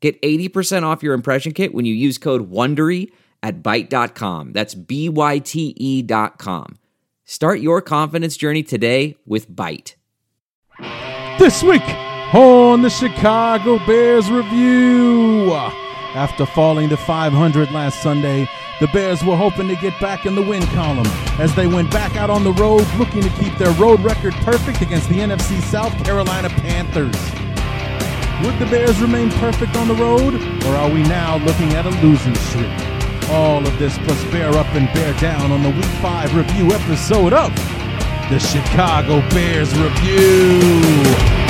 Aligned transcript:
Get 0.00 0.20
80% 0.22 0.84
off 0.84 1.02
your 1.02 1.14
impression 1.14 1.52
kit 1.52 1.74
when 1.74 1.84
you 1.84 1.94
use 1.94 2.18
code 2.18 2.50
WONDERY 2.50 3.10
at 3.42 3.62
Byte.com. 3.62 4.52
That's 4.52 4.74
B-Y-T-E 4.74 6.02
dot 6.02 6.38
com. 6.38 6.78
Start 7.24 7.60
your 7.60 7.82
confidence 7.82 8.36
journey 8.36 8.62
today 8.62 9.16
with 9.26 9.50
Byte. 9.50 9.94
This 11.38 11.62
week 11.62 11.82
on 12.34 12.82
the 12.82 12.90
Chicago 12.90 13.78
Bears 13.86 14.30
Review. 14.30 15.52
After 16.14 16.46
falling 16.46 16.88
to 16.88 16.96
500 16.96 17.70
last 17.70 18.02
Sunday, 18.02 18.48
the 18.80 18.86
Bears 18.88 19.22
were 19.22 19.36
hoping 19.36 19.68
to 19.68 19.76
get 19.76 19.98
back 20.00 20.24
in 20.24 20.34
the 20.34 20.42
win 20.42 20.62
column 20.68 21.06
as 21.38 21.54
they 21.54 21.66
went 21.66 21.90
back 21.90 22.16
out 22.16 22.30
on 22.30 22.44
the 22.44 22.52
road 22.54 22.86
looking 22.96 23.22
to 23.22 23.30
keep 23.30 23.54
their 23.58 23.72
road 23.72 24.00
record 24.00 24.32
perfect 24.34 24.80
against 24.80 25.08
the 25.08 25.16
NFC 25.16 25.60
South 25.62 25.92
Carolina 26.04 26.48
Panthers. 26.48 27.14
Would 28.44 28.56
the 28.60 28.66
Bears 28.66 29.00
remain 29.00 29.30
perfect 29.30 29.74
on 29.74 29.88
the 29.88 29.94
road, 29.94 30.34
or 30.64 30.76
are 30.76 30.88
we 30.88 31.02
now 31.02 31.38
looking 31.38 31.72
at 31.74 31.86
a 31.86 31.90
losing 32.06 32.36
streak? 32.36 32.70
All 33.30 33.66
of 33.66 33.78
this 33.80 33.98
plus 33.98 34.22
bear 34.26 34.50
up 34.50 34.72
and 34.76 34.86
bear 34.94 35.12
down 35.14 35.50
on 35.50 35.64
the 35.64 35.70
Week 35.70 35.84
5 36.00 36.36
review 36.36 36.72
episode 36.72 37.32
of 37.32 37.52
the 38.30 38.38
Chicago 38.38 39.28
Bears 39.30 39.76
Review. 39.76 41.47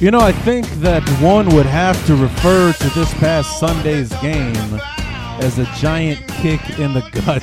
You 0.00 0.10
know, 0.10 0.20
I 0.20 0.32
think 0.32 0.66
that 0.80 1.06
one 1.20 1.54
would 1.54 1.66
have 1.66 2.06
to 2.06 2.16
refer 2.16 2.72
to 2.72 2.88
this 2.98 3.12
past 3.18 3.60
Sunday's 3.60 4.08
game 4.22 4.56
as 5.42 5.58
a 5.58 5.66
giant 5.76 6.26
kick 6.26 6.78
in 6.78 6.94
the 6.94 7.02
gut 7.26 7.42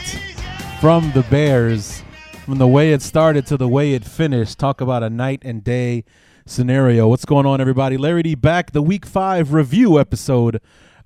from 0.82 1.12
the 1.12 1.22
Bears. 1.30 2.02
From 2.46 2.58
the 2.58 2.68
way 2.68 2.94
it 2.94 3.04
started 3.04 3.46
to 3.46 3.58
the 3.58 3.68
way 3.68 3.94
it 3.94 4.04
finished. 4.04 4.58
Talk 4.58 4.82
about 4.82 5.04
a 5.04 5.10
night 5.12 5.44
and 5.46 5.64
day 5.64 6.04
scenario. 6.48 7.08
What's 7.08 7.26
going 7.26 7.46
on, 7.46 7.62
everybody? 7.62 7.96
Larry 7.96 8.24
D 8.24 8.34
back, 8.34 8.72
the 8.72 8.82
Week 8.82 9.06
5 9.06 9.54
review 9.54 10.00
episode 10.00 10.60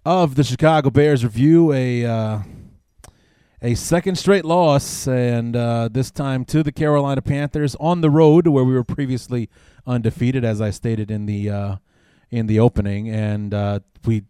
of 0.05 0.35
the 0.35 0.45
Chicago 0.45 0.89
Bears 0.89 1.25
Review. 1.25 1.73
A. 1.73 2.05
Uh, 2.05 2.39
a 3.61 3.75
second 3.75 4.17
straight 4.17 4.45
loss, 4.45 5.05
and 5.07 5.55
uh, 5.55 5.89
this 5.91 6.09
time 6.09 6.45
to 6.45 6.63
the 6.63 6.71
Carolina 6.71 7.21
Panthers 7.21 7.75
on 7.75 8.01
the 8.01 8.09
road, 8.09 8.47
where 8.47 8.63
we 8.63 8.73
were 8.73 8.83
previously 8.83 9.49
undefeated, 9.85 10.43
as 10.43 10.61
I 10.61 10.69
stated 10.69 11.11
in 11.11 11.25
the 11.25 11.49
uh, 11.49 11.75
in 12.29 12.47
the 12.47 12.59
opening, 12.59 13.09
and 13.09 13.53
uh, 13.53 13.79
we 14.05 14.23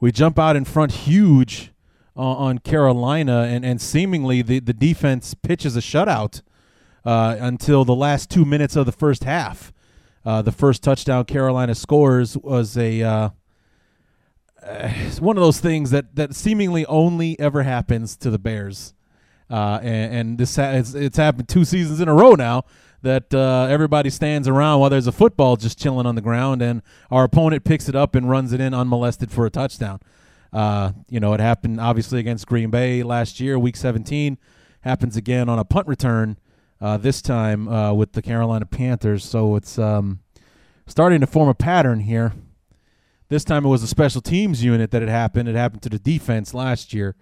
we 0.00 0.12
jump 0.12 0.38
out 0.38 0.56
in 0.56 0.64
front 0.64 0.92
huge 0.92 1.72
on 2.14 2.58
Carolina, 2.58 3.44
and, 3.48 3.64
and 3.64 3.80
seemingly 3.80 4.42
the, 4.42 4.58
the 4.60 4.74
defense 4.74 5.32
pitches 5.32 5.76
a 5.76 5.80
shutout 5.80 6.42
uh, 7.04 7.36
until 7.40 7.84
the 7.84 7.94
last 7.94 8.30
two 8.30 8.44
minutes 8.44 8.76
of 8.76 8.86
the 8.86 8.92
first 8.92 9.24
half. 9.24 9.72
Uh, 10.24 10.42
the 10.42 10.52
first 10.52 10.82
touchdown 10.82 11.24
Carolina 11.24 11.74
scores 11.74 12.36
was 12.36 12.76
a 12.76 13.02
uh, 13.02 13.30
it's 14.64 15.20
one 15.20 15.36
of 15.36 15.42
those 15.42 15.58
things 15.58 15.90
that 15.90 16.14
that 16.14 16.34
seemingly 16.34 16.86
only 16.86 17.38
ever 17.40 17.62
happens 17.62 18.16
to 18.18 18.30
the 18.30 18.38
Bears. 18.38 18.94
Uh, 19.50 19.78
and, 19.82 20.14
and, 20.14 20.38
this 20.38 20.56
ha- 20.56 20.70
it's, 20.70 20.94
it's, 20.94 21.18
happened 21.18 21.46
two 21.46 21.62
seasons 21.62 22.00
in 22.00 22.08
a 22.08 22.14
row 22.14 22.32
now 22.32 22.64
that 23.02 23.34
uh, 23.34 23.66
everybody 23.68 24.10
stands 24.10 24.48
around 24.48 24.80
while 24.80 24.90
there's 24.90 25.06
a 25.06 25.12
football 25.12 25.56
just 25.56 25.78
chilling 25.78 26.06
on 26.06 26.14
the 26.14 26.20
ground, 26.20 26.62
and 26.62 26.82
our 27.10 27.24
opponent 27.24 27.64
picks 27.64 27.88
it 27.88 27.96
up 27.96 28.14
and 28.14 28.30
runs 28.30 28.52
it 28.52 28.60
in 28.60 28.72
unmolested 28.72 29.30
for 29.30 29.44
a 29.44 29.50
touchdown. 29.50 30.00
Uh, 30.52 30.92
you 31.08 31.18
know, 31.18 31.32
it 31.32 31.40
happened 31.40 31.80
obviously 31.80 32.20
against 32.20 32.46
Green 32.46 32.70
Bay 32.70 33.02
last 33.02 33.40
year, 33.40 33.58
Week 33.58 33.76
17. 33.76 34.38
Happens 34.82 35.16
again 35.16 35.48
on 35.48 35.58
a 35.58 35.64
punt 35.64 35.86
return 35.88 36.38
uh, 36.80 36.96
this 36.96 37.22
time 37.22 37.68
uh, 37.68 37.92
with 37.92 38.12
the 38.12 38.22
Carolina 38.22 38.66
Panthers. 38.66 39.24
So 39.24 39.56
it's 39.56 39.78
um, 39.78 40.20
starting 40.86 41.20
to 41.20 41.26
form 41.26 41.48
a 41.48 41.54
pattern 41.54 42.00
here. 42.00 42.32
This 43.28 43.44
time 43.44 43.64
it 43.64 43.68
was 43.68 43.82
a 43.82 43.86
special 43.86 44.20
teams 44.20 44.62
unit 44.62 44.90
that 44.90 45.02
it 45.02 45.08
happened. 45.08 45.48
It 45.48 45.54
happened 45.54 45.82
to 45.82 45.88
the 45.88 45.98
defense 45.98 46.52
last 46.52 46.92
year, 46.92 47.16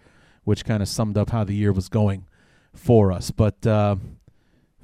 which 0.44 0.64
kind 0.64 0.82
of 0.82 0.88
summed 0.88 1.16
up 1.16 1.30
how 1.30 1.44
the 1.44 1.54
year 1.54 1.72
was 1.72 1.88
going 1.88 2.26
for 2.74 3.12
us. 3.12 3.30
But 3.30 3.64
uh, 3.64 3.96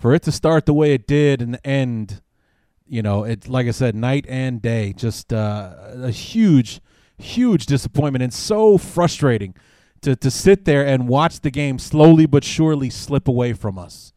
for 0.06 0.14
it 0.14 0.22
to 0.22 0.30
start 0.30 0.66
the 0.66 0.72
way 0.72 0.94
it 0.94 1.04
did 1.04 1.42
and 1.42 1.58
end, 1.64 2.22
you 2.86 3.02
know, 3.02 3.24
it 3.24 3.48
like 3.48 3.66
I 3.66 3.72
said, 3.72 3.96
night 3.96 4.24
and 4.28 4.62
day, 4.62 4.92
just 4.92 5.32
uh, 5.32 5.74
a 5.96 6.12
huge, 6.12 6.80
huge 7.18 7.66
disappointment 7.66 8.22
and 8.22 8.32
so 8.32 8.78
frustrating 8.78 9.52
to 10.02 10.14
to 10.14 10.30
sit 10.30 10.64
there 10.64 10.86
and 10.86 11.08
watch 11.08 11.40
the 11.40 11.50
game 11.50 11.80
slowly 11.80 12.24
but 12.24 12.44
surely 12.44 12.88
slip 12.88 13.26
away 13.26 13.52
from 13.52 13.80
us, 13.80 14.12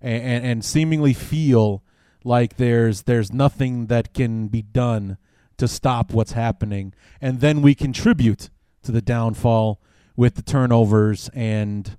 and 0.00 0.22
and, 0.22 0.46
and 0.46 0.64
seemingly 0.64 1.12
feel 1.12 1.82
like 2.22 2.56
there's 2.56 3.02
there's 3.02 3.32
nothing 3.32 3.86
that 3.86 4.14
can 4.14 4.46
be 4.46 4.62
done 4.62 5.18
to 5.56 5.66
stop 5.66 6.12
what's 6.12 6.34
happening. 6.34 6.94
And 7.20 7.40
then 7.40 7.60
we 7.60 7.74
contribute 7.74 8.50
to 8.84 8.92
the 8.92 9.02
downfall 9.02 9.80
with 10.14 10.36
the 10.36 10.42
turnovers 10.42 11.28
and, 11.34 11.98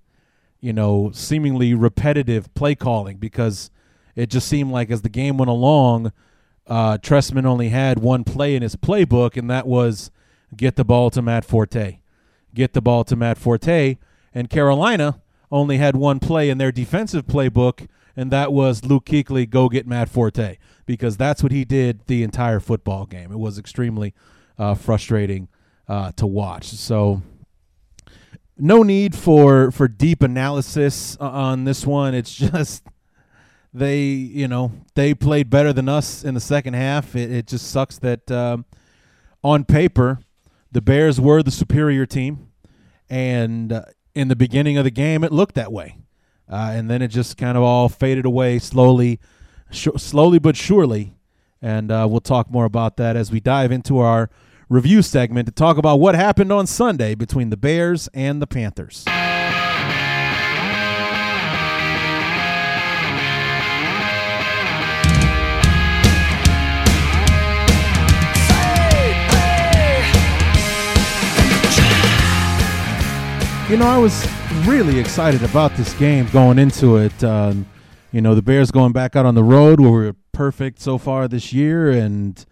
you 0.61 0.73
know, 0.73 1.11
seemingly 1.13 1.73
repetitive 1.73 2.53
play 2.53 2.75
calling 2.75 3.17
because 3.17 3.69
it 4.15 4.29
just 4.29 4.47
seemed 4.47 4.71
like 4.71 4.89
as 4.89 5.01
the 5.01 5.09
game 5.09 5.37
went 5.37 5.49
along, 5.49 6.11
uh, 6.67 6.97
Trestman 6.97 7.45
only 7.45 7.69
had 7.69 7.99
one 7.99 8.23
play 8.23 8.55
in 8.55 8.61
his 8.61 8.75
playbook, 8.75 9.37
and 9.37 9.49
that 9.49 9.67
was 9.67 10.09
get 10.55 10.75
the 10.75 10.85
ball 10.85 11.09
to 11.11 11.21
Matt 11.21 11.45
Forte. 11.45 11.99
Get 12.53 12.73
the 12.73 12.81
ball 12.81 13.03
to 13.03 13.15
Matt 13.15 13.37
Forte. 13.37 13.97
And 14.33 14.49
Carolina 14.49 15.21
only 15.51 15.77
had 15.77 15.95
one 15.95 16.19
play 16.19 16.49
in 16.49 16.57
their 16.57 16.71
defensive 16.71 17.27
playbook, 17.27 17.87
and 18.15 18.31
that 18.31 18.51
was 18.51 18.83
Luke 18.83 19.05
Kuechly, 19.05 19.49
go 19.49 19.69
get 19.69 19.85
Matt 19.85 20.09
Forte 20.09 20.57
because 20.85 21.17
that's 21.17 21.43
what 21.43 21.51
he 21.51 21.65
did 21.65 22.05
the 22.07 22.23
entire 22.23 22.59
football 22.59 23.05
game. 23.05 23.31
It 23.31 23.39
was 23.39 23.57
extremely 23.57 24.13
uh, 24.57 24.75
frustrating 24.75 25.47
uh, 25.87 26.11
to 26.13 26.25
watch. 26.25 26.65
So 26.65 27.21
no 28.57 28.83
need 28.83 29.15
for 29.15 29.71
for 29.71 29.87
deep 29.87 30.21
analysis 30.21 31.17
on 31.17 31.63
this 31.65 31.85
one. 31.85 32.13
It's 32.13 32.33
just 32.35 32.83
they, 33.73 34.03
you 34.03 34.47
know, 34.47 34.71
they 34.93 35.13
played 35.13 35.49
better 35.49 35.73
than 35.73 35.89
us 35.89 36.23
in 36.23 36.33
the 36.33 36.39
second 36.39 36.75
half. 36.75 37.15
It, 37.15 37.31
it 37.31 37.47
just 37.47 37.69
sucks 37.69 37.99
that 37.99 38.31
um, 38.31 38.65
on 39.43 39.65
paper 39.65 40.19
the 40.71 40.81
Bears 40.81 41.19
were 41.19 41.41
the 41.43 41.51
superior 41.51 42.05
team, 42.05 42.49
and 43.09 43.71
uh, 43.71 43.83
in 44.13 44.27
the 44.27 44.35
beginning 44.35 44.77
of 44.77 44.83
the 44.83 44.91
game 44.91 45.23
it 45.23 45.31
looked 45.31 45.55
that 45.55 45.71
way, 45.71 45.97
uh, 46.49 46.71
and 46.73 46.89
then 46.89 47.01
it 47.01 47.09
just 47.09 47.37
kind 47.37 47.57
of 47.57 47.63
all 47.63 47.89
faded 47.89 48.25
away 48.25 48.59
slowly 48.59 49.19
sh- 49.71 49.87
slowly 49.97 50.39
but 50.39 50.55
surely. 50.55 51.13
And 51.61 51.91
uh, 51.91 52.07
we'll 52.09 52.19
talk 52.19 52.51
more 52.51 52.65
about 52.65 52.97
that 52.97 53.15
as 53.15 53.31
we 53.31 53.39
dive 53.39 53.71
into 53.71 53.97
our 53.97 54.29
review 54.69 55.01
segment 55.01 55.47
to 55.47 55.51
talk 55.51 55.77
about 55.77 55.99
what 55.99 56.15
happened 56.15 56.51
on 56.51 56.67
Sunday 56.67 57.15
between 57.15 57.49
the 57.49 57.57
Bears 57.57 58.07
and 58.13 58.41
the 58.41 58.47
Panthers. 58.47 59.05
You 73.69 73.77
know, 73.77 73.87
I 73.87 73.97
was 73.97 74.27
really 74.67 74.99
excited 74.99 75.43
about 75.43 75.75
this 75.75 75.93
game 75.95 76.27
going 76.27 76.59
into 76.59 76.97
it. 76.97 77.23
Um, 77.23 77.65
you 78.11 78.21
know, 78.21 78.35
the 78.35 78.41
Bears 78.41 78.69
going 78.71 78.93
back 78.93 79.15
out 79.15 79.25
on 79.25 79.35
the 79.35 79.43
road 79.43 79.79
where 79.79 79.91
we 79.91 80.07
are 80.07 80.15
perfect 80.31 80.79
so 80.79 80.97
far 80.97 81.27
this 81.27 81.51
year 81.51 81.89
and, 81.89 82.45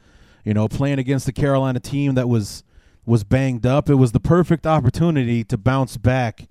you 0.43 0.53
know, 0.53 0.67
playing 0.67 0.99
against 0.99 1.25
the 1.25 1.31
Carolina 1.31 1.79
team 1.79 2.15
that 2.15 2.27
was 2.29 2.63
was 3.05 3.23
banged 3.23 3.65
up. 3.65 3.89
It 3.89 3.95
was 3.95 4.13
the 4.13 4.19
perfect 4.19 4.65
opportunity 4.65 5.43
to 5.43 5.57
bounce 5.57 5.97
back 5.97 6.47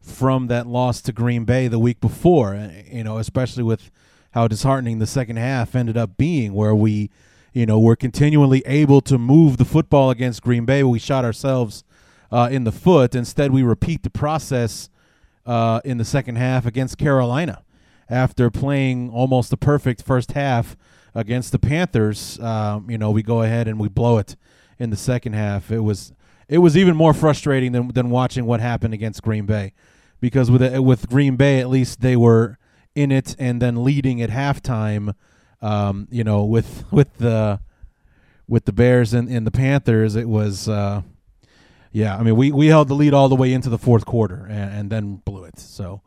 from 0.00 0.48
that 0.48 0.66
loss 0.66 1.00
to 1.02 1.12
Green 1.12 1.44
Bay 1.44 1.68
the 1.68 1.78
week 1.78 2.00
before, 2.00 2.54
you 2.90 3.04
know, 3.04 3.18
especially 3.18 3.62
with 3.62 3.90
how 4.32 4.48
disheartening 4.48 4.98
the 4.98 5.06
second 5.06 5.36
half 5.36 5.76
ended 5.76 5.96
up 5.96 6.16
being, 6.16 6.54
where 6.54 6.74
we 6.74 7.10
you 7.52 7.66
know, 7.66 7.78
we're 7.78 7.96
continually 7.96 8.62
able 8.64 9.02
to 9.02 9.18
move 9.18 9.58
the 9.58 9.64
football 9.64 10.10
against 10.10 10.42
Green 10.42 10.64
Bay. 10.64 10.82
We 10.82 10.98
shot 10.98 11.24
ourselves 11.24 11.84
uh, 12.30 12.48
in 12.50 12.64
the 12.64 12.72
foot. 12.72 13.14
Instead, 13.14 13.52
we 13.52 13.62
repeat 13.62 14.02
the 14.02 14.10
process 14.10 14.88
uh, 15.44 15.80
in 15.84 15.98
the 15.98 16.04
second 16.04 16.36
half 16.36 16.64
against 16.64 16.96
Carolina 16.96 17.62
after 18.12 18.50
playing 18.50 19.10
almost 19.10 19.52
a 19.52 19.56
perfect 19.56 20.02
first 20.02 20.32
half 20.32 20.76
against 21.14 21.50
the 21.52 21.58
Panthers. 21.58 22.38
Um, 22.40 22.88
you 22.90 22.98
know, 22.98 23.10
we 23.10 23.22
go 23.22 23.42
ahead 23.42 23.66
and 23.66 23.80
we 23.80 23.88
blow 23.88 24.18
it 24.18 24.36
in 24.78 24.90
the 24.90 24.96
second 24.96 25.32
half. 25.32 25.70
It 25.70 25.80
was 25.80 26.12
it 26.48 26.58
was 26.58 26.76
even 26.76 26.94
more 26.94 27.14
frustrating 27.14 27.72
than 27.72 27.88
than 27.88 28.10
watching 28.10 28.44
what 28.44 28.60
happened 28.60 28.94
against 28.94 29.22
Green 29.22 29.46
Bay, 29.46 29.72
because 30.20 30.50
with 30.50 30.78
with 30.78 31.08
Green 31.08 31.36
Bay 31.36 31.60
at 31.60 31.68
least 31.68 32.00
they 32.00 32.16
were 32.16 32.58
in 32.94 33.10
it 33.10 33.34
and 33.38 33.60
then 33.60 33.82
leading 33.82 34.20
at 34.20 34.30
halftime. 34.30 35.14
Um, 35.60 36.08
you 36.10 36.24
know, 36.24 36.44
with 36.44 36.84
with 36.90 37.16
the 37.18 37.60
with 38.48 38.64
the 38.64 38.72
Bears 38.72 39.14
and, 39.14 39.28
and 39.28 39.46
the 39.46 39.50
Panthers, 39.50 40.16
it 40.16 40.28
was 40.28 40.68
uh, 40.68 41.02
yeah. 41.92 42.16
I 42.16 42.22
mean, 42.22 42.36
we 42.36 42.52
we 42.52 42.66
held 42.66 42.88
the 42.88 42.94
lead 42.94 43.14
all 43.14 43.28
the 43.28 43.36
way 43.36 43.52
into 43.52 43.70
the 43.70 43.78
fourth 43.78 44.04
quarter 44.04 44.46
and, 44.50 44.74
and 44.74 44.90
then 44.90 45.16
blew 45.24 45.44
it. 45.44 45.58
So 45.58 46.02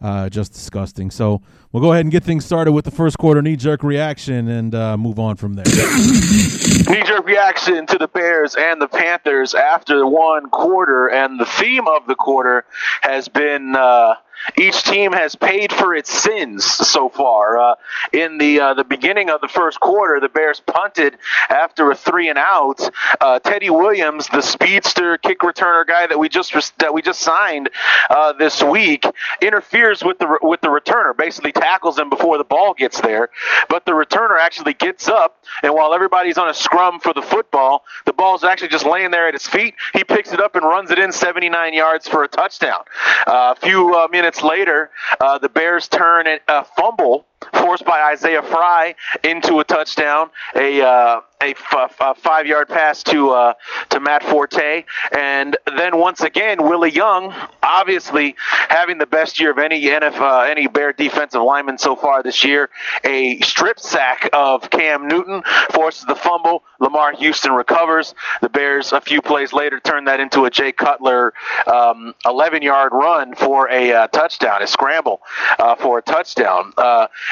uh, 0.00 0.28
just 0.28 0.52
disgusting. 0.52 1.10
So 1.10 1.42
we'll 1.72 1.82
go 1.82 1.92
ahead 1.92 2.04
and 2.04 2.12
get 2.12 2.24
things 2.24 2.44
started 2.44 2.72
with 2.72 2.84
the 2.84 2.90
first 2.90 3.18
quarter 3.18 3.42
knee 3.42 3.56
jerk 3.56 3.82
reaction 3.82 4.48
and 4.48 4.74
uh, 4.74 4.96
move 4.96 5.18
on 5.18 5.36
from 5.36 5.54
there. 5.54 5.64
knee 5.66 7.02
jerk 7.04 7.26
reaction 7.26 7.86
to 7.86 7.98
the 7.98 8.08
Bears 8.08 8.54
and 8.58 8.80
the 8.80 8.88
Panthers 8.88 9.54
after 9.54 10.06
one 10.06 10.48
quarter, 10.50 11.08
and 11.08 11.40
the 11.40 11.46
theme 11.46 11.86
of 11.88 12.06
the 12.06 12.14
quarter 12.14 12.64
has 13.02 13.28
been. 13.28 13.74
Uh, 13.76 14.14
each 14.58 14.82
team 14.82 15.12
has 15.12 15.34
paid 15.34 15.72
for 15.72 15.94
its 15.94 16.12
sins 16.12 16.64
so 16.64 17.08
far. 17.08 17.58
Uh, 17.58 17.74
in 18.12 18.38
the 18.38 18.60
uh, 18.60 18.74
the 18.74 18.84
beginning 18.84 19.30
of 19.30 19.40
the 19.40 19.48
first 19.48 19.80
quarter, 19.80 20.20
the 20.20 20.28
Bears 20.28 20.60
punted 20.60 21.18
after 21.48 21.90
a 21.90 21.94
three 21.94 22.28
and 22.28 22.38
out. 22.38 22.88
Uh, 23.20 23.38
Teddy 23.38 23.70
Williams, 23.70 24.28
the 24.28 24.42
speedster 24.42 25.18
kick 25.18 25.40
returner 25.40 25.86
guy 25.86 26.06
that 26.06 26.18
we 26.18 26.28
just 26.28 26.52
that 26.78 26.92
we 26.92 27.02
just 27.02 27.20
signed 27.20 27.70
uh, 28.10 28.32
this 28.34 28.62
week, 28.62 29.04
interferes 29.40 30.02
with 30.04 30.18
the 30.18 30.38
with 30.42 30.60
the 30.60 30.68
returner, 30.68 31.16
basically 31.16 31.52
tackles 31.52 31.98
him 31.98 32.10
before 32.10 32.38
the 32.38 32.44
ball 32.44 32.74
gets 32.74 33.00
there. 33.00 33.30
But 33.68 33.84
the 33.84 33.92
returner 33.92 34.38
actually 34.40 34.74
gets 34.74 35.08
up, 35.08 35.44
and 35.62 35.74
while 35.74 35.94
everybody's 35.94 36.38
on 36.38 36.48
a 36.48 36.54
scrum 36.54 37.00
for 37.00 37.12
the 37.12 37.22
football, 37.22 37.84
the 38.04 38.12
ball's 38.12 38.44
actually 38.44 38.68
just 38.68 38.86
laying 38.86 39.10
there 39.10 39.28
at 39.28 39.34
his 39.34 39.46
feet. 39.46 39.74
He 39.92 40.04
picks 40.04 40.32
it 40.32 40.40
up 40.40 40.56
and 40.56 40.64
runs 40.64 40.90
it 40.90 40.98
in 40.98 41.12
79 41.12 41.74
yards 41.74 42.08
for 42.08 42.24
a 42.24 42.28
touchdown. 42.28 42.82
Uh, 43.26 43.54
a 43.56 43.60
few 43.60 43.94
uh, 43.94 44.08
minutes 44.08 44.25
minutes 44.26 44.42
later, 44.42 44.90
uh, 45.20 45.38
the 45.38 45.48
Bears 45.48 45.86
turn 45.86 46.26
a 46.48 46.64
fumble 46.64 47.28
forced 47.52 47.84
by 47.84 48.00
Isaiah 48.12 48.42
Frey 48.42 48.94
into 49.24 49.60
a 49.60 49.64
touchdown, 49.64 50.30
a 50.54 50.82
uh, 50.82 51.20
a, 51.42 51.50
f- 51.50 51.96
a 52.00 52.14
five 52.14 52.46
yard 52.46 52.68
pass 52.68 53.02
to 53.04 53.30
uh, 53.30 53.54
to 53.90 54.00
Matt 54.00 54.22
Forte, 54.22 54.84
and 55.16 55.56
then 55.76 55.98
once 55.98 56.22
again 56.22 56.62
Willie 56.62 56.90
Young, 56.90 57.34
obviously 57.62 58.36
having 58.68 58.98
the 58.98 59.06
best 59.06 59.38
year 59.38 59.50
of 59.50 59.58
any 59.58 59.82
NF, 59.82 60.18
uh, 60.18 60.40
any 60.40 60.66
Bear 60.66 60.92
defensive 60.92 61.42
lineman 61.42 61.78
so 61.78 61.94
far 61.94 62.22
this 62.22 62.44
year. 62.44 62.70
A 63.04 63.40
strip 63.40 63.78
sack 63.78 64.28
of 64.32 64.70
Cam 64.70 65.06
Newton 65.08 65.42
forces 65.70 66.04
the 66.06 66.14
fumble. 66.14 66.62
Lamar 66.78 67.12
Houston 67.14 67.52
recovers. 67.52 68.14
The 68.42 68.48
Bears 68.48 68.92
a 68.92 69.00
few 69.00 69.22
plays 69.22 69.52
later 69.52 69.80
turn 69.80 70.04
that 70.04 70.20
into 70.20 70.44
a 70.44 70.50
Jay 70.50 70.72
Cutler 70.72 71.32
um, 71.66 72.14
11 72.26 72.62
yard 72.62 72.92
run 72.92 73.34
for 73.34 73.70
a 73.70 73.92
uh, 73.92 74.06
touchdown, 74.08 74.62
a 74.62 74.66
scramble 74.66 75.20
uh, 75.58 75.74
for 75.76 75.98
a 75.98 76.02
touchdown. 76.02 76.72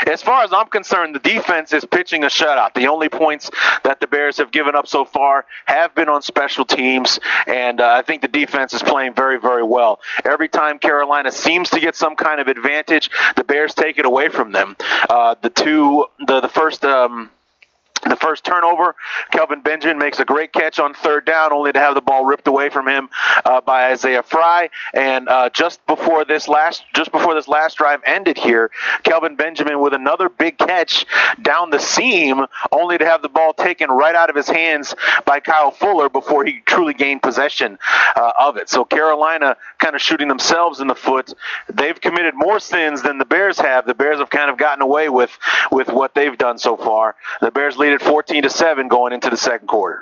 As 0.06 0.22
far 0.22 0.42
as 0.42 0.52
I'm 0.52 0.66
concerned, 0.66 1.14
the 1.14 1.20
defense 1.20 1.72
is 1.72 1.84
pitching 1.84 2.24
a 2.24 2.28
shutout. 2.28 2.74
The 2.74 2.88
only 2.88 3.08
points 3.08 3.50
that 3.84 4.00
the 4.00 4.06
Bears 4.06 4.38
have 4.38 4.50
given 4.50 4.74
up 4.74 4.86
so 4.86 5.04
far 5.04 5.46
have 5.66 5.94
been 5.94 6.08
on 6.08 6.22
special 6.22 6.64
teams, 6.64 7.20
and 7.46 7.80
uh, 7.80 7.88
I 7.88 8.02
think 8.02 8.22
the 8.22 8.28
defense 8.28 8.74
is 8.74 8.82
playing 8.82 9.14
very, 9.14 9.38
very 9.38 9.62
well. 9.62 10.00
Every 10.24 10.48
time 10.48 10.78
Carolina 10.78 11.30
seems 11.32 11.70
to 11.70 11.80
get 11.80 11.96
some 11.96 12.16
kind 12.16 12.40
of 12.40 12.48
advantage, 12.48 13.10
the 13.36 13.44
Bears 13.44 13.74
take 13.74 13.98
it 13.98 14.04
away 14.04 14.28
from 14.28 14.52
them. 14.52 14.76
Uh, 15.08 15.34
the 15.40 15.50
two, 15.50 16.06
the 16.26 16.40
the 16.40 16.48
first. 16.48 16.84
Um, 16.84 17.30
the 18.10 18.16
first 18.16 18.44
turnover, 18.44 18.94
Kelvin 19.30 19.60
Benjamin 19.60 19.98
makes 19.98 20.20
a 20.20 20.24
great 20.24 20.52
catch 20.52 20.78
on 20.78 20.94
third 20.94 21.24
down, 21.24 21.52
only 21.52 21.72
to 21.72 21.78
have 21.78 21.94
the 21.94 22.00
ball 22.00 22.24
ripped 22.24 22.46
away 22.46 22.68
from 22.68 22.88
him 22.88 23.08
uh, 23.44 23.60
by 23.60 23.90
Isaiah 23.90 24.22
Frey. 24.22 24.70
And 24.92 25.28
uh, 25.28 25.50
just 25.50 25.84
before 25.86 26.24
this 26.24 26.48
last, 26.48 26.84
just 26.94 27.12
before 27.12 27.34
this 27.34 27.48
last 27.48 27.78
drive 27.78 28.00
ended 28.06 28.38
here, 28.38 28.70
Kelvin 29.02 29.36
Benjamin 29.36 29.80
with 29.80 29.94
another 29.94 30.28
big 30.28 30.58
catch 30.58 31.06
down 31.42 31.70
the 31.70 31.78
seam, 31.78 32.46
only 32.72 32.98
to 32.98 33.04
have 33.04 33.22
the 33.22 33.28
ball 33.28 33.52
taken 33.52 33.90
right 33.90 34.14
out 34.14 34.30
of 34.30 34.36
his 34.36 34.48
hands 34.48 34.94
by 35.24 35.40
Kyle 35.40 35.70
Fuller 35.70 36.08
before 36.08 36.44
he 36.44 36.60
truly 36.66 36.94
gained 36.94 37.22
possession 37.22 37.78
uh, 38.16 38.32
of 38.38 38.56
it. 38.56 38.68
So 38.68 38.84
Carolina 38.84 39.56
kind 39.78 39.94
of 39.94 40.02
shooting 40.02 40.28
themselves 40.28 40.80
in 40.80 40.86
the 40.86 40.94
foot. 40.94 41.32
They've 41.72 42.00
committed 42.00 42.34
more 42.34 42.60
sins 42.60 43.02
than 43.02 43.18
the 43.18 43.24
Bears 43.24 43.58
have. 43.58 43.86
The 43.86 43.94
Bears 43.94 44.18
have 44.18 44.30
kind 44.30 44.50
of 44.50 44.58
gotten 44.58 44.82
away 44.82 45.08
with 45.08 45.30
with 45.70 45.88
what 45.88 46.14
they've 46.14 46.36
done 46.36 46.58
so 46.58 46.76
far. 46.76 47.16
The 47.40 47.50
Bears 47.50 47.76
lead 47.76 47.93
14 48.02 48.42
to 48.42 48.50
7 48.50 48.88
going 48.88 49.12
into 49.12 49.30
the 49.30 49.36
second 49.36 49.68
quarter. 49.68 50.00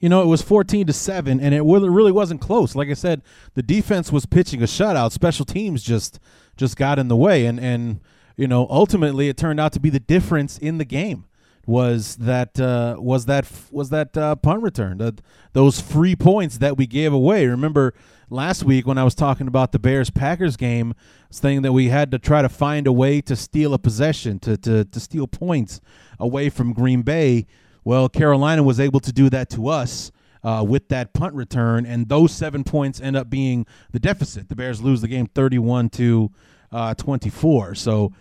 You 0.00 0.08
know, 0.08 0.22
it 0.22 0.26
was 0.26 0.40
14 0.40 0.86
to 0.86 0.92
7 0.92 1.40
and 1.40 1.54
it 1.54 1.60
really 1.62 2.12
wasn't 2.12 2.40
close. 2.40 2.74
Like 2.74 2.88
I 2.88 2.94
said, 2.94 3.22
the 3.54 3.62
defense 3.62 4.10
was 4.10 4.24
pitching 4.24 4.62
a 4.62 4.66
shutout. 4.66 5.12
Special 5.12 5.44
teams 5.44 5.82
just 5.82 6.18
just 6.56 6.76
got 6.76 6.98
in 6.98 7.08
the 7.08 7.16
way 7.16 7.46
and 7.46 7.60
and 7.60 8.00
you 8.36 8.48
know, 8.48 8.66
ultimately 8.70 9.28
it 9.28 9.36
turned 9.36 9.60
out 9.60 9.72
to 9.74 9.80
be 9.80 9.90
the 9.90 10.00
difference 10.00 10.56
in 10.56 10.78
the 10.78 10.86
game 10.86 11.26
was 11.66 12.16
that 12.16 12.58
uh, 12.60 12.96
was 12.98 13.26
that 13.26 13.46
was 13.70 13.90
that 13.90 14.16
uh, 14.16 14.34
punt 14.36 14.62
return, 14.62 15.18
those 15.52 15.80
free 15.80 16.16
points 16.16 16.58
that 16.58 16.76
we 16.76 16.86
gave 16.86 17.12
away. 17.12 17.46
Remember 17.46 17.94
last 18.30 18.64
week 18.64 18.86
when 18.86 18.96
I 18.96 19.04
was 19.04 19.14
talking 19.14 19.46
about 19.48 19.72
the 19.72 19.78
Bears 19.78 20.08
Packers 20.08 20.56
game, 20.56 20.94
saying 21.30 21.62
that 21.62 21.72
we 21.72 21.88
had 21.88 22.10
to 22.12 22.18
try 22.18 22.42
to 22.42 22.48
find 22.48 22.86
a 22.86 22.92
way 22.92 23.20
to 23.22 23.36
steal 23.36 23.74
a 23.74 23.78
possession, 23.78 24.38
to, 24.40 24.56
to, 24.58 24.84
to 24.84 25.00
steal 25.00 25.26
points 25.26 25.80
away 26.18 26.48
from 26.48 26.72
Green 26.72 27.02
Bay. 27.02 27.46
Well, 27.84 28.08
Carolina 28.08 28.62
was 28.62 28.78
able 28.80 29.00
to 29.00 29.12
do 29.12 29.28
that 29.30 29.50
to 29.50 29.68
us. 29.68 30.12
Uh, 30.42 30.64
with 30.66 30.88
that 30.88 31.12
punt 31.12 31.34
return, 31.34 31.84
and 31.84 32.08
those 32.08 32.32
seven 32.32 32.64
points 32.64 32.98
end 32.98 33.14
up 33.14 33.28
being 33.28 33.66
the 33.92 34.00
deficit. 34.00 34.48
The 34.48 34.56
Bears 34.56 34.80
lose 34.80 35.02
the 35.02 35.06
game 35.06 35.26
31 35.26 35.90
to 35.90 36.30
uh, 36.72 36.94
24. 36.94 37.74
So 37.74 38.12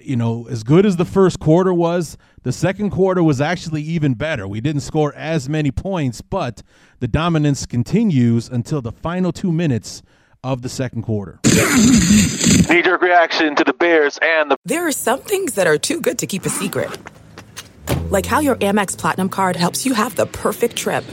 you 0.00 0.16
know, 0.16 0.46
as 0.48 0.62
good 0.62 0.86
as 0.86 0.96
the 0.96 1.04
first 1.04 1.40
quarter 1.40 1.72
was, 1.72 2.16
the 2.42 2.52
second 2.52 2.90
quarter 2.90 3.22
was 3.22 3.40
actually 3.40 3.82
even 3.82 4.14
better. 4.14 4.46
We 4.46 4.60
didn't 4.60 4.82
score 4.82 5.14
as 5.14 5.48
many 5.48 5.70
points, 5.70 6.20
but 6.20 6.62
the 7.00 7.08
dominance 7.08 7.66
continues 7.66 8.48
until 8.48 8.80
the 8.80 8.92
final 8.92 9.32
two 9.32 9.52
minutes 9.52 10.02
of 10.42 10.62
the 10.62 10.68
second 10.68 11.02
quarter. 11.02 11.40
Knee 11.44 12.82
jerk 12.82 13.00
reaction 13.02 13.56
to 13.56 13.64
the 13.64 13.72
Bears 13.72 14.18
and 14.22 14.50
the. 14.50 14.56
There 14.64 14.86
are 14.86 14.92
some 14.92 15.20
things 15.20 15.54
that 15.54 15.66
are 15.66 15.78
too 15.78 16.00
good 16.00 16.18
to 16.18 16.26
keep 16.26 16.44
a 16.44 16.50
secret, 16.50 16.90
like 18.10 18.26
how 18.26 18.40
your 18.40 18.56
Amex 18.56 18.96
Platinum 18.96 19.28
card 19.28 19.56
helps 19.56 19.86
you 19.86 19.94
have 19.94 20.14
the 20.16 20.26
perfect 20.26 20.76
trip. 20.76 21.04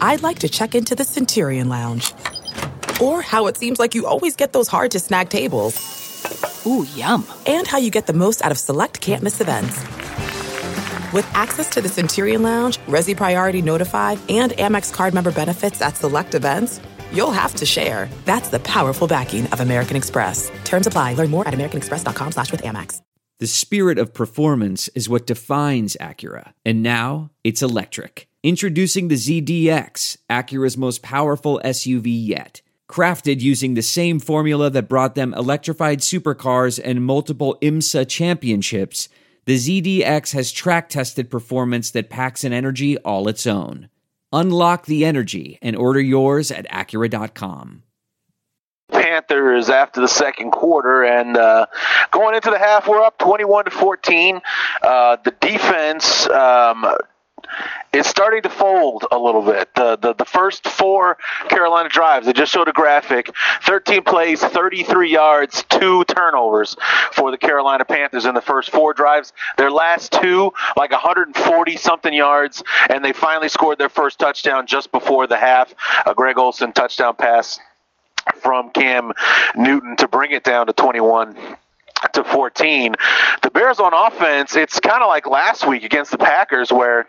I'd 0.00 0.22
like 0.22 0.40
to 0.40 0.48
check 0.48 0.74
into 0.74 0.96
the 0.96 1.04
Centurion 1.04 1.68
Lounge, 1.68 2.12
or 3.00 3.22
how 3.22 3.46
it 3.46 3.56
seems 3.56 3.78
like 3.78 3.94
you 3.94 4.06
always 4.06 4.34
get 4.34 4.52
those 4.52 4.66
hard 4.66 4.90
to 4.92 5.00
snag 5.00 5.28
tables. 5.28 6.02
Ooh, 6.66 6.86
yum. 6.94 7.26
And 7.46 7.66
how 7.66 7.78
you 7.78 7.90
get 7.90 8.06
the 8.06 8.12
most 8.12 8.44
out 8.44 8.52
of 8.52 8.58
select 8.58 9.00
can't 9.00 9.22
miss 9.22 9.40
events. 9.40 9.76
With 11.12 11.28
access 11.34 11.68
to 11.70 11.80
the 11.80 11.88
Centurion 11.88 12.42
Lounge, 12.42 12.78
Resy 12.86 13.16
Priority 13.16 13.62
Notified, 13.62 14.18
and 14.28 14.52
Amex 14.52 14.92
card 14.92 15.12
member 15.12 15.30
benefits 15.30 15.82
at 15.82 15.96
select 15.96 16.34
events, 16.34 16.80
you'll 17.12 17.32
have 17.32 17.54
to 17.56 17.66
share. 17.66 18.08
That's 18.24 18.48
the 18.48 18.60
powerful 18.60 19.06
backing 19.06 19.46
of 19.48 19.60
American 19.60 19.96
Express. 19.96 20.50
Terms 20.64 20.86
apply. 20.86 21.14
Learn 21.14 21.30
more 21.30 21.46
at 21.46 21.54
americanexpress.com 21.54 22.32
slash 22.32 22.50
with 22.50 22.62
Amex. 22.62 23.02
The 23.40 23.46
spirit 23.48 23.98
of 23.98 24.14
performance 24.14 24.86
is 24.88 25.08
what 25.08 25.26
defines 25.26 25.96
Acura. 26.00 26.52
And 26.64 26.80
now 26.80 27.30
it's 27.42 27.60
electric. 27.60 28.28
Introducing 28.44 29.08
the 29.08 29.16
ZDX, 29.16 30.16
Acura's 30.30 30.76
most 30.78 31.02
powerful 31.02 31.60
SUV 31.64 32.06
yet 32.06 32.61
crafted 32.92 33.40
using 33.40 33.72
the 33.72 33.80
same 33.80 34.20
formula 34.20 34.68
that 34.68 34.86
brought 34.86 35.14
them 35.14 35.32
electrified 35.32 36.00
supercars 36.00 36.78
and 36.84 37.02
multiple 37.02 37.56
IMSA 37.62 38.06
championships, 38.06 39.08
the 39.46 39.56
ZDX 39.56 40.34
has 40.34 40.52
track 40.52 40.90
tested 40.90 41.30
performance 41.30 41.90
that 41.92 42.10
packs 42.10 42.44
an 42.44 42.52
energy 42.52 42.98
all 42.98 43.28
its 43.28 43.46
own. 43.46 43.88
Unlock 44.30 44.84
the 44.84 45.06
energy 45.06 45.58
and 45.62 45.74
order 45.74 46.00
yours 46.02 46.50
at 46.50 46.68
Acura.com. 46.68 47.82
Panthers 48.90 49.70
after 49.70 50.02
the 50.02 50.08
second 50.08 50.50
quarter, 50.50 51.02
and 51.02 51.38
uh, 51.38 51.64
going 52.10 52.34
into 52.34 52.50
the 52.50 52.58
half, 52.58 52.86
we're 52.86 53.02
up 53.02 53.16
21 53.16 53.64
to 53.64 53.70
14. 53.70 54.40
Uh, 54.82 55.16
the 55.24 55.30
defense 55.40 56.28
um, 56.28 56.84
it's 57.92 58.08
starting 58.08 58.42
to 58.42 58.50
fold 58.50 59.06
a 59.10 59.18
little 59.18 59.42
bit. 59.42 59.74
The, 59.74 59.96
the 59.96 60.14
the 60.14 60.24
first 60.24 60.66
four 60.66 61.18
Carolina 61.48 61.88
drives, 61.88 62.26
I 62.26 62.32
just 62.32 62.52
showed 62.52 62.68
a 62.68 62.72
graphic. 62.72 63.30
13 63.62 64.02
plays, 64.02 64.42
33 64.42 65.10
yards, 65.10 65.64
two 65.68 66.04
turnovers 66.04 66.76
for 67.12 67.30
the 67.30 67.38
Carolina 67.38 67.84
Panthers 67.84 68.24
in 68.24 68.34
the 68.34 68.40
first 68.40 68.70
four 68.70 68.94
drives. 68.94 69.32
Their 69.58 69.70
last 69.70 70.12
two, 70.12 70.52
like 70.76 70.90
140 70.90 71.76
something 71.76 72.14
yards, 72.14 72.62
and 72.88 73.04
they 73.04 73.12
finally 73.12 73.48
scored 73.48 73.78
their 73.78 73.88
first 73.88 74.18
touchdown 74.18 74.66
just 74.66 74.90
before 74.92 75.26
the 75.26 75.36
half. 75.36 75.74
A 76.06 76.14
Greg 76.14 76.38
Olsen 76.38 76.72
touchdown 76.72 77.14
pass 77.16 77.58
from 78.36 78.70
Cam 78.70 79.12
Newton 79.56 79.96
to 79.96 80.08
bring 80.08 80.32
it 80.32 80.44
down 80.44 80.66
to 80.66 80.72
21 80.72 81.36
to 82.14 82.24
14. 82.24 82.94
The 83.42 83.50
Bears 83.50 83.78
on 83.78 83.92
offense, 83.94 84.56
it's 84.56 84.80
kind 84.80 85.02
of 85.02 85.08
like 85.08 85.26
last 85.26 85.66
week 85.66 85.84
against 85.84 86.10
the 86.10 86.18
Packers 86.18 86.72
where 86.72 87.06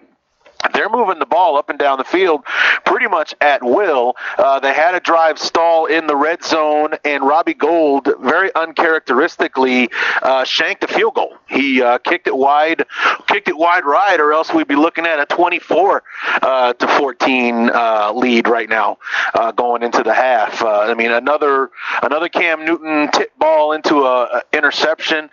they're 0.73 0.89
moving 0.89 1.19
the 1.19 1.25
ball 1.25 1.57
up 1.57 1.69
and 1.69 1.79
down 1.79 1.97
the 1.97 2.03
field 2.03 2.43
pretty 2.85 3.07
much 3.07 3.33
at 3.41 3.63
will. 3.63 4.15
Uh, 4.37 4.59
they 4.59 4.73
had 4.73 4.95
a 4.95 4.99
drive 4.99 5.39
stall 5.39 5.85
in 5.85 6.07
the 6.07 6.15
red 6.15 6.43
zone, 6.43 6.93
and 7.03 7.23
Robbie 7.23 7.53
Gould 7.53 8.13
very 8.21 8.53
uncharacteristically 8.55 9.89
uh, 10.21 10.43
shanked 10.43 10.83
a 10.83 10.87
field 10.87 11.15
goal. 11.15 11.35
He 11.49 11.81
uh, 11.81 11.97
kicked 11.99 12.27
it 12.27 12.35
wide, 12.35 12.85
kicked 13.27 13.47
it 13.47 13.57
wide 13.57 13.85
right, 13.85 14.19
or 14.19 14.33
else 14.33 14.53
we'd 14.53 14.67
be 14.67 14.75
looking 14.75 15.05
at 15.05 15.19
a 15.19 15.25
24 15.25 16.03
uh, 16.41 16.73
to 16.73 16.87
14 16.87 17.69
uh, 17.69 18.13
lead 18.13 18.47
right 18.47 18.69
now 18.69 18.97
uh, 19.33 19.51
going 19.51 19.83
into 19.83 20.03
the 20.03 20.13
half. 20.13 20.63
I 20.63 20.93
mean, 20.93 21.11
another 21.11 21.71
another 22.01 22.29
Cam 22.29 22.65
Newton 22.65 23.09
tip 23.11 23.37
ball 23.37 23.73
into 23.73 24.03
a, 24.03 24.23
a 24.23 24.43
interception 24.53 25.29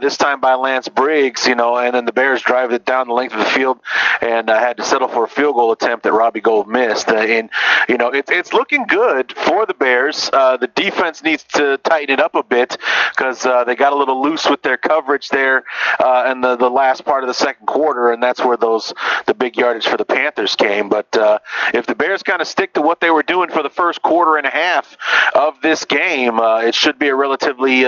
this 0.00 0.16
time 0.16 0.40
by 0.40 0.54
Lance 0.54 0.88
Briggs. 0.88 1.46
You 1.46 1.54
know, 1.54 1.76
and 1.76 1.94
then 1.94 2.04
the 2.04 2.12
Bears 2.12 2.42
drive 2.42 2.72
it 2.72 2.84
down 2.84 3.08
the 3.08 3.14
length 3.14 3.34
of 3.34 3.40
the 3.40 3.50
field 3.50 3.80
and 4.20 4.48
had 4.48 4.73
had 4.74 4.82
to 4.82 4.88
settle 4.88 5.06
for 5.06 5.24
a 5.24 5.28
field 5.28 5.54
goal 5.54 5.70
attempt 5.70 6.02
that 6.02 6.12
Robbie 6.12 6.40
Gould 6.40 6.66
missed. 6.66 7.08
Uh, 7.08 7.14
and, 7.14 7.48
you 7.88 7.96
know, 7.96 8.08
it, 8.08 8.28
it's 8.28 8.52
looking 8.52 8.86
good 8.86 9.32
for 9.32 9.66
the 9.66 9.74
Bears. 9.74 10.28
Uh, 10.32 10.56
the 10.56 10.66
defense 10.66 11.22
needs 11.22 11.44
to 11.54 11.78
tighten 11.78 12.14
it 12.14 12.20
up 12.20 12.34
a 12.34 12.42
bit 12.42 12.76
because 13.10 13.46
uh, 13.46 13.62
they 13.62 13.76
got 13.76 13.92
a 13.92 13.96
little 13.96 14.20
loose 14.20 14.48
with 14.50 14.62
their 14.62 14.76
coverage 14.76 15.28
there 15.28 15.62
uh, 16.00 16.28
in 16.32 16.40
the, 16.40 16.56
the 16.56 16.68
last 16.68 17.04
part 17.04 17.22
of 17.22 17.28
the 17.28 17.34
second 17.34 17.66
quarter, 17.66 18.10
and 18.10 18.20
that's 18.20 18.44
where 18.44 18.56
those 18.56 18.92
the 19.26 19.34
big 19.34 19.56
yardage 19.56 19.86
for 19.86 19.96
the 19.96 20.04
Panthers 20.04 20.56
came. 20.56 20.88
But 20.88 21.16
uh, 21.16 21.38
if 21.72 21.86
the 21.86 21.94
Bears 21.94 22.24
kind 22.24 22.40
of 22.42 22.48
stick 22.48 22.74
to 22.74 22.82
what 22.82 23.00
they 23.00 23.10
were 23.10 23.22
doing 23.22 23.50
for 23.50 23.62
the 23.62 23.70
first 23.70 24.02
quarter 24.02 24.36
and 24.36 24.46
a 24.46 24.50
half 24.50 24.96
of 25.34 25.60
this 25.60 25.84
game, 25.84 26.40
uh, 26.40 26.62
it 26.62 26.74
should 26.74 26.98
be 26.98 27.08
a 27.08 27.14
relatively 27.14 27.84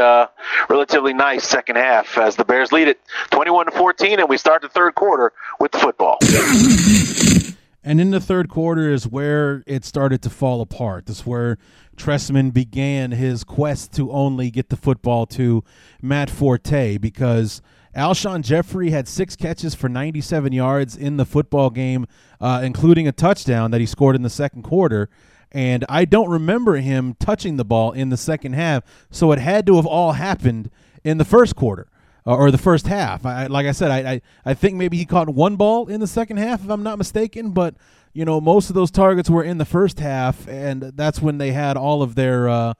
relatively 0.68 1.14
nice 1.14 1.44
second 1.46 1.76
half 1.76 2.16
as 2.18 2.36
the 2.36 2.44
Bears 2.44 2.70
lead 2.70 2.88
it 2.88 3.00
21 3.30 3.66
to 3.66 3.72
14, 3.72 4.20
and 4.20 4.28
we 4.28 4.36
start 4.36 4.62
the 4.62 4.68
third 4.68 4.94
quarter 4.94 5.32
with 5.58 5.72
the 5.72 5.78
football. 5.78 6.18
And 7.86 8.00
in 8.00 8.10
the 8.10 8.20
third 8.20 8.48
quarter 8.48 8.90
is 8.90 9.06
where 9.06 9.62
it 9.64 9.84
started 9.84 10.20
to 10.22 10.30
fall 10.30 10.60
apart. 10.60 11.06
This 11.06 11.20
is 11.20 11.26
where 11.26 11.56
Trestman 11.96 12.52
began 12.52 13.12
his 13.12 13.44
quest 13.44 13.92
to 13.92 14.10
only 14.10 14.50
get 14.50 14.70
the 14.70 14.76
football 14.76 15.24
to 15.26 15.62
Matt 16.02 16.28
Forte 16.28 16.98
because 16.98 17.62
Alshon 17.94 18.42
Jeffery 18.42 18.90
had 18.90 19.06
six 19.06 19.36
catches 19.36 19.76
for 19.76 19.88
97 19.88 20.52
yards 20.52 20.96
in 20.96 21.16
the 21.16 21.24
football 21.24 21.70
game, 21.70 22.06
uh, 22.40 22.60
including 22.64 23.06
a 23.06 23.12
touchdown 23.12 23.70
that 23.70 23.80
he 23.80 23.86
scored 23.86 24.16
in 24.16 24.22
the 24.22 24.30
second 24.30 24.62
quarter. 24.64 25.08
And 25.52 25.84
I 25.88 26.06
don't 26.06 26.28
remember 26.28 26.76
him 26.76 27.14
touching 27.20 27.56
the 27.56 27.64
ball 27.64 27.92
in 27.92 28.08
the 28.08 28.16
second 28.16 28.54
half, 28.54 28.82
so 29.12 29.30
it 29.30 29.38
had 29.38 29.64
to 29.66 29.76
have 29.76 29.86
all 29.86 30.12
happened 30.12 30.70
in 31.04 31.18
the 31.18 31.24
first 31.24 31.54
quarter 31.54 31.86
or 32.34 32.50
the 32.50 32.58
first 32.58 32.88
half. 32.88 33.24
I, 33.24 33.46
like 33.46 33.66
I 33.66 33.72
said, 33.72 33.90
I, 33.90 34.12
I, 34.12 34.22
I 34.44 34.54
think 34.54 34.74
maybe 34.74 34.96
he 34.96 35.06
caught 35.06 35.28
one 35.28 35.56
ball 35.56 35.86
in 35.86 36.00
the 36.00 36.06
second 36.06 36.38
half, 36.38 36.64
if 36.64 36.70
I'm 36.70 36.82
not 36.82 36.98
mistaken. 36.98 37.52
But 37.52 37.76
you 38.12 38.24
know, 38.24 38.40
most 38.40 38.68
of 38.68 38.74
those 38.74 38.90
targets 38.90 39.30
were 39.30 39.44
in 39.44 39.58
the 39.58 39.64
first 39.64 40.00
half, 40.00 40.48
and 40.48 40.82
that's 40.82 41.22
when 41.22 41.38
they 41.38 41.52
had 41.52 41.76
all 41.76 42.02
of 42.02 42.16
their 42.16 42.48
uh, 42.48 42.74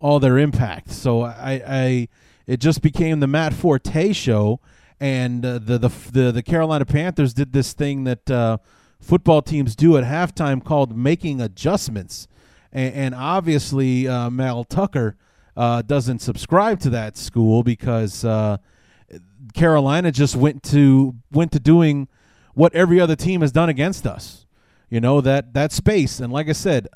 all 0.00 0.20
their 0.20 0.36
impact. 0.38 0.90
So 0.90 1.22
I, 1.22 1.62
I 1.66 2.08
it 2.46 2.60
just 2.60 2.82
became 2.82 3.20
the 3.20 3.26
Matt 3.26 3.54
Forte 3.54 4.12
show, 4.12 4.60
and 5.00 5.44
uh, 5.46 5.54
the, 5.54 5.78
the 5.78 5.88
the 6.12 6.32
the 6.32 6.42
Carolina 6.42 6.84
Panthers 6.84 7.32
did 7.32 7.52
this 7.52 7.72
thing 7.72 8.04
that 8.04 8.30
uh, 8.30 8.58
football 9.00 9.40
teams 9.40 9.74
do 9.74 9.96
at 9.96 10.04
halftime 10.04 10.62
called 10.62 10.94
making 10.96 11.40
adjustments, 11.40 12.28
and, 12.70 12.94
and 12.94 13.14
obviously 13.14 14.06
uh, 14.06 14.28
Mel 14.28 14.64
Tucker. 14.64 15.16
Uh, 15.56 15.82
doesn't 15.82 16.20
subscribe 16.20 16.78
to 16.80 16.88
that 16.88 17.18
school 17.18 17.62
because 17.62 18.24
uh, 18.24 18.56
Carolina 19.52 20.12
just 20.12 20.36
went 20.36 20.62
to 20.64 21.14
went 21.30 21.52
to 21.52 21.60
doing 21.60 22.08
what 22.54 22.74
every 22.74 23.00
other 23.00 23.16
team 23.16 23.40
has 23.40 23.52
done 23.52 23.68
against 23.68 24.06
us. 24.06 24.46
You 24.88 25.00
know 25.00 25.20
that 25.20 25.54
that 25.54 25.72
space, 25.72 26.20
and 26.20 26.32
like 26.32 26.48
I 26.48 26.52
said, 26.52 26.88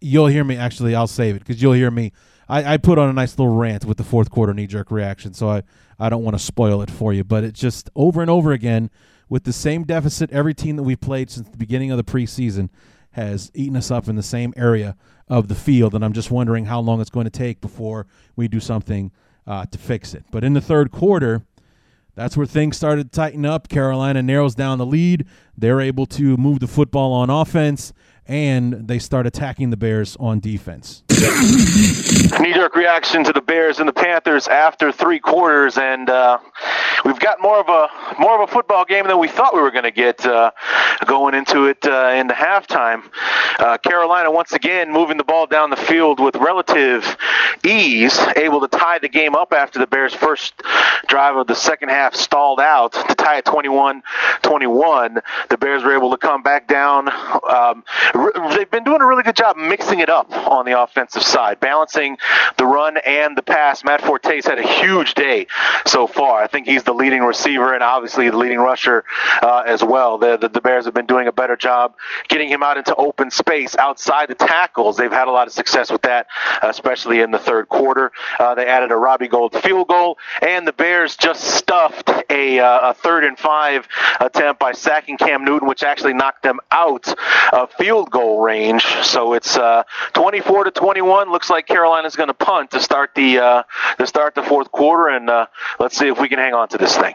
you'll 0.00 0.26
hear 0.26 0.44
me. 0.44 0.56
Actually, 0.56 0.94
I'll 0.94 1.06
save 1.06 1.36
it 1.36 1.40
because 1.40 1.60
you'll 1.60 1.74
hear 1.74 1.90
me. 1.90 2.12
I, 2.48 2.74
I 2.74 2.76
put 2.78 2.98
on 2.98 3.08
a 3.08 3.12
nice 3.12 3.38
little 3.38 3.54
rant 3.54 3.84
with 3.84 3.96
the 3.96 4.04
fourth 4.04 4.30
quarter 4.30 4.52
knee 4.54 4.66
jerk 4.66 4.90
reaction, 4.90 5.34
so 5.34 5.48
I 5.48 5.62
I 5.98 6.08
don't 6.08 6.24
want 6.24 6.36
to 6.36 6.42
spoil 6.42 6.82
it 6.82 6.90
for 6.90 7.12
you. 7.12 7.24
But 7.24 7.44
it's 7.44 7.60
just 7.60 7.90
over 7.94 8.20
and 8.20 8.30
over 8.30 8.52
again 8.52 8.90
with 9.28 9.44
the 9.44 9.52
same 9.52 9.84
deficit. 9.84 10.30
Every 10.32 10.54
team 10.54 10.76
that 10.76 10.82
we've 10.82 11.00
played 11.00 11.30
since 11.30 11.48
the 11.48 11.58
beginning 11.58 11.90
of 11.90 11.96
the 11.96 12.04
preseason 12.04 12.70
has 13.12 13.50
eaten 13.54 13.76
us 13.76 13.90
up 13.90 14.08
in 14.08 14.16
the 14.16 14.22
same 14.22 14.54
area 14.56 14.96
of 15.28 15.48
the 15.48 15.54
field, 15.54 15.94
and 15.94 16.04
I'm 16.04 16.12
just 16.12 16.30
wondering 16.30 16.66
how 16.66 16.80
long 16.80 17.00
it's 17.00 17.10
going 17.10 17.24
to 17.24 17.30
take 17.30 17.60
before 17.60 18.06
we 18.34 18.48
do 18.48 18.60
something 18.60 19.12
uh, 19.46 19.66
to 19.66 19.78
fix 19.78 20.14
it. 20.14 20.24
But 20.30 20.44
in 20.44 20.54
the 20.54 20.60
third 20.60 20.90
quarter, 20.90 21.42
that's 22.14 22.36
where 22.36 22.46
things 22.46 22.76
started 22.76 23.12
to 23.12 23.16
tighten 23.16 23.46
up. 23.46 23.68
Carolina 23.68 24.22
narrows 24.22 24.54
down 24.54 24.78
the 24.78 24.86
lead. 24.86 25.26
They're 25.56 25.80
able 25.80 26.06
to 26.06 26.36
move 26.36 26.60
the 26.60 26.66
football 26.66 27.12
on 27.12 27.30
offense, 27.30 27.92
and 28.26 28.88
they 28.88 28.98
start 28.98 29.26
attacking 29.26 29.70
the 29.70 29.76
Bears 29.76 30.16
on 30.20 30.40
defense. 30.40 31.02
Knee 31.10 32.52
jerk 32.54 32.74
reaction 32.74 33.24
to 33.24 33.32
the 33.32 33.42
Bears 33.42 33.78
and 33.78 33.88
the 33.88 33.92
Panthers 33.92 34.48
after 34.48 34.92
three 34.92 35.18
quarters, 35.18 35.76
and 35.76 36.08
uh, 36.08 36.38
we've 37.04 37.18
got 37.18 37.40
more 37.40 37.58
of 37.58 37.68
a 37.68 37.88
more 38.20 38.40
of 38.40 38.48
a 38.48 38.52
football 38.52 38.84
game 38.84 39.06
than 39.06 39.18
we 39.18 39.28
thought 39.28 39.54
we 39.54 39.60
were 39.60 39.70
going 39.70 39.84
to 39.84 39.90
get 39.90 40.24
uh, 40.24 40.50
going 41.06 41.34
into 41.34 41.66
it 41.66 41.84
uh, 41.84 42.12
in 42.16 42.26
the 42.26 42.34
halftime. 42.34 43.02
Uh, 43.58 43.76
Carolina 43.78 44.30
once 44.30 44.52
again 44.52 44.92
moving 44.92 45.16
the 45.16 45.24
ball 45.24 45.46
down 45.46 45.70
the 45.70 45.76
field 45.76 46.20
with 46.20 46.36
relative 46.36 47.16
ease, 47.64 48.18
able 48.36 48.60
to 48.60 48.68
tie 48.68 48.98
the 48.98 49.08
game 49.08 49.34
up 49.34 49.52
after 49.52 49.78
the 49.78 49.86
Bears' 49.86 50.14
first 50.14 50.54
drive 51.08 51.36
of 51.36 51.46
the 51.46 51.54
second 51.54 51.88
half 51.90 52.14
stalled 52.14 52.60
out 52.60 52.92
to 52.92 53.14
tie 53.14 53.38
it 53.38 53.44
21-21. 53.44 55.20
The 55.48 55.58
Bears 55.58 55.82
were 55.82 55.94
able 55.94 56.10
to 56.10 56.16
come 56.16 56.42
back 56.42 56.66
down. 56.66 57.08
Um, 57.48 57.84
they've 58.56 58.70
been 58.70 58.84
doing 58.84 59.00
a 59.00 59.06
really 59.06 59.22
good 59.22 59.36
job 59.36 59.56
mixing 59.56 60.00
it 60.00 60.08
up 60.08 60.30
on 60.48 60.64
the 60.64 60.80
offensive 60.80 61.22
side, 61.22 61.60
balancing 61.60 62.16
the 62.58 62.66
run 62.66 62.96
and 62.98 63.36
the 63.36 63.42
pass. 63.42 63.84
Matt 63.84 64.02
Forte's 64.02 64.46
had 64.46 64.58
a 64.58 64.66
huge 64.66 65.14
day 65.14 65.46
so 65.86 66.06
far. 66.06 66.42
I 66.42 66.46
think 66.46 66.66
he's 66.66 66.82
the 66.84 66.94
leading 66.94 67.22
receiver 67.22 67.74
and 67.74 67.82
obviously 67.82 68.30
the 68.30 68.36
leading 68.36 68.58
rusher 68.58 69.04
uh, 69.42 69.62
as 69.66 69.82
well. 69.82 70.18
The, 70.18 70.36
the, 70.36 70.48
the, 70.48 70.60
Bears 70.60 70.84
have 70.84 70.94
been 70.94 71.06
doing 71.06 71.26
a 71.26 71.32
better 71.32 71.56
job 71.56 71.94
getting 72.28 72.48
him 72.48 72.62
out 72.62 72.76
into 72.76 72.94
open 72.94 73.30
space 73.30 73.74
outside 73.76 74.28
the 74.28 74.34
tackles. 74.34 74.96
They've 74.96 75.10
had 75.10 75.26
a 75.26 75.30
lot 75.30 75.46
of 75.46 75.52
success 75.52 75.90
with 75.90 76.02
that, 76.02 76.26
especially 76.62 77.20
in 77.20 77.30
the 77.30 77.38
third 77.38 77.68
quarter. 77.68 78.12
Uh, 78.38 78.54
they 78.54 78.66
added 78.66 78.92
a 78.92 78.96
Robbie 78.96 79.28
Gould 79.28 79.54
field 79.62 79.88
goal, 79.88 80.18
and 80.42 80.66
the 80.66 80.72
Bears 80.72 81.16
just 81.16 81.42
stuffed 81.42 82.10
a, 82.28 82.60
uh, 82.60 82.90
a 82.90 82.94
third 82.94 83.24
and 83.24 83.38
five 83.38 83.88
attempt 84.20 84.60
by 84.60 84.72
sacking 84.72 85.16
Cam 85.16 85.44
Newton, 85.44 85.66
which 85.66 85.82
actually 85.82 86.14
knocked 86.14 86.42
them 86.42 86.60
out 86.70 87.14
of 87.52 87.72
field 87.72 87.99
goal 88.04 88.40
range. 88.40 88.84
So 89.02 89.34
it's 89.34 89.56
uh, 89.56 89.82
24 90.12 90.64
to 90.64 90.70
21. 90.70 91.30
Looks 91.30 91.50
like 91.50 91.66
Carolina's 91.66 92.16
going 92.16 92.28
to 92.28 92.34
punt 92.34 92.70
to 92.72 92.80
start 92.80 93.14
the 93.14 93.38
uh, 93.38 93.62
to 93.98 94.06
start 94.06 94.34
the 94.34 94.42
fourth 94.42 94.70
quarter, 94.72 95.08
and 95.08 95.28
uh, 95.28 95.46
let's 95.78 95.96
see 95.96 96.08
if 96.08 96.20
we 96.20 96.28
can 96.28 96.38
hang 96.38 96.54
on 96.54 96.68
to 96.68 96.78
this 96.78 96.96
thing. 96.96 97.14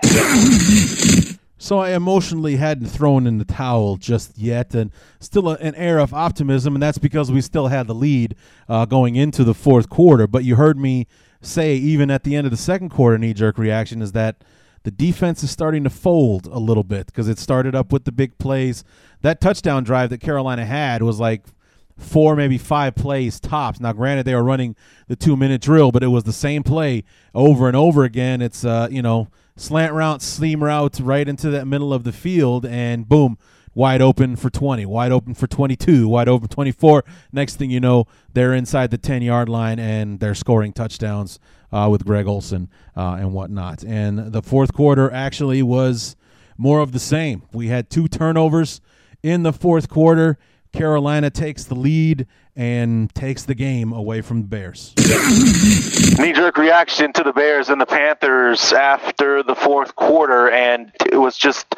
So 1.58 1.80
I 1.80 1.92
emotionally 1.92 2.58
hadn't 2.58 2.88
thrown 2.88 3.25
in 3.25 3.39
the 3.39 3.46
towel 3.46 3.98
just 3.98 4.38
yet, 4.38 4.75
and 4.75 4.92
still 5.20 5.50
a, 5.50 5.56
an 5.56 5.74
air 5.75 5.98
of 5.98 6.13
optimism, 6.13 6.75
and 6.75 6.84
that's 6.84 7.00
because 7.00 7.32
we 7.32 7.42
still 7.42 7.68
had 7.68 7.88
the 7.88 7.96
lead 7.96 8.36
uh, 8.70 8.86
going 8.86 9.15
into 9.15 9.44
the 9.44 9.54
fourth 9.54 9.89
quarter. 9.89 10.27
But 10.27 10.44
you 10.44 10.58
heard 10.58 10.77
me 10.77 11.08
say, 11.42 11.75
even 11.75 12.12
at 12.12 12.24
the 12.24 12.36
end 12.36 12.46
of 12.46 12.51
the 12.51 12.58
second 12.58 12.89
quarter, 12.89 13.18
knee 13.18 13.34
jerk 13.34 13.58
reaction 13.58 14.01
is 14.01 14.12
that 14.12 14.44
the 14.86 14.92
defense 14.92 15.44
is 15.44 15.50
starting 15.50 15.84
to 15.84 15.89
fold 15.89 16.46
a 16.46 16.60
little 16.60 16.84
bit 16.84 17.08
because 17.08 17.27
it 17.27 17.39
started 17.39 17.74
up 17.74 17.92
with 17.92 18.06
the 18.06 18.12
big 18.12 18.38
plays. 18.38 18.84
That 19.22 19.42
touchdown 19.42 19.84
drive 19.84 20.12
that 20.12 20.22
Carolina 20.22 20.63
had 20.63 21.01
was 21.01 21.20
like 21.20 21.44
four, 21.98 22.36
maybe 22.36 22.60
five 22.60 22.94
plays 22.94 23.39
tops. 23.39 23.80
Now, 23.80 23.94
granted, 23.94 24.27
they 24.27 24.36
were 24.36 24.44
running 24.44 24.75
the 25.08 25.15
two 25.15 25.36
minute 25.36 25.62
drill, 25.62 25.92
but 25.92 26.04
it 26.04 26.10
was 26.10 26.24
the 26.24 26.32
same 26.32 26.62
play 26.62 27.04
over 27.34 27.68
and 27.68 27.75
over 27.75 28.04
again. 28.04 28.44
It's, 28.44 28.63
uh, 28.63 28.88
you 28.92 29.01
know, 29.01 29.30
slant 29.58 29.92
route, 29.94 30.22
seam 30.22 30.63
route 30.63 31.00
right 31.00 31.27
into 31.27 31.50
that 31.50 31.65
middle 31.65 31.92
of 31.92 32.04
the 32.04 32.12
field, 32.12 32.63
and 32.63 33.10
boom, 33.10 33.39
wide 33.74 34.04
open 34.04 34.36
for 34.36 34.51
20, 34.51 34.86
wide 34.86 35.12
open 35.12 35.34
for 35.34 35.48
22, 35.48 36.08
wide 36.08 36.30
open 36.30 36.48
24. 36.48 37.04
Next 37.32 37.56
thing 37.56 37.72
you 37.72 37.80
know, 37.80 38.06
they're 38.34 38.54
inside 38.54 38.92
the 38.92 39.00
10 39.00 39.24
yard 39.24 39.50
line 39.50 39.80
and 39.80 40.20
they're 40.20 40.36
scoring 40.36 40.74
touchdowns 40.74 41.39
uh, 41.72 41.88
with 41.91 42.05
Greg 42.05 42.27
Olsen 42.27 42.69
uh, 42.95 43.17
and 43.19 43.34
whatnot. 43.34 43.84
And 43.84 44.31
the 44.31 44.41
fourth 44.41 44.74
quarter 44.74 45.12
actually 45.12 45.62
was 45.63 46.15
more 46.57 46.79
of 46.79 46.91
the 46.91 47.00
same. 47.00 47.43
We 47.51 47.67
had 47.67 47.89
two 47.89 48.07
turnovers 48.07 48.81
in 49.24 49.43
the 49.43 49.53
fourth 49.53 49.89
quarter. 49.89 50.38
Carolina 50.75 51.29
takes 51.29 51.63
the 51.63 51.75
lead 51.75 52.27
and 52.55 53.13
takes 53.15 53.44
the 53.44 53.55
game 53.55 53.94
away 53.94 54.22
from 54.22 54.41
the 54.41 54.48
Bears. 54.48 54.94
Knee 56.20 56.34
jerk 56.34 56.58
reaction 56.58 57.13
to 57.13 57.24
the 57.24 57.32
Bears 57.34 57.70
and 57.70 57.79
the 57.79 57.86
Panthers 57.86 58.74
after 58.74 59.41
the 59.41 59.55
fourth 59.55 59.96
quarter, 59.96 60.50
and 60.50 60.91
it 61.10 61.17
was 61.17 61.38
just 61.38 61.74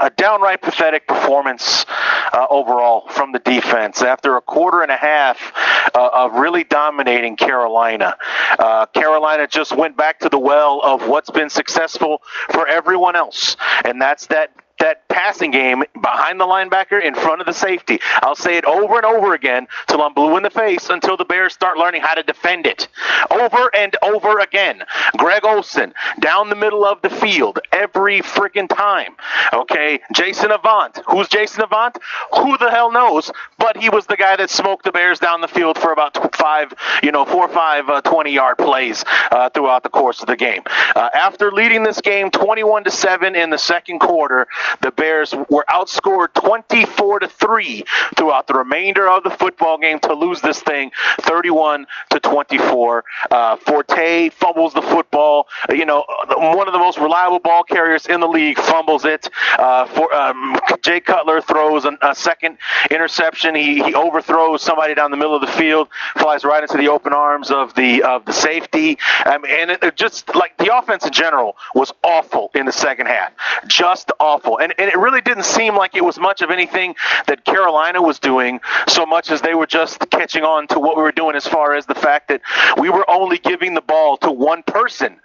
a 0.00 0.10
downright 0.16 0.60
pathetic 0.60 1.08
performance 1.08 1.86
uh, 2.32 2.46
overall 2.50 3.08
from 3.08 3.32
the 3.32 3.38
defense. 3.38 4.02
After 4.02 4.36
a 4.36 4.42
quarter 4.42 4.82
and 4.82 4.90
a 4.90 4.96
half 4.96 5.52
uh, 5.94 6.10
of 6.14 6.34
really 6.34 6.64
dominating 6.64 7.36
Carolina, 7.36 8.16
uh, 8.58 8.86
Carolina 8.86 9.46
just 9.46 9.74
went 9.74 9.96
back 9.96 10.20
to 10.20 10.28
the 10.28 10.38
well 10.38 10.80
of 10.84 11.08
what's 11.08 11.30
been 11.30 11.50
successful 11.50 12.22
for 12.50 12.66
everyone 12.68 13.16
else, 13.16 13.56
and 13.84 14.00
that's 14.00 14.26
that 14.26 14.52
that 14.78 15.07
passing 15.18 15.50
game 15.50 15.82
behind 16.00 16.38
the 16.38 16.46
linebacker 16.46 17.02
in 17.02 17.12
front 17.12 17.40
of 17.40 17.46
the 17.46 17.52
safety. 17.52 17.98
I'll 18.22 18.36
say 18.36 18.56
it 18.56 18.64
over 18.64 18.96
and 18.96 19.04
over 19.04 19.34
again 19.34 19.66
till 19.88 20.00
I'm 20.00 20.14
blue 20.14 20.36
in 20.36 20.44
the 20.44 20.50
face 20.50 20.90
until 20.90 21.16
the 21.16 21.24
Bears 21.24 21.52
start 21.52 21.76
learning 21.76 22.02
how 22.02 22.14
to 22.14 22.22
defend 22.22 22.66
it. 22.66 22.86
Over 23.28 23.68
and 23.76 23.96
over 24.00 24.38
again. 24.38 24.84
Greg 25.16 25.44
Olsen 25.44 25.92
down 26.20 26.50
the 26.50 26.54
middle 26.54 26.84
of 26.84 27.02
the 27.02 27.10
field 27.10 27.58
every 27.72 28.20
freaking 28.20 28.68
time. 28.68 29.16
Okay, 29.52 29.98
Jason 30.14 30.52
Avant. 30.52 31.00
Who's 31.08 31.26
Jason 31.26 31.62
Avant? 31.62 31.98
Who 32.36 32.56
the 32.56 32.70
hell 32.70 32.92
knows? 32.92 33.32
But 33.58 33.76
he 33.76 33.90
was 33.90 34.06
the 34.06 34.16
guy 34.16 34.36
that 34.36 34.50
smoked 34.50 34.84
the 34.84 34.92
Bears 34.92 35.18
down 35.18 35.40
the 35.40 35.48
field 35.48 35.78
for 35.78 35.92
about 35.92 36.36
five, 36.36 36.72
you 37.02 37.10
know, 37.10 37.24
four 37.24 37.46
or 37.46 37.52
five 37.52 37.88
uh, 37.88 38.02
20 38.02 38.30
yard 38.32 38.56
plays 38.56 39.04
uh, 39.32 39.50
throughout 39.50 39.82
the 39.82 39.88
course 39.88 40.20
of 40.20 40.28
the 40.28 40.36
game. 40.36 40.62
Uh, 40.94 41.08
after 41.12 41.50
leading 41.50 41.82
this 41.82 42.00
game 42.00 42.30
21 42.30 42.84
to 42.84 42.90
7 42.92 43.34
in 43.34 43.50
the 43.50 43.58
second 43.58 43.98
quarter, 43.98 44.46
the 44.80 44.92
Bears 44.92 45.07
were 45.50 45.64
outscored 45.68 46.34
24 46.34 47.20
to 47.20 47.28
3 47.28 47.84
throughout 48.16 48.46
the 48.46 48.54
remainder 48.54 49.08
of 49.08 49.22
the 49.24 49.30
football 49.30 49.78
game 49.78 49.98
to 50.00 50.12
lose 50.14 50.40
this 50.40 50.60
thing 50.60 50.90
31 51.22 51.86
to 52.10 52.20
24. 52.20 53.04
Uh, 53.30 53.56
Forte 53.56 54.30
fumbles 54.30 54.74
the 54.74 54.82
football. 54.82 55.46
You 55.70 55.84
know, 55.84 56.04
one 56.36 56.66
of 56.66 56.72
the 56.72 56.78
most 56.78 56.98
reliable 56.98 57.38
ball 57.38 57.62
carriers 57.62 58.06
in 58.06 58.20
the 58.20 58.28
league 58.28 58.58
fumbles 58.58 59.04
it. 59.04 59.28
Uh, 59.58 59.86
for 59.86 60.12
um, 60.14 60.58
Jay 60.82 61.00
Cutler 61.00 61.40
throws 61.40 61.84
a, 61.84 61.96
a 62.02 62.14
second 62.14 62.58
interception. 62.90 63.54
He, 63.54 63.82
he 63.82 63.94
overthrows 63.94 64.62
somebody 64.62 64.94
down 64.94 65.10
the 65.10 65.16
middle 65.16 65.34
of 65.34 65.40
the 65.40 65.52
field, 65.52 65.88
flies 66.16 66.44
right 66.44 66.62
into 66.62 66.76
the 66.76 66.88
open 66.88 67.12
arms 67.12 67.50
of 67.50 67.74
the 67.74 68.02
of 68.02 68.24
the 68.24 68.32
safety. 68.32 68.98
Um, 69.26 69.44
and 69.44 69.70
it, 69.70 69.82
it 69.82 69.96
just 69.96 70.34
like 70.34 70.56
the 70.58 70.76
offense 70.76 71.04
in 71.06 71.12
general 71.12 71.56
was 71.74 71.92
awful 72.02 72.50
in 72.54 72.66
the 72.66 72.72
second 72.72 73.06
half, 73.06 73.32
just 73.66 74.12
awful. 74.20 74.58
And 74.58 74.74
and 74.78 74.87
it 74.88 74.98
really 74.98 75.20
didn't 75.20 75.44
seem 75.44 75.76
like 75.76 75.94
it 75.94 76.04
was 76.04 76.18
much 76.18 76.42
of 76.42 76.50
anything 76.50 76.94
that 77.26 77.44
Carolina 77.44 78.02
was 78.02 78.18
doing 78.18 78.60
so 78.88 79.06
much 79.06 79.30
as 79.30 79.40
they 79.40 79.54
were 79.54 79.66
just 79.66 79.98
catching 80.10 80.44
on 80.44 80.66
to 80.68 80.78
what 80.78 80.96
we 80.96 81.02
were 81.02 81.12
doing 81.12 81.36
as 81.36 81.46
far 81.46 81.74
as 81.74 81.86
the 81.86 81.94
fact 81.94 82.28
that 82.28 82.40
we 82.78 82.90
were 82.90 83.08
only 83.10 83.38
giving 83.38 83.74
the 83.74 83.80
ball 83.80 84.16
to 84.18 84.30
one 84.30 84.62
person 84.62 85.16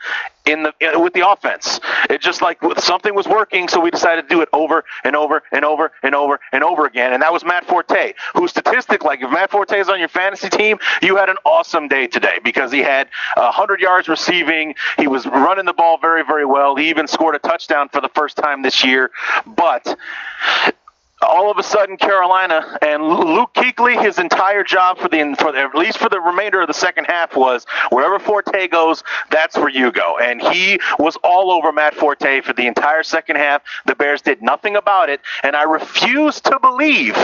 in 0.46 0.64
the 0.64 0.74
in, 0.80 1.02
with 1.02 1.14
the 1.14 1.28
offense. 1.28 1.80
It 2.10 2.22
just 2.22 2.42
like 2.42 2.60
something 2.78 3.16
was 3.16 3.28
working, 3.28 3.68
so 3.68 3.80
we 3.80 3.92
decided 3.92 4.24
to 4.24 4.28
do 4.28 4.42
it 4.42 4.50
over 4.54 4.84
and 5.04 5.16
over 5.16 5.44
and 5.52 5.64
over 5.66 5.92
and 6.02 6.16
over 6.16 6.40
and 6.52 6.64
over 6.64 6.86
again. 6.86 7.14
And 7.14 7.22
that 7.22 7.32
was 7.32 7.44
Matt 7.44 7.66
Forte, 7.66 8.14
who 8.36 8.48
statistic 8.48 9.04
like 9.04 9.22
if 9.22 9.32
Matt 9.32 9.52
Forte 9.52 9.78
is 9.78 9.90
on 9.90 10.00
your 10.00 10.10
fantasy 10.10 10.50
team, 10.50 10.80
you 11.02 11.16
had 11.16 11.30
an 11.30 11.38
awesome 11.46 11.88
day 11.88 12.08
today 12.08 12.40
because 12.44 12.72
he 12.72 12.80
had 12.80 13.08
100 13.36 13.80
yards 13.80 14.08
receiving. 14.08 14.76
He 14.98 15.08
was 15.08 15.26
running 15.26 15.66
the 15.66 15.74
ball 15.74 15.98
very 15.98 16.24
very 16.24 16.46
well. 16.46 16.76
He 16.76 16.90
even 16.90 17.08
scored 17.08 17.36
a 17.36 17.40
touchdown 17.40 17.90
for 17.90 18.02
the 18.02 18.10
first 18.10 18.38
time 18.38 18.62
this 18.62 18.84
year. 18.84 19.12
But 19.46 19.98
all 21.24 21.50
of 21.50 21.58
a 21.58 21.64
sudden 21.64 21.98
Carolina 21.98 22.78
and 22.82 23.04
Luke 23.04 23.54
Kuechly, 23.54 24.02
his 24.02 24.20
entire 24.20 24.64
job 24.64 24.98
for 24.98 25.08
the 25.08 25.36
for 25.40 25.52
the, 25.52 25.60
at 25.60 25.76
least 25.76 25.98
for 25.98 26.10
the 26.10 26.20
remainder 26.20 26.62
of 26.62 26.68
the 26.68 26.74
second 26.74 27.06
half 27.06 27.36
was 27.36 27.66
wherever 27.92 28.20
Forte 28.20 28.68
goes, 28.68 29.04
that's 29.32 29.58
where 29.58 29.70
you 29.70 29.92
go. 29.92 30.18
And 30.18 30.42
he 30.42 30.80
was 31.00 31.18
all 31.24 31.52
over 31.52 31.72
Matt 31.72 31.96
Forte 31.96 32.42
for 32.42 32.54
the 32.54 32.68
entire 32.68 33.04
second 33.04 33.38
half. 33.38 33.64
The 33.86 33.96
Bears 33.96 34.22
did 34.22 34.42
nothing 34.42 34.76
about 34.76 35.10
it, 35.10 35.22
and 35.44 35.56
I 35.56 35.64
refuse 35.64 36.42
to 36.42 36.60
believe, 36.60 37.16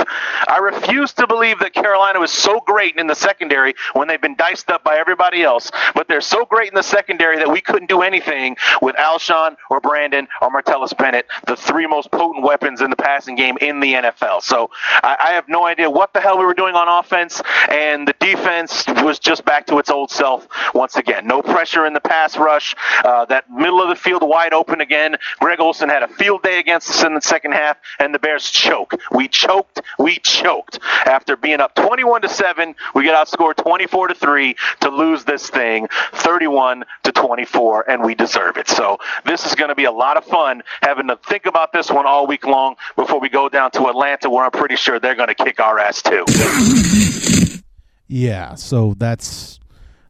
I 0.48 0.60
refuse 0.62 1.13
to 1.13 1.27
believe 1.27 1.60
that 1.60 1.74
Carolina 1.74 2.20
was 2.20 2.32
so 2.32 2.62
great 2.65 2.96
in 2.98 3.07
the 3.07 3.16
secondary 3.16 3.74
when 3.94 4.07
they've 4.07 4.22
been 4.22 4.35
diced 4.35 4.70
up 4.70 4.83
by 4.83 4.98
everybody 4.98 5.44
else. 5.44 5.72
But 5.94 6.07
they're 6.07 6.22
so 6.22 6.46
great 6.46 6.70
in 6.70 6.75
the 6.75 6.83
secondary 6.83 7.38
that 7.38 7.51
we 7.51 7.62
couldn't 7.62 7.90
do 7.90 8.01
anything 8.01 8.57
with 8.81 8.96
Alshon 8.96 9.55
or 9.70 9.79
Brandon 9.79 10.27
or 10.42 10.50
Martellus 10.50 10.98
Bennett, 10.98 11.27
the 11.48 11.55
three 11.55 11.88
most 11.88 12.12
potent 12.12 12.44
weapons 12.44 12.81
in 12.81 12.90
the 12.90 12.96
passing 12.96 13.35
game 13.35 13.57
in 13.62 13.79
the 13.79 13.88
NFL. 13.93 14.41
So 14.41 14.71
I, 15.03 15.17
I 15.19 15.31
have 15.33 15.47
no 15.47 15.65
idea 15.65 15.89
what 15.89 16.13
the 16.13 16.21
hell 16.21 16.37
we 16.37 16.45
were 16.45 16.53
doing 16.53 16.75
on 16.75 16.87
offense, 16.87 17.41
and 17.69 18.07
the 18.07 18.15
defense 18.19 18.85
was 18.87 19.19
just 19.19 19.45
back 19.45 19.67
to 19.67 19.79
its 19.79 19.89
old 19.89 20.11
self 20.11 20.47
once 20.73 20.95
again. 20.95 21.27
No 21.27 21.41
pressure 21.41 21.85
in 21.85 21.93
the 21.93 21.99
pass 21.99 22.37
rush. 22.37 22.75
Uh, 23.03 23.25
that 23.25 23.49
middle 23.49 23.81
of 23.81 23.89
the 23.89 23.95
field 23.95 24.23
wide 24.23 24.53
open 24.53 24.81
again. 24.81 25.17
Greg 25.39 25.59
Olsen 25.59 25.89
had 25.89 26.03
a 26.03 26.07
field 26.07 26.43
day 26.43 26.59
against 26.59 26.89
us 26.89 27.03
in 27.03 27.13
the 27.13 27.21
second 27.21 27.53
half, 27.53 27.77
and 27.99 28.13
the 28.13 28.19
Bears 28.19 28.49
choke. 28.49 28.99
We 29.11 29.27
choked. 29.27 29.81
We 29.97 30.17
choked. 30.19 30.79
After 31.05 31.35
being 31.35 31.59
up 31.59 31.75
21 31.75 32.21
to 32.21 32.29
7, 32.29 32.75
we 32.95 33.03
get 33.03 33.15
outscored 33.15 33.55
24 33.57 34.09
to 34.09 34.15
3 34.15 34.55
to 34.81 34.89
lose 34.89 35.23
this 35.23 35.49
thing 35.49 35.87
31 36.13 36.83
to 37.03 37.11
24, 37.11 37.89
and 37.89 38.03
we 38.03 38.15
deserve 38.15 38.57
it. 38.57 38.67
So 38.67 38.97
this 39.25 39.45
is 39.45 39.55
going 39.55 39.69
to 39.69 39.75
be 39.75 39.85
a 39.85 39.91
lot 39.91 40.17
of 40.17 40.25
fun 40.25 40.63
having 40.81 41.07
to 41.07 41.17
think 41.27 41.45
about 41.45 41.71
this 41.73 41.89
one 41.89 42.05
all 42.05 42.27
week 42.27 42.45
long 42.45 42.75
before 42.95 43.19
we 43.19 43.29
go 43.29 43.49
down 43.49 43.71
to 43.71 43.78
Atlanta, 43.87 44.29
where 44.29 44.46
I'm 44.46 44.51
pretty 44.51 44.75
sure 44.75 45.00
they're 45.00 45.15
going 45.15 45.29
to 45.29 45.35
kick 45.35 45.59
our 45.59 45.79
ass 45.79 46.01
too. 46.01 46.25
Yeah, 48.07 48.55
so 48.55 48.96
that's 48.98 49.59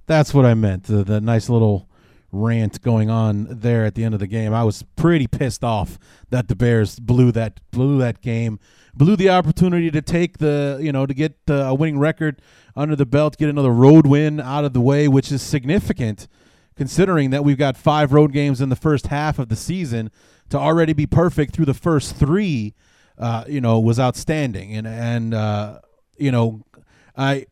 that's 0.08 0.34
what 0.34 0.45
I 0.45 0.53
meant. 0.53 0.86
The, 0.86 1.03
the 1.03 1.21
nice 1.21 1.49
little 1.49 1.89
rant 2.32 2.82
going 2.82 3.10
on 3.10 3.47
there 3.49 3.86
at 3.86 3.95
the 3.95 4.03
end 4.03 4.13
of 4.13 4.19
the 4.19 4.27
game. 4.27 4.53
I 4.53 4.63
was 4.63 4.84
pretty 4.95 5.27
pissed 5.27 5.63
off 5.63 5.97
that 6.29 6.47
the 6.47 6.55
Bears 6.55 6.99
blew 6.99 7.32
that 7.34 7.60
blew 7.71 7.97
that 7.99 8.21
game, 8.21 8.60
blew 8.93 9.15
the 9.15 9.29
opportunity 9.29 9.91
to 9.91 10.01
take 10.01 10.38
the 10.38 10.79
you 10.82 10.91
know 10.91 11.05
to 11.05 11.13
get 11.13 11.45
the, 11.45 11.65
a 11.65 11.73
winning 11.73 11.99
record 11.99 12.41
under 12.75 12.95
the 12.95 13.05
belt, 13.05 13.38
get 13.38 13.49
another 13.49 13.71
road 13.71 14.08
win 14.08 14.39
out 14.39 14.63
of 14.63 14.73
the 14.73 14.82
way, 14.82 15.08
which 15.08 15.32
is 15.32 15.41
significant 15.41 16.27
considering 16.75 17.29
that 17.32 17.43
we've 17.43 17.58
got 17.58 17.75
five 17.75 18.13
road 18.13 18.32
games 18.32 18.62
in 18.62 18.69
the 18.69 18.75
first 18.75 19.08
half 19.08 19.38
of 19.38 19.49
the 19.49 19.55
season. 19.55 20.10
To 20.49 20.58
already 20.58 20.93
be 20.93 21.05
perfect 21.05 21.53
through 21.53 21.65
the 21.65 21.75
first 21.75 22.15
three, 22.15 22.73
uh, 23.19 23.43
you 23.47 23.62
know, 23.62 23.79
was 23.79 23.99
outstanding, 23.99 24.75
and 24.75 24.88
and 24.88 25.34
uh, 25.34 25.79
you 26.17 26.32
know, 26.32 26.63
I 27.17 27.45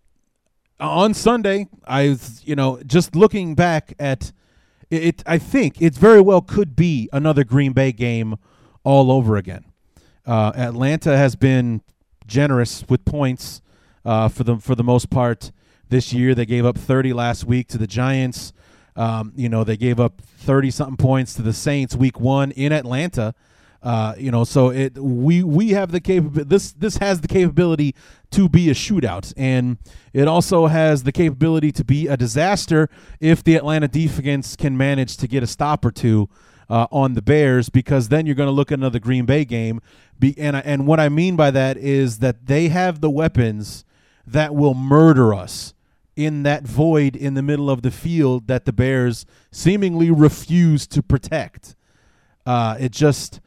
on 0.80 1.14
Sunday, 1.14 1.68
I 1.86 2.10
was, 2.10 2.42
you 2.46 2.56
know, 2.56 2.82
just 2.86 3.16
looking 3.16 3.56
back 3.56 3.94
at 4.00 4.32
it, 4.90 5.24
I 5.26 5.38
think 5.38 5.82
it 5.82 5.94
very 5.96 6.22
well 6.22 6.42
could 6.42 6.76
be 6.76 7.10
another 7.12 7.44
Green 7.44 7.74
Bay 7.74 7.92
game 7.92 8.38
all 8.84 9.12
over 9.12 9.36
again. 9.36 9.66
Uh, 10.26 10.54
Atlanta 10.56 11.18
has 11.18 11.36
been 11.36 11.82
generous 12.26 12.86
with 12.88 13.04
points 13.06 13.62
uh, 14.06 14.30
for 14.30 14.44
the 14.44 14.58
for 14.58 14.76
the 14.76 14.84
most 14.84 15.10
part 15.10 15.52
this 15.90 16.14
year. 16.14 16.34
They 16.36 16.46
gave 16.46 16.66
up 16.66 16.78
30 16.78 17.14
last 17.14 17.46
week 17.46 17.68
to 17.70 17.78
the 17.78 17.88
Giants. 17.88 18.54
Um, 18.96 19.34
you 19.36 19.50
know, 19.50 19.64
they 19.64 19.78
gave 19.78 20.00
up 20.00 20.22
30 20.22 20.72
something 20.72 20.98
points 20.98 21.34
to 21.36 21.42
the 21.42 21.54
Saints 21.54 21.96
week 21.96 22.20
one 22.20 22.52
in 22.52 22.72
Atlanta. 22.72 23.36
Uh, 23.88 24.14
you 24.18 24.32
know, 24.32 24.44
so 24.44 24.70
it 24.70 24.98
we 24.98 25.44
we 25.44 25.70
have 25.70 25.94
the 25.94 26.02
capability. 26.02 26.44
This 26.44 26.74
this 26.74 26.98
has 26.98 27.22
the 27.22 27.28
capability 27.30 27.96
to 28.32 28.50
be 28.50 28.70
a 28.70 28.74
shootout, 28.74 29.34
and 29.38 29.78
it 30.12 30.28
also 30.28 30.68
has 30.68 31.04
the 31.04 31.14
capability 31.14 31.72
to 31.72 31.86
be 31.86 32.06
a 32.06 32.18
disaster 32.18 32.90
if 33.22 33.46
the 33.46 33.56
Atlanta 33.56 33.88
defense 33.88 34.58
can 34.58 34.76
manage 34.76 35.16
to 35.16 35.26
get 35.26 35.42
a 35.42 35.48
stop 35.48 35.86
or 35.86 35.92
two 35.92 36.28
uh, 36.70 36.88
on 36.92 37.14
the 37.14 37.22
Bears, 37.22 37.70
because 37.70 38.10
then 38.10 38.26
you're 38.26 38.36
going 38.36 38.48
to 38.48 38.52
look 38.52 38.74
at 38.74 38.78
another 38.78 39.00
Green 39.00 39.26
Bay 39.26 39.46
game. 39.46 39.80
Be, 40.20 40.38
and 40.38 40.58
and 40.58 40.86
what 40.86 41.00
I 41.00 41.08
mean 41.08 41.38
by 41.38 41.50
that 41.52 41.78
is 41.78 42.20
that 42.20 42.48
they 42.48 42.68
have 42.68 43.00
the 43.00 43.10
weapons 43.10 43.86
that 44.26 44.54
will 44.54 44.74
murder 44.74 45.34
us 45.34 45.74
in 46.18 46.44
that 46.44 46.64
void 46.64 47.16
in 47.16 47.36
the 47.36 47.42
middle 47.42 47.70
of 47.70 47.84
the 47.84 47.92
field 47.92 48.48
that 48.48 48.66
the 48.66 48.74
Bears 48.74 49.26
seemingly 49.50 50.12
refuse 50.12 50.86
to 50.88 51.02
protect. 51.02 51.78
Uh, 52.46 52.76
it 52.82 52.92
just 52.92 53.40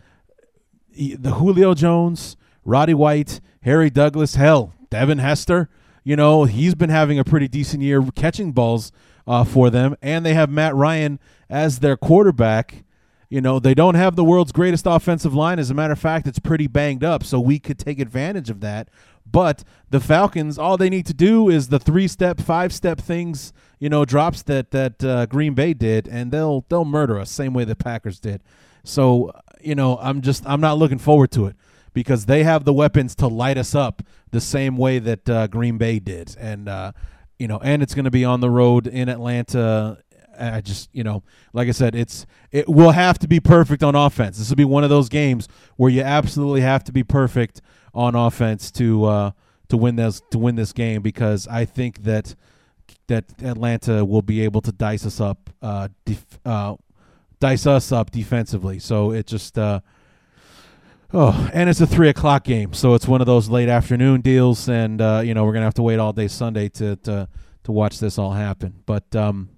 the 0.94 1.32
Julio 1.32 1.74
Jones, 1.74 2.36
Roddy 2.64 2.94
White, 2.94 3.40
Harry 3.62 3.90
Douglas, 3.90 4.34
hell, 4.36 4.72
Devin 4.90 5.18
Hester. 5.18 5.68
You 6.04 6.16
know, 6.16 6.44
he's 6.44 6.74
been 6.74 6.90
having 6.90 7.18
a 7.18 7.24
pretty 7.24 7.48
decent 7.48 7.82
year 7.82 8.02
catching 8.14 8.52
balls 8.52 8.90
uh, 9.26 9.44
for 9.44 9.70
them, 9.70 9.96
and 10.02 10.24
they 10.24 10.34
have 10.34 10.50
Matt 10.50 10.74
Ryan 10.74 11.20
as 11.48 11.80
their 11.80 11.96
quarterback. 11.96 12.84
You 13.28 13.40
know, 13.40 13.60
they 13.60 13.74
don't 13.74 13.94
have 13.94 14.16
the 14.16 14.24
world's 14.24 14.50
greatest 14.50 14.86
offensive 14.86 15.34
line. 15.34 15.58
As 15.58 15.70
a 15.70 15.74
matter 15.74 15.92
of 15.92 16.00
fact, 16.00 16.26
it's 16.26 16.40
pretty 16.40 16.66
banged 16.66 17.04
up, 17.04 17.22
so 17.22 17.38
we 17.38 17.58
could 17.58 17.78
take 17.78 18.00
advantage 18.00 18.50
of 18.50 18.60
that. 18.60 18.88
But 19.30 19.62
the 19.90 20.00
Falcons, 20.00 20.58
all 20.58 20.76
they 20.76 20.90
need 20.90 21.06
to 21.06 21.14
do 21.14 21.48
is 21.48 21.68
the 21.68 21.78
three-step, 21.78 22.40
five-step 22.40 23.00
things, 23.00 23.52
you 23.78 23.88
know, 23.88 24.04
drops 24.04 24.42
that 24.42 24.72
that 24.72 25.04
uh, 25.04 25.26
Green 25.26 25.54
Bay 25.54 25.74
did, 25.74 26.08
and 26.08 26.32
they'll 26.32 26.64
they'll 26.68 26.84
murder 26.84 27.20
us, 27.20 27.30
same 27.30 27.54
way 27.54 27.64
the 27.64 27.76
Packers 27.76 28.18
did. 28.18 28.42
So 28.84 29.32
you 29.62 29.74
know, 29.74 29.98
I'm 29.98 30.20
just 30.20 30.46
I'm 30.46 30.60
not 30.60 30.78
looking 30.78 30.98
forward 30.98 31.30
to 31.32 31.46
it 31.46 31.56
because 31.92 32.26
they 32.26 32.44
have 32.44 32.64
the 32.64 32.72
weapons 32.72 33.14
to 33.16 33.26
light 33.26 33.58
us 33.58 33.74
up 33.74 34.02
the 34.30 34.40
same 34.40 34.76
way 34.76 34.98
that 34.98 35.28
uh, 35.28 35.46
Green 35.48 35.78
Bay 35.78 35.98
did, 35.98 36.36
and 36.38 36.68
uh, 36.68 36.92
you 37.38 37.48
know, 37.48 37.58
and 37.58 37.82
it's 37.82 37.94
going 37.94 38.04
to 38.04 38.10
be 38.10 38.24
on 38.24 38.40
the 38.40 38.50
road 38.50 38.86
in 38.86 39.08
Atlanta. 39.08 39.98
I 40.38 40.62
just, 40.62 40.88
you 40.94 41.04
know, 41.04 41.22
like 41.52 41.68
I 41.68 41.72
said, 41.72 41.94
it's 41.94 42.24
it 42.50 42.68
will 42.68 42.92
have 42.92 43.18
to 43.18 43.28
be 43.28 43.40
perfect 43.40 43.82
on 43.82 43.94
offense. 43.94 44.38
This 44.38 44.48
will 44.48 44.56
be 44.56 44.64
one 44.64 44.84
of 44.84 44.90
those 44.90 45.08
games 45.08 45.48
where 45.76 45.90
you 45.90 46.00
absolutely 46.00 46.62
have 46.62 46.82
to 46.84 46.92
be 46.92 47.02
perfect 47.02 47.60
on 47.92 48.14
offense 48.14 48.70
to 48.72 49.04
uh, 49.04 49.30
to 49.68 49.76
win 49.76 49.96
this 49.96 50.22
to 50.30 50.38
win 50.38 50.54
this 50.56 50.72
game 50.72 51.02
because 51.02 51.46
I 51.48 51.64
think 51.64 52.04
that 52.04 52.34
that 53.08 53.24
Atlanta 53.42 54.04
will 54.04 54.22
be 54.22 54.40
able 54.42 54.60
to 54.62 54.72
dice 54.72 55.04
us 55.04 55.20
up, 55.20 55.50
uh, 55.60 55.88
def- 56.04 56.38
uh, 56.44 56.76
dice 57.40 57.66
us 57.66 57.90
up 57.90 58.10
defensively. 58.10 58.78
So 58.78 59.10
it 59.10 59.26
just, 59.26 59.58
uh, 59.58 59.80
oh, 61.12 61.50
and 61.52 61.68
it's 61.68 61.80
a 61.80 61.86
three 61.86 62.08
o'clock 62.08 62.44
game, 62.44 62.72
so 62.72 62.94
it's 62.94 63.08
one 63.08 63.20
of 63.20 63.26
those 63.26 63.48
late 63.48 63.68
afternoon 63.68 64.20
deals, 64.20 64.68
and 64.68 65.00
uh, 65.00 65.22
you 65.24 65.34
know 65.34 65.44
we're 65.44 65.52
gonna 65.52 65.64
have 65.64 65.74
to 65.74 65.82
wait 65.82 65.98
all 65.98 66.12
day 66.12 66.28
Sunday 66.28 66.68
to 66.70 66.96
to 66.96 67.28
to 67.64 67.72
watch 67.72 67.98
this 67.98 68.18
all 68.18 68.32
happen. 68.32 68.82
But 68.86 69.14
um, 69.16 69.50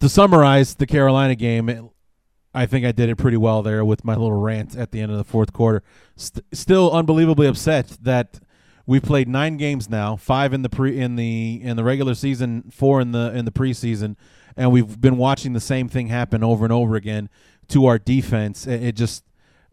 to 0.00 0.08
summarize 0.08 0.74
the 0.74 0.86
Carolina 0.86 1.34
game, 1.34 1.68
it, 1.68 1.84
I 2.54 2.66
think 2.66 2.84
I 2.84 2.92
did 2.92 3.08
it 3.08 3.16
pretty 3.16 3.36
well 3.36 3.62
there 3.62 3.84
with 3.84 4.04
my 4.04 4.14
little 4.14 4.32
rant 4.32 4.76
at 4.76 4.90
the 4.90 5.00
end 5.00 5.12
of 5.12 5.18
the 5.18 5.24
fourth 5.24 5.52
quarter. 5.52 5.82
St- 6.16 6.44
still 6.52 6.90
unbelievably 6.90 7.46
upset 7.46 7.96
that 8.02 8.40
we've 8.86 9.02
played 9.02 9.28
nine 9.28 9.56
games 9.56 9.88
now, 9.88 10.16
five 10.16 10.52
in 10.52 10.62
the 10.62 10.68
pre 10.68 10.98
in 10.98 11.16
the 11.16 11.60
in 11.62 11.76
the 11.76 11.84
regular 11.84 12.14
season, 12.14 12.70
four 12.70 13.00
in 13.00 13.12
the 13.12 13.32
in 13.34 13.44
the 13.44 13.52
preseason, 13.52 14.16
and 14.56 14.72
we've 14.72 15.00
been 15.00 15.16
watching 15.16 15.52
the 15.52 15.60
same 15.60 15.88
thing 15.88 16.08
happen 16.08 16.42
over 16.42 16.64
and 16.64 16.72
over 16.72 16.96
again 16.96 17.28
to 17.68 17.86
our 17.86 17.98
defense. 17.98 18.66
It, 18.66 18.92
just 18.92 19.24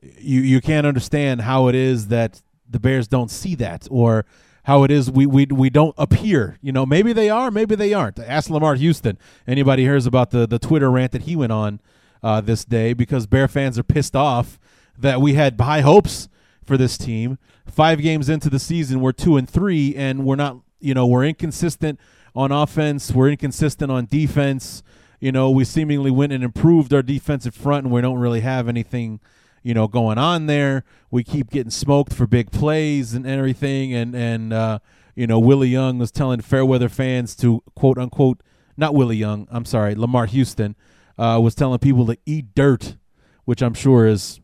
you 0.02 0.42
you 0.42 0.62
can't 0.62 0.88
understand 0.88 1.42
how 1.42 1.68
it 1.68 1.76
is 1.76 2.08
that 2.08 2.42
the 2.70 2.80
Bears 2.80 3.08
don't 3.08 3.32
see 3.32 3.56
that 3.56 3.88
or 3.89 4.26
how 4.63 4.84
it 4.84 4.92
is 4.92 5.10
we 5.10 5.26
we 5.26 5.46
we 5.46 5.70
don't 5.70 5.96
appear. 5.98 6.58
You 6.62 6.72
know, 6.72 6.86
maybe 6.86 7.13
they 7.13 7.30
are, 7.30 7.52
maybe 7.52 7.76
they 7.76 7.94
aren't. 7.94 8.20
Ask 8.20 8.50
Lamar 8.50 8.76
Houston. 8.76 9.18
Anybody 9.48 9.84
hears 9.84 10.06
about 10.06 10.32
the 10.32 10.48
the 10.48 10.60
Twitter 10.60 10.92
rant 10.92 11.12
that 11.12 11.24
he 11.24 11.36
went 11.36 11.52
on 11.52 11.80
uh, 12.22 12.42
this 12.42 12.65
day 12.65 12.94
because 12.94 13.28
Bear 13.28 13.48
fans 13.48 13.80
are 13.80 13.84
pissed 13.84 14.15
off 14.15 14.60
that 14.98 15.22
we 15.22 15.34
had 15.34 15.60
high 15.60 15.82
hopes 15.82 16.30
for 16.63 16.78
this 16.78 16.98
team. 16.98 17.38
Five 17.65 18.02
games 18.02 18.30
into 18.30 18.50
the 18.50 18.60
season, 18.60 19.00
we're 19.00 19.12
two 19.12 19.38
and 19.38 19.50
three, 19.50 19.96
and 19.96 20.26
we're 20.26 20.36
not. 20.36 20.58
You 20.82 20.94
know, 20.94 21.06
we're 21.06 21.26
inconsistent 21.26 22.00
on 22.36 22.52
offense. 22.52 23.12
We're 23.12 23.30
inconsistent 23.30 23.92
on 23.92 24.06
defense. 24.06 24.84
You 25.20 25.32
know, 25.32 25.50
we 25.50 25.65
seemingly 25.65 26.12
went 26.12 26.32
and 26.32 26.44
improved 26.44 26.94
our 26.94 27.02
defensive 27.02 27.54
front, 27.54 27.86
and 27.86 27.94
we 27.94 28.02
don't 28.02 28.20
really 28.20 28.42
have 28.42 28.68
anything, 28.68 29.20
you 29.63 29.74
know, 29.74 29.88
going 29.88 30.18
on 30.18 30.46
there. 30.46 30.84
We 31.12 31.24
keep 31.24 31.50
getting 31.50 31.72
smoked 31.72 32.13
for 32.13 32.26
big 32.26 32.52
plays 32.52 33.13
and 33.13 33.28
everything, 33.28 33.94
and 33.94 34.15
and 34.15 34.54
uh, 34.54 34.80
you 35.15 35.28
know, 35.28 35.39
Willie 35.39 35.68
Young 35.68 35.98
was 35.98 36.12
telling 36.12 36.39
Fairweather 36.39 36.88
fans 36.88 37.36
to 37.38 37.62
quote 37.76 37.98
unquote, 37.98 38.42
not 38.78 38.96
Willie 38.96 39.18
Young, 39.18 39.48
I'm 39.52 39.65
sorry, 39.65 39.94
Lamar 39.96 40.26
Houston 40.26 40.76
uh, 41.18 41.39
was 41.44 41.54
telling 41.54 41.80
people 41.80 42.06
to 42.06 42.18
eat 42.26 42.56
dirt, 42.56 42.96
which 43.44 43.62
I'm 43.62 43.74
sure 43.74 44.08
is, 44.08 44.39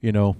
you 0.00 0.12
know, 0.12 0.36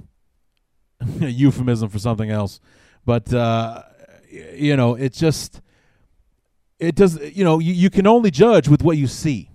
a 1.20 1.26
euphemism 1.26 1.88
for 1.88 1.98
something 1.98 2.30
else. 2.30 2.60
But 3.04 3.34
uh, 3.34 3.82
you 4.30 4.76
know, 4.76 4.94
it's 4.94 5.18
just 5.18 5.60
it 6.80 6.94
does. 6.94 7.20
You 7.20 7.44
know, 7.44 7.58
you, 7.58 7.72
you 7.72 7.90
can 7.90 8.06
only 8.06 8.30
judge 8.30 8.68
with 8.68 8.82
what 8.82 8.96
you 8.96 9.06
see, 9.06 9.50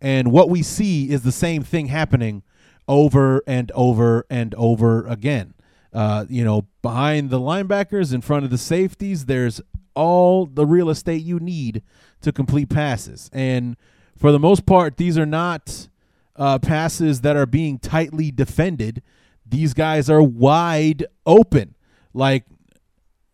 and 0.00 0.32
what 0.32 0.50
we 0.50 0.62
see 0.62 1.10
is 1.10 1.22
the 1.22 1.32
same 1.32 1.62
thing 1.62 1.86
happening 1.86 2.42
over 2.88 3.42
and 3.46 3.72
over 3.72 4.26
and 4.28 4.54
over 4.54 5.06
again. 5.06 5.54
Uh, 5.92 6.26
you 6.28 6.44
know, 6.44 6.66
behind 6.82 7.30
the 7.30 7.40
linebackers, 7.40 8.12
in 8.12 8.20
front 8.20 8.44
of 8.44 8.50
the 8.50 8.58
safeties, 8.58 9.24
there's 9.24 9.60
all 9.94 10.46
the 10.46 10.66
real 10.66 10.90
estate 10.90 11.22
you 11.22 11.40
need 11.40 11.82
to 12.20 12.32
complete 12.32 12.68
passes. 12.68 13.30
And 13.32 13.76
for 14.16 14.30
the 14.30 14.38
most 14.38 14.66
part, 14.66 14.98
these 14.98 15.16
are 15.16 15.26
not 15.26 15.88
uh, 16.36 16.58
passes 16.58 17.22
that 17.22 17.36
are 17.36 17.46
being 17.46 17.78
tightly 17.78 18.30
defended. 18.30 19.02
These 19.46 19.74
guys 19.74 20.10
are 20.10 20.22
wide 20.22 21.06
open. 21.24 21.74
Like, 22.12 22.44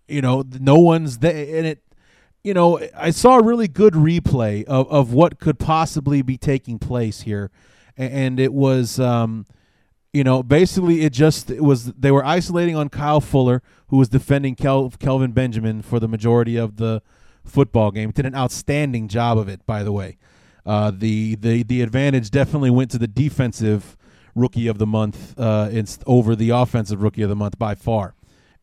you 0.07 0.21
know, 0.21 0.45
no 0.61 0.77
one's 0.77 1.19
there. 1.19 1.57
And 1.57 1.67
it, 1.67 1.83
you 2.45 2.55
know, 2.55 2.81
I 2.97 3.11
saw 3.11 3.39
a 3.39 3.43
really 3.43 3.69
good 3.69 3.95
replay 3.95 4.65
of, 4.65 4.91
of 4.91 5.13
what 5.13 5.39
could 5.39 5.59
possibly 5.59 6.23
be 6.23 6.37
taking 6.37 6.79
place 6.79 7.23
here. 7.23 7.51
And 7.97 8.41
it 8.41 8.53
was, 8.53 8.99
um, 8.99 9.47
you 10.13 10.25
know, 10.25 10.43
basically 10.43 11.03
it 11.03 11.13
just 11.13 11.51
it 11.51 11.63
was 11.63 11.93
they 11.93 12.11
were 12.11 12.25
isolating 12.25 12.75
on 12.75 12.89
Kyle 12.89 13.21
Fuller, 13.21 13.63
who 13.89 13.99
was 13.99 14.09
defending 14.09 14.55
Kel, 14.55 14.91
Kelvin 14.91 15.33
Benjamin 15.33 15.83
for 15.83 16.01
the 16.01 16.09
majority 16.09 16.57
of 16.57 16.77
the 16.77 17.03
football 17.45 17.91
game. 17.91 18.11
Did 18.11 18.27
an 18.27 18.35
outstanding 18.35 19.09
job 19.09 19.39
of 19.39 19.49
it, 19.49 19.65
by 19.67 19.83
the 19.83 19.93
way. 19.93 20.19
Uh, 20.65 20.93
the 20.95 21.35
the 21.37 21.63
the 21.65 21.83
advantage 21.83 22.31
definitely 22.31 22.71
went 22.71 22.91
to 22.93 22.99
the 22.99 23.09
defensive 23.09 23.97
rookie 24.35 24.69
of 24.69 24.79
the 24.79 24.87
month 24.87 25.35
uh, 25.39 25.71
over 26.07 26.37
the 26.37 26.51
offensive 26.51 27.03
rookie 27.03 27.23
of 27.23 27.29
the 27.29 27.37
month 27.37 27.59
by 27.59 27.75
far, 27.75 28.15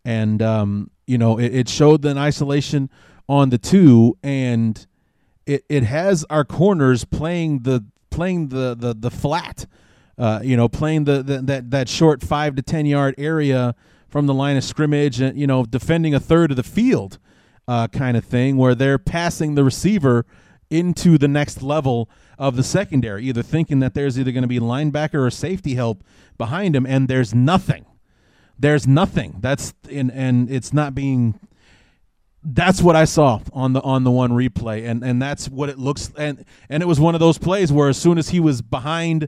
and 0.05 0.41
um, 0.41 0.89
you 1.05 1.17
know 1.17 1.37
it, 1.37 1.53
it 1.53 1.69
showed 1.69 2.05
an 2.05 2.17
isolation 2.17 2.89
on 3.29 3.49
the 3.49 3.57
two, 3.57 4.17
and 4.21 4.85
it 5.45 5.63
it 5.69 5.83
has 5.83 6.25
our 6.29 6.43
corners 6.43 7.05
playing 7.05 7.59
the 7.59 7.85
playing 8.09 8.49
the 8.49 8.75
the 8.77 8.93
the 8.93 9.09
flat 9.09 9.65
uh, 10.19 10.41
you 10.43 10.57
know, 10.57 10.67
playing 10.67 11.05
the, 11.05 11.23
the, 11.23 11.41
that 11.41 11.71
that 11.71 11.87
short 11.87 12.21
five 12.21 12.55
to 12.55 12.61
ten 12.61 12.85
yard 12.85 13.15
area 13.17 13.73
from 14.09 14.25
the 14.27 14.33
line 14.33 14.57
of 14.57 14.63
scrimmage, 14.63 15.21
and 15.21 15.39
you 15.39 15.47
know, 15.47 15.63
defending 15.63 16.13
a 16.13 16.19
third 16.19 16.51
of 16.51 16.57
the 16.57 16.63
field, 16.63 17.17
uh, 17.69 17.87
kind 17.87 18.17
of 18.17 18.25
thing, 18.25 18.57
where 18.57 18.75
they're 18.75 18.99
passing 18.99 19.55
the 19.55 19.63
receiver 19.63 20.25
into 20.69 21.17
the 21.17 21.27
next 21.27 21.63
level 21.63 22.09
of 22.37 22.57
the 22.57 22.63
secondary, 22.63 23.23
either 23.23 23.41
thinking 23.41 23.79
that 23.79 23.93
there's 23.93 24.19
either 24.19 24.31
going 24.31 24.43
to 24.43 24.47
be 24.47 24.59
linebacker 24.59 25.25
or 25.25 25.31
safety 25.31 25.75
help 25.75 26.03
behind 26.37 26.75
him, 26.75 26.85
and 26.85 27.07
there's 27.07 27.33
nothing. 27.33 27.85
There's 28.57 28.85
nothing. 28.85 29.37
That's 29.39 29.73
in, 29.87 30.11
and 30.11 30.51
it's 30.51 30.73
not 30.73 30.93
being. 30.93 31.39
That's 32.43 32.81
what 32.81 32.95
I 32.95 33.05
saw 33.05 33.41
on 33.51 33.73
the 33.73 33.81
on 33.81 34.03
the 34.05 34.11
one 34.11 34.31
replay, 34.31 34.87
and 34.87 35.03
and 35.03 35.21
that's 35.21 35.49
what 35.49 35.67
it 35.67 35.77
looks 35.77 36.11
and 36.17 36.45
and 36.69 36.81
it 36.81 36.85
was 36.85 36.99
one 36.99 37.13
of 37.13 37.19
those 37.19 37.37
plays 37.37 37.71
where 37.71 37.89
as 37.89 37.97
soon 37.97 38.17
as 38.17 38.29
he 38.29 38.39
was 38.39 38.61
behind 38.61 39.27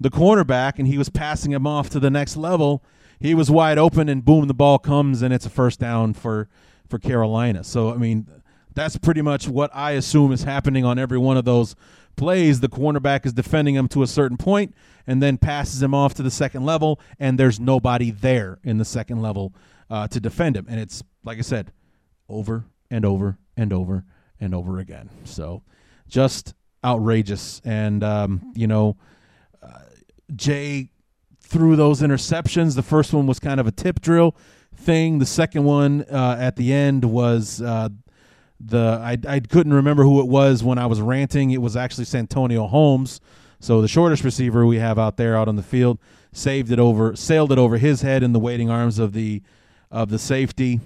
the 0.00 0.10
cornerback 0.10 0.78
and 0.78 0.86
he 0.86 0.98
was 0.98 1.08
passing 1.08 1.52
him 1.52 1.66
off 1.66 1.90
to 1.90 2.00
the 2.00 2.10
next 2.10 2.36
level, 2.36 2.82
he 3.18 3.34
was 3.34 3.50
wide 3.50 3.78
open 3.78 4.08
and 4.08 4.24
boom, 4.24 4.46
the 4.46 4.54
ball 4.54 4.78
comes 4.78 5.22
and 5.22 5.34
it's 5.34 5.46
a 5.46 5.50
first 5.50 5.80
down 5.80 6.14
for 6.14 6.48
for 6.88 6.98
Carolina. 6.98 7.64
So 7.64 7.92
I 7.92 7.96
mean, 7.96 8.28
that's 8.74 8.96
pretty 8.96 9.22
much 9.22 9.48
what 9.48 9.70
I 9.74 9.92
assume 9.92 10.30
is 10.30 10.44
happening 10.44 10.84
on 10.84 10.98
every 10.98 11.18
one 11.18 11.36
of 11.36 11.44
those 11.44 11.74
plays. 12.16 12.60
The 12.60 12.68
cornerback 12.68 13.26
is 13.26 13.32
defending 13.32 13.74
him 13.74 13.88
to 13.88 14.02
a 14.02 14.06
certain 14.06 14.36
point 14.36 14.74
and 15.06 15.22
then 15.22 15.36
passes 15.36 15.82
him 15.82 15.94
off 15.94 16.14
to 16.14 16.22
the 16.22 16.30
second 16.30 16.64
level, 16.64 17.00
and 17.18 17.38
there's 17.38 17.58
nobody 17.58 18.12
there 18.12 18.58
in 18.62 18.78
the 18.78 18.84
second 18.84 19.20
level 19.20 19.52
uh, 19.90 20.06
to 20.08 20.20
defend 20.20 20.56
him. 20.56 20.66
And 20.68 20.78
it's 20.78 21.02
like 21.24 21.38
I 21.38 21.42
said, 21.42 21.72
over 22.28 22.64
and 22.90 23.04
over 23.04 23.38
and 23.56 23.72
over 23.72 24.04
and 24.40 24.54
over 24.54 24.78
again. 24.78 25.10
So 25.24 25.62
just 26.08 26.54
outrageous. 26.84 27.60
And 27.64 28.02
um, 28.02 28.52
you 28.54 28.66
know 28.66 28.96
Jay 30.34 30.90
threw 31.40 31.76
those 31.76 32.00
interceptions. 32.00 32.74
The 32.74 32.82
first 32.82 33.12
one 33.12 33.26
was 33.26 33.38
kind 33.38 33.60
of 33.60 33.66
a 33.66 33.72
tip 33.72 34.00
drill 34.00 34.36
thing. 34.74 35.18
The 35.18 35.26
second 35.26 35.64
one 35.64 36.04
uh, 36.10 36.36
at 36.38 36.56
the 36.56 36.72
end 36.72 37.04
was 37.04 37.60
uh, 37.60 37.90
the 38.58 38.98
I, 39.02 39.18
I 39.28 39.40
couldn't 39.40 39.74
remember 39.74 40.04
who 40.04 40.20
it 40.20 40.28
was 40.28 40.64
when 40.64 40.78
I 40.78 40.86
was 40.86 41.00
ranting. 41.00 41.50
It 41.50 41.60
was 41.60 41.76
actually 41.76 42.06
Santonio 42.06 42.66
Holmes. 42.66 43.20
So 43.60 43.80
the 43.80 43.88
shortest 43.88 44.24
receiver 44.24 44.66
we 44.66 44.78
have 44.78 44.98
out 44.98 45.16
there 45.16 45.36
out 45.36 45.48
on 45.48 45.56
the 45.56 45.62
field 45.62 45.98
saved 46.32 46.72
it 46.72 46.78
over, 46.78 47.14
sailed 47.14 47.52
it 47.52 47.58
over 47.58 47.78
his 47.78 48.02
head 48.02 48.22
in 48.22 48.32
the 48.32 48.40
waiting 48.40 48.70
arms 48.70 48.98
of 48.98 49.12
the 49.12 49.42
of 49.90 50.08
the 50.08 50.18
safety, 50.18 50.80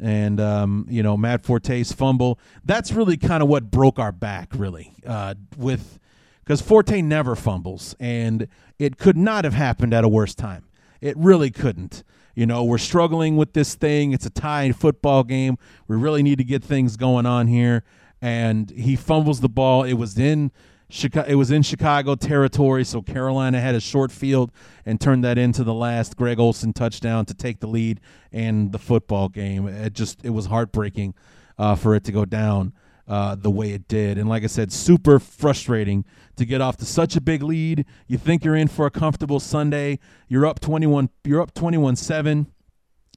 and 0.00 0.40
um, 0.40 0.86
you 0.88 1.02
know 1.02 1.16
Matt 1.16 1.44
Forte's 1.44 1.92
fumble. 1.92 2.38
That's 2.64 2.92
really 2.92 3.16
kind 3.16 3.42
of 3.42 3.48
what 3.48 3.70
broke 3.70 3.98
our 3.98 4.12
back, 4.12 4.50
really, 4.54 4.94
uh, 5.06 5.34
with 5.56 5.98
because 6.44 6.60
Forte 6.60 7.02
never 7.02 7.36
fumbles, 7.36 7.94
and 8.00 8.48
it 8.78 8.98
could 8.98 9.16
not 9.16 9.44
have 9.44 9.54
happened 9.54 9.94
at 9.94 10.04
a 10.04 10.08
worse 10.08 10.34
time. 10.34 10.64
It 11.00 11.16
really 11.16 11.50
couldn't. 11.50 12.02
You 12.34 12.46
know, 12.46 12.64
we're 12.64 12.78
struggling 12.78 13.36
with 13.36 13.52
this 13.52 13.74
thing. 13.74 14.12
It's 14.12 14.26
a 14.26 14.30
tie 14.30 14.72
football 14.72 15.24
game. 15.24 15.58
We 15.88 15.96
really 15.96 16.22
need 16.22 16.38
to 16.38 16.44
get 16.44 16.62
things 16.62 16.96
going 16.96 17.26
on 17.26 17.48
here. 17.48 17.84
And 18.22 18.70
he 18.70 18.96
fumbles 18.96 19.40
the 19.40 19.48
ball. 19.48 19.82
It 19.82 19.94
was 19.94 20.18
in 20.18 20.52
Chicago, 20.90 21.28
it 21.28 21.36
was 21.36 21.50
in 21.50 21.62
Chicago 21.62 22.14
territory, 22.14 22.84
so 22.84 23.02
Carolina 23.02 23.60
had 23.60 23.74
a 23.74 23.80
short 23.80 24.10
field 24.12 24.50
and 24.84 25.00
turned 25.00 25.24
that 25.24 25.38
into 25.38 25.64
the 25.64 25.74
last 25.74 26.16
Greg 26.16 26.38
Olsen 26.38 26.72
touchdown 26.72 27.24
to 27.26 27.34
take 27.34 27.60
the 27.60 27.66
lead 27.66 28.00
in 28.32 28.70
the 28.70 28.78
football 28.78 29.28
game. 29.28 29.66
It 29.68 29.92
just 29.92 30.24
it 30.24 30.30
was 30.30 30.46
heartbreaking 30.46 31.14
uh, 31.58 31.74
for 31.74 31.94
it 31.94 32.04
to 32.04 32.12
go 32.12 32.24
down 32.24 32.72
uh, 33.06 33.34
the 33.34 33.50
way 33.50 33.72
it 33.72 33.88
did. 33.88 34.18
And 34.18 34.28
like 34.28 34.44
I 34.44 34.46
said, 34.46 34.72
super 34.72 35.18
frustrating 35.18 36.04
to 36.36 36.44
get 36.44 36.60
off 36.60 36.76
to 36.78 36.84
such 36.84 37.16
a 37.16 37.20
big 37.20 37.42
lead. 37.42 37.84
You 38.06 38.18
think 38.18 38.44
you're 38.44 38.56
in 38.56 38.68
for 38.68 38.86
a 38.86 38.90
comfortable 38.90 39.40
Sunday. 39.40 39.98
You're 40.28 40.46
up 40.46 40.60
21. 40.60 41.10
You're 41.24 41.42
up 41.42 41.52
21-7. 41.52 42.46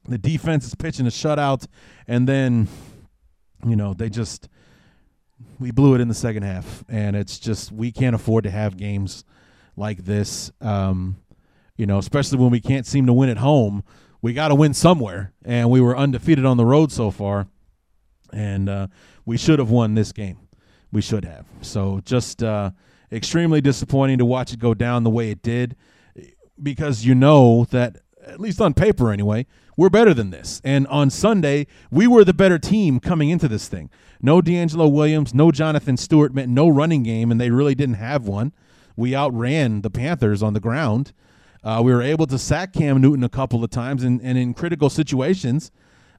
The 0.06 0.18
defense 0.18 0.66
is 0.66 0.74
pitching 0.74 1.06
a 1.06 1.10
shutout, 1.10 1.66
and 2.06 2.28
then, 2.28 2.68
you 3.66 3.74
know, 3.74 3.94
they 3.94 4.10
just 4.10 4.48
we 5.58 5.70
blew 5.70 5.94
it 5.94 6.00
in 6.00 6.08
the 6.08 6.14
second 6.14 6.42
half, 6.42 6.84
and 6.88 7.16
it's 7.16 7.38
just 7.38 7.72
we 7.72 7.92
can't 7.92 8.14
afford 8.14 8.44
to 8.44 8.50
have 8.50 8.76
games 8.76 9.24
like 9.76 10.04
this. 10.04 10.52
Um, 10.60 11.16
you 11.76 11.86
know, 11.86 11.98
especially 11.98 12.38
when 12.38 12.50
we 12.50 12.60
can't 12.60 12.86
seem 12.86 13.06
to 13.06 13.12
win 13.12 13.28
at 13.28 13.38
home. 13.38 13.82
We 14.22 14.32
got 14.32 14.48
to 14.48 14.54
win 14.54 14.72
somewhere, 14.72 15.32
and 15.44 15.70
we 15.70 15.80
were 15.80 15.96
undefeated 15.96 16.46
on 16.46 16.56
the 16.56 16.64
road 16.64 16.90
so 16.90 17.10
far, 17.10 17.46
and 18.32 18.68
uh, 18.68 18.86
we 19.26 19.36
should 19.36 19.58
have 19.58 19.70
won 19.70 19.94
this 19.94 20.12
game. 20.12 20.38
We 20.92 21.02
should 21.02 21.24
have. 21.24 21.44
So 21.60 22.00
just 22.04 22.42
uh, 22.42 22.70
extremely 23.12 23.60
disappointing 23.60 24.18
to 24.18 24.24
watch 24.24 24.52
it 24.52 24.60
go 24.60 24.72
down 24.72 25.04
the 25.04 25.10
way 25.10 25.30
it 25.30 25.42
did, 25.42 25.76
because 26.62 27.04
you 27.04 27.14
know 27.14 27.66
that 27.70 27.98
at 28.26 28.40
least 28.40 28.60
on 28.60 28.74
paper 28.74 29.10
anyway, 29.10 29.46
we're 29.76 29.90
better 29.90 30.14
than 30.14 30.30
this. 30.30 30.60
And 30.64 30.86
on 30.88 31.10
Sunday, 31.10 31.66
we 31.90 32.06
were 32.06 32.24
the 32.24 32.34
better 32.34 32.58
team 32.58 33.00
coming 33.00 33.30
into 33.30 33.48
this 33.48 33.68
thing. 33.68 33.90
No 34.20 34.40
DeAngelo 34.40 34.90
Williams, 34.90 35.34
no 35.34 35.50
Jonathan 35.50 35.96
Stewart 35.96 36.34
meant 36.34 36.48
no 36.48 36.68
running 36.68 37.02
game, 37.02 37.30
and 37.30 37.40
they 37.40 37.50
really 37.50 37.74
didn't 37.74 37.96
have 37.96 38.26
one. 38.26 38.52
We 38.96 39.14
outran 39.14 39.82
the 39.82 39.90
Panthers 39.90 40.42
on 40.42 40.54
the 40.54 40.60
ground. 40.60 41.12
Uh, 41.62 41.80
we 41.84 41.92
were 41.92 42.02
able 42.02 42.26
to 42.26 42.38
sack 42.38 42.72
Cam 42.72 43.00
Newton 43.00 43.24
a 43.24 43.28
couple 43.28 43.64
of 43.64 43.70
times, 43.70 44.04
and, 44.04 44.20
and 44.22 44.38
in 44.38 44.54
critical 44.54 44.90
situations, 44.90 45.72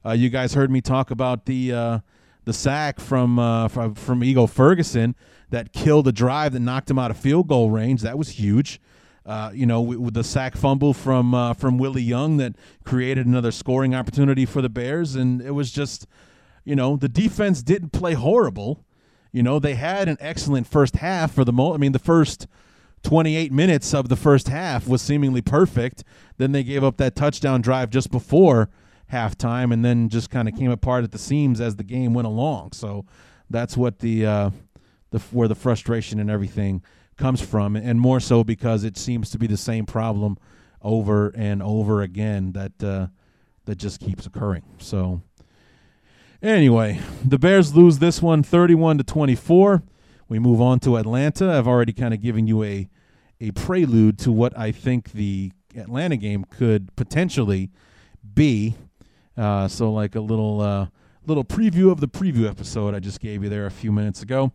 uh, 0.04 0.12
you 0.12 0.28
guys 0.28 0.54
heard 0.54 0.70
me 0.70 0.80
talk 0.80 1.10
about 1.10 1.46
the 1.46 1.72
uh, 1.72 1.98
the 2.44 2.52
sack 2.52 3.00
from, 3.00 3.38
uh, 3.40 3.66
from 3.68 3.94
from 3.94 4.22
Ego 4.22 4.46
Ferguson 4.46 5.16
that 5.50 5.72
killed 5.72 6.06
a 6.06 6.12
drive 6.12 6.52
that 6.52 6.60
knocked 6.60 6.90
him 6.90 6.98
out 6.98 7.10
of 7.10 7.16
field 7.16 7.48
goal 7.48 7.70
range. 7.70 8.02
That 8.02 8.18
was 8.18 8.30
huge. 8.30 8.80
Uh, 9.26 9.50
you 9.52 9.66
know, 9.66 9.80
with 9.80 10.14
the 10.14 10.22
sack 10.22 10.56
fumble 10.56 10.94
from 10.94 11.34
uh, 11.34 11.52
from 11.52 11.78
Willie 11.78 12.00
Young 12.00 12.36
that 12.36 12.54
created 12.84 13.26
another 13.26 13.50
scoring 13.50 13.92
opportunity 13.92 14.46
for 14.46 14.62
the 14.62 14.68
Bears, 14.68 15.16
and 15.16 15.42
it 15.42 15.50
was 15.50 15.72
just, 15.72 16.06
you 16.64 16.76
know, 16.76 16.96
the 16.96 17.08
defense 17.08 17.60
didn't 17.60 17.90
play 17.90 18.14
horrible. 18.14 18.84
You 19.32 19.42
know, 19.42 19.58
they 19.58 19.74
had 19.74 20.08
an 20.08 20.16
excellent 20.20 20.68
first 20.68 20.96
half 20.96 21.32
for 21.32 21.44
the 21.44 21.52
most. 21.52 21.74
I 21.74 21.78
mean, 21.78 21.90
the 21.90 21.98
first 21.98 22.46
28 23.02 23.50
minutes 23.50 23.92
of 23.92 24.08
the 24.08 24.14
first 24.14 24.46
half 24.46 24.86
was 24.86 25.02
seemingly 25.02 25.42
perfect. 25.42 26.04
Then 26.38 26.52
they 26.52 26.62
gave 26.62 26.84
up 26.84 26.96
that 26.98 27.16
touchdown 27.16 27.60
drive 27.62 27.90
just 27.90 28.12
before 28.12 28.70
halftime, 29.12 29.72
and 29.72 29.84
then 29.84 30.08
just 30.08 30.30
kind 30.30 30.48
of 30.48 30.56
came 30.56 30.70
apart 30.70 31.02
at 31.02 31.10
the 31.10 31.18
seams 31.18 31.60
as 31.60 31.74
the 31.74 31.84
game 31.84 32.14
went 32.14 32.26
along. 32.28 32.72
So 32.72 33.04
that's 33.50 33.76
what 33.76 33.98
the 33.98 34.24
uh, 34.24 34.50
the 35.10 35.18
where 35.32 35.48
the 35.48 35.56
frustration 35.56 36.20
and 36.20 36.30
everything 36.30 36.82
comes 37.16 37.40
from, 37.40 37.76
and 37.76 38.00
more 38.00 38.20
so 38.20 38.44
because 38.44 38.84
it 38.84 38.96
seems 38.96 39.30
to 39.30 39.38
be 39.38 39.46
the 39.46 39.56
same 39.56 39.86
problem 39.86 40.36
over 40.82 41.28
and 41.30 41.62
over 41.62 42.02
again 42.02 42.52
that 42.52 42.82
uh, 42.82 43.06
that 43.64 43.76
just 43.76 44.00
keeps 44.00 44.26
occurring. 44.26 44.62
So 44.78 45.22
anyway, 46.42 47.00
the 47.24 47.38
Bears 47.38 47.74
lose 47.74 47.98
this 47.98 48.22
one 48.22 48.42
31 48.42 48.98
to 48.98 49.04
24. 49.04 49.82
We 50.28 50.38
move 50.38 50.60
on 50.60 50.80
to 50.80 50.96
Atlanta. 50.96 51.52
I've 51.52 51.68
already 51.68 51.92
kind 51.92 52.14
of 52.14 52.20
given 52.20 52.46
you 52.46 52.62
a 52.62 52.88
a 53.40 53.50
prelude 53.52 54.18
to 54.20 54.32
what 54.32 54.56
I 54.58 54.72
think 54.72 55.12
the 55.12 55.52
Atlanta 55.76 56.16
game 56.16 56.44
could 56.48 56.94
potentially 56.96 57.70
be. 58.34 58.74
Uh, 59.36 59.68
so 59.68 59.92
like 59.92 60.14
a 60.14 60.20
little 60.20 60.60
uh, 60.60 60.86
little 61.26 61.44
preview 61.44 61.90
of 61.90 62.00
the 62.00 62.08
preview 62.08 62.48
episode 62.48 62.94
I 62.94 63.00
just 63.00 63.20
gave 63.20 63.42
you 63.42 63.50
there 63.50 63.66
a 63.66 63.70
few 63.70 63.92
minutes 63.92 64.22
ago. 64.22 64.52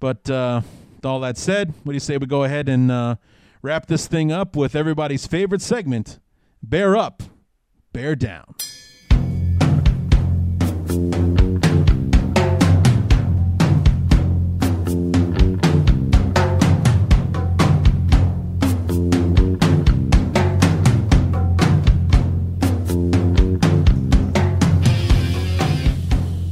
But 0.00 0.28
uh, 0.30 0.62
with 1.04 1.10
all 1.10 1.20
that 1.20 1.36
said, 1.36 1.74
what 1.82 1.92
do 1.92 1.96
you 1.96 2.00
say 2.00 2.16
we 2.16 2.26
go 2.26 2.44
ahead 2.44 2.66
and 2.66 2.90
uh, 2.90 3.16
wrap 3.60 3.84
this 3.88 4.06
thing 4.06 4.32
up 4.32 4.56
with 4.56 4.74
everybody's 4.74 5.26
favorite 5.26 5.60
segment, 5.60 6.18
Bear 6.62 6.96
Up, 6.96 7.22
Bear 7.92 8.16
Down. 8.16 8.54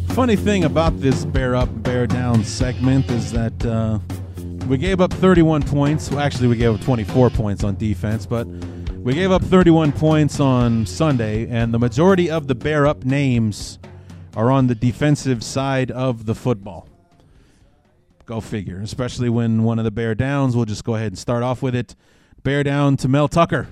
Funny 0.08 0.36
thing 0.36 0.64
about 0.64 1.00
this 1.00 1.24
bear 1.24 1.56
up, 1.56 1.70
bear 1.82 2.06
down 2.06 2.44
segment 2.44 3.10
is 3.10 3.32
that 3.32 3.64
uh, 3.64 3.98
we 4.72 4.78
gave 4.78 5.02
up 5.02 5.12
31 5.12 5.64
points. 5.64 6.10
Well, 6.10 6.20
actually, 6.20 6.48
we 6.48 6.56
gave 6.56 6.74
up 6.74 6.80
24 6.80 7.28
points 7.28 7.62
on 7.62 7.76
defense, 7.76 8.24
but 8.24 8.46
we 8.46 9.12
gave 9.12 9.30
up 9.30 9.42
31 9.42 9.92
points 9.92 10.40
on 10.40 10.86
Sunday, 10.86 11.46
and 11.46 11.74
the 11.74 11.78
majority 11.78 12.30
of 12.30 12.46
the 12.46 12.54
bear 12.54 12.86
up 12.86 13.04
names 13.04 13.78
are 14.34 14.50
on 14.50 14.68
the 14.68 14.74
defensive 14.74 15.44
side 15.44 15.90
of 15.90 16.24
the 16.24 16.34
football. 16.34 16.88
Go 18.24 18.40
figure, 18.40 18.80
especially 18.80 19.28
when 19.28 19.62
one 19.62 19.78
of 19.78 19.84
the 19.84 19.90
bear 19.90 20.14
downs, 20.14 20.56
we'll 20.56 20.64
just 20.64 20.84
go 20.84 20.94
ahead 20.94 21.08
and 21.08 21.18
start 21.18 21.42
off 21.42 21.60
with 21.60 21.74
it. 21.74 21.94
Bear 22.42 22.62
down 22.62 22.96
to 22.96 23.08
Mel 23.08 23.28
Tucker 23.28 23.68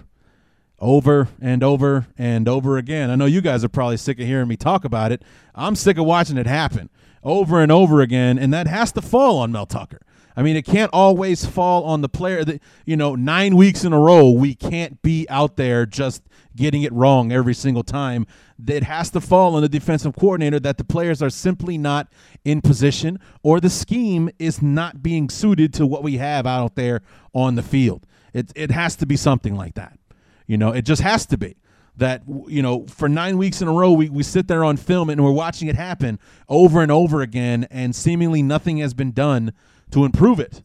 over 0.78 1.28
and 1.40 1.64
over 1.64 2.08
and 2.18 2.46
over 2.46 2.76
again. 2.76 3.08
I 3.08 3.14
know 3.14 3.24
you 3.24 3.40
guys 3.40 3.64
are 3.64 3.70
probably 3.70 3.96
sick 3.96 4.20
of 4.20 4.26
hearing 4.26 4.48
me 4.48 4.58
talk 4.58 4.84
about 4.84 5.12
it. 5.12 5.22
I'm 5.54 5.76
sick 5.76 5.96
of 5.96 6.04
watching 6.04 6.36
it 6.36 6.46
happen 6.46 6.90
over 7.22 7.62
and 7.62 7.72
over 7.72 8.02
again, 8.02 8.38
and 8.38 8.52
that 8.52 8.66
has 8.66 8.92
to 8.92 9.00
fall 9.00 9.38
on 9.38 9.50
Mel 9.50 9.64
Tucker. 9.64 10.00
I 10.36 10.42
mean, 10.42 10.56
it 10.56 10.64
can't 10.64 10.90
always 10.92 11.44
fall 11.44 11.84
on 11.84 12.00
the 12.00 12.08
player. 12.08 12.44
That 12.44 12.60
you 12.84 12.96
know, 12.96 13.14
nine 13.14 13.56
weeks 13.56 13.84
in 13.84 13.92
a 13.92 13.98
row, 13.98 14.30
we 14.30 14.54
can't 14.54 15.00
be 15.02 15.26
out 15.28 15.56
there 15.56 15.86
just 15.86 16.22
getting 16.56 16.82
it 16.82 16.92
wrong 16.92 17.32
every 17.32 17.54
single 17.54 17.82
time. 17.82 18.26
It 18.66 18.84
has 18.84 19.10
to 19.10 19.20
fall 19.20 19.54
on 19.56 19.62
the 19.62 19.68
defensive 19.68 20.14
coordinator 20.16 20.60
that 20.60 20.78
the 20.78 20.84
players 20.84 21.22
are 21.22 21.30
simply 21.30 21.78
not 21.78 22.08
in 22.44 22.60
position, 22.60 23.18
or 23.42 23.60
the 23.60 23.70
scheme 23.70 24.30
is 24.38 24.62
not 24.62 25.02
being 25.02 25.28
suited 25.28 25.72
to 25.74 25.86
what 25.86 26.02
we 26.02 26.18
have 26.18 26.46
out 26.46 26.74
there 26.74 27.02
on 27.34 27.54
the 27.54 27.62
field. 27.62 28.06
It 28.32 28.52
it 28.54 28.70
has 28.70 28.96
to 28.96 29.06
be 29.06 29.16
something 29.16 29.56
like 29.56 29.74
that. 29.74 29.98
You 30.46 30.58
know, 30.58 30.70
it 30.70 30.82
just 30.82 31.02
has 31.02 31.26
to 31.26 31.38
be 31.38 31.56
that 31.96 32.22
you 32.48 32.62
know 32.62 32.86
for 32.86 33.08
nine 33.08 33.36
weeks 33.38 33.60
in 33.60 33.68
a 33.68 33.72
row 33.72 33.92
we, 33.92 34.08
we 34.08 34.22
sit 34.22 34.48
there 34.48 34.64
on 34.64 34.76
film 34.76 35.10
and 35.10 35.22
we're 35.22 35.30
watching 35.30 35.68
it 35.68 35.76
happen 35.76 36.18
over 36.48 36.82
and 36.82 36.90
over 36.90 37.20
again 37.20 37.66
and 37.70 37.94
seemingly 37.94 38.42
nothing 38.42 38.78
has 38.78 38.94
been 38.94 39.12
done 39.12 39.52
to 39.90 40.04
improve 40.04 40.40
it 40.40 40.62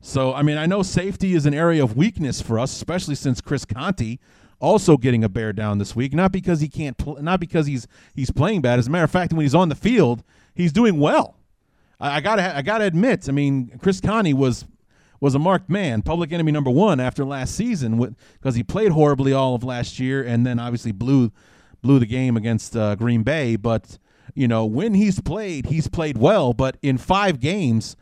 so 0.00 0.32
i 0.34 0.42
mean 0.42 0.56
i 0.56 0.66
know 0.66 0.82
safety 0.82 1.34
is 1.34 1.46
an 1.46 1.54
area 1.54 1.82
of 1.82 1.96
weakness 1.96 2.40
for 2.40 2.58
us 2.58 2.72
especially 2.72 3.14
since 3.14 3.40
chris 3.40 3.64
conte 3.64 4.18
also 4.58 4.96
getting 4.96 5.22
a 5.22 5.28
bear 5.28 5.52
down 5.52 5.78
this 5.78 5.94
week 5.94 6.14
not 6.14 6.32
because 6.32 6.60
he 6.60 6.68
can't 6.68 6.96
pl- 6.96 7.22
not 7.22 7.40
because 7.40 7.66
he's 7.66 7.86
he's 8.14 8.30
playing 8.30 8.60
bad 8.60 8.78
as 8.78 8.86
a 8.86 8.90
matter 8.90 9.04
of 9.04 9.10
fact 9.10 9.32
when 9.32 9.42
he's 9.42 9.54
on 9.54 9.68
the 9.68 9.74
field 9.74 10.22
he's 10.54 10.72
doing 10.72 10.98
well 10.98 11.36
i, 12.00 12.16
I 12.16 12.20
gotta 12.20 12.56
i 12.56 12.62
gotta 12.62 12.84
admit 12.84 13.28
i 13.28 13.32
mean 13.32 13.78
chris 13.82 14.00
conte 14.00 14.32
was 14.32 14.64
was 15.20 15.34
a 15.34 15.38
marked 15.38 15.68
man, 15.68 16.02
public 16.02 16.32
enemy 16.32 16.52
number 16.52 16.70
one 16.70 17.00
after 17.00 17.24
last 17.24 17.54
season, 17.54 18.16
because 18.34 18.54
he 18.54 18.62
played 18.62 18.92
horribly 18.92 19.32
all 19.32 19.54
of 19.54 19.64
last 19.64 19.98
year, 19.98 20.22
and 20.22 20.46
then 20.46 20.58
obviously 20.58 20.92
blew 20.92 21.32
blew 21.82 21.98
the 21.98 22.06
game 22.06 22.36
against 22.36 22.76
uh, 22.76 22.94
Green 22.96 23.22
Bay. 23.22 23.56
But 23.56 23.98
you 24.34 24.48
know, 24.48 24.64
when 24.64 24.94
he's 24.94 25.20
played, 25.20 25.66
he's 25.66 25.88
played 25.88 26.18
well. 26.18 26.52
But 26.52 26.76
in 26.82 26.98
five 26.98 27.40
games, 27.40 27.96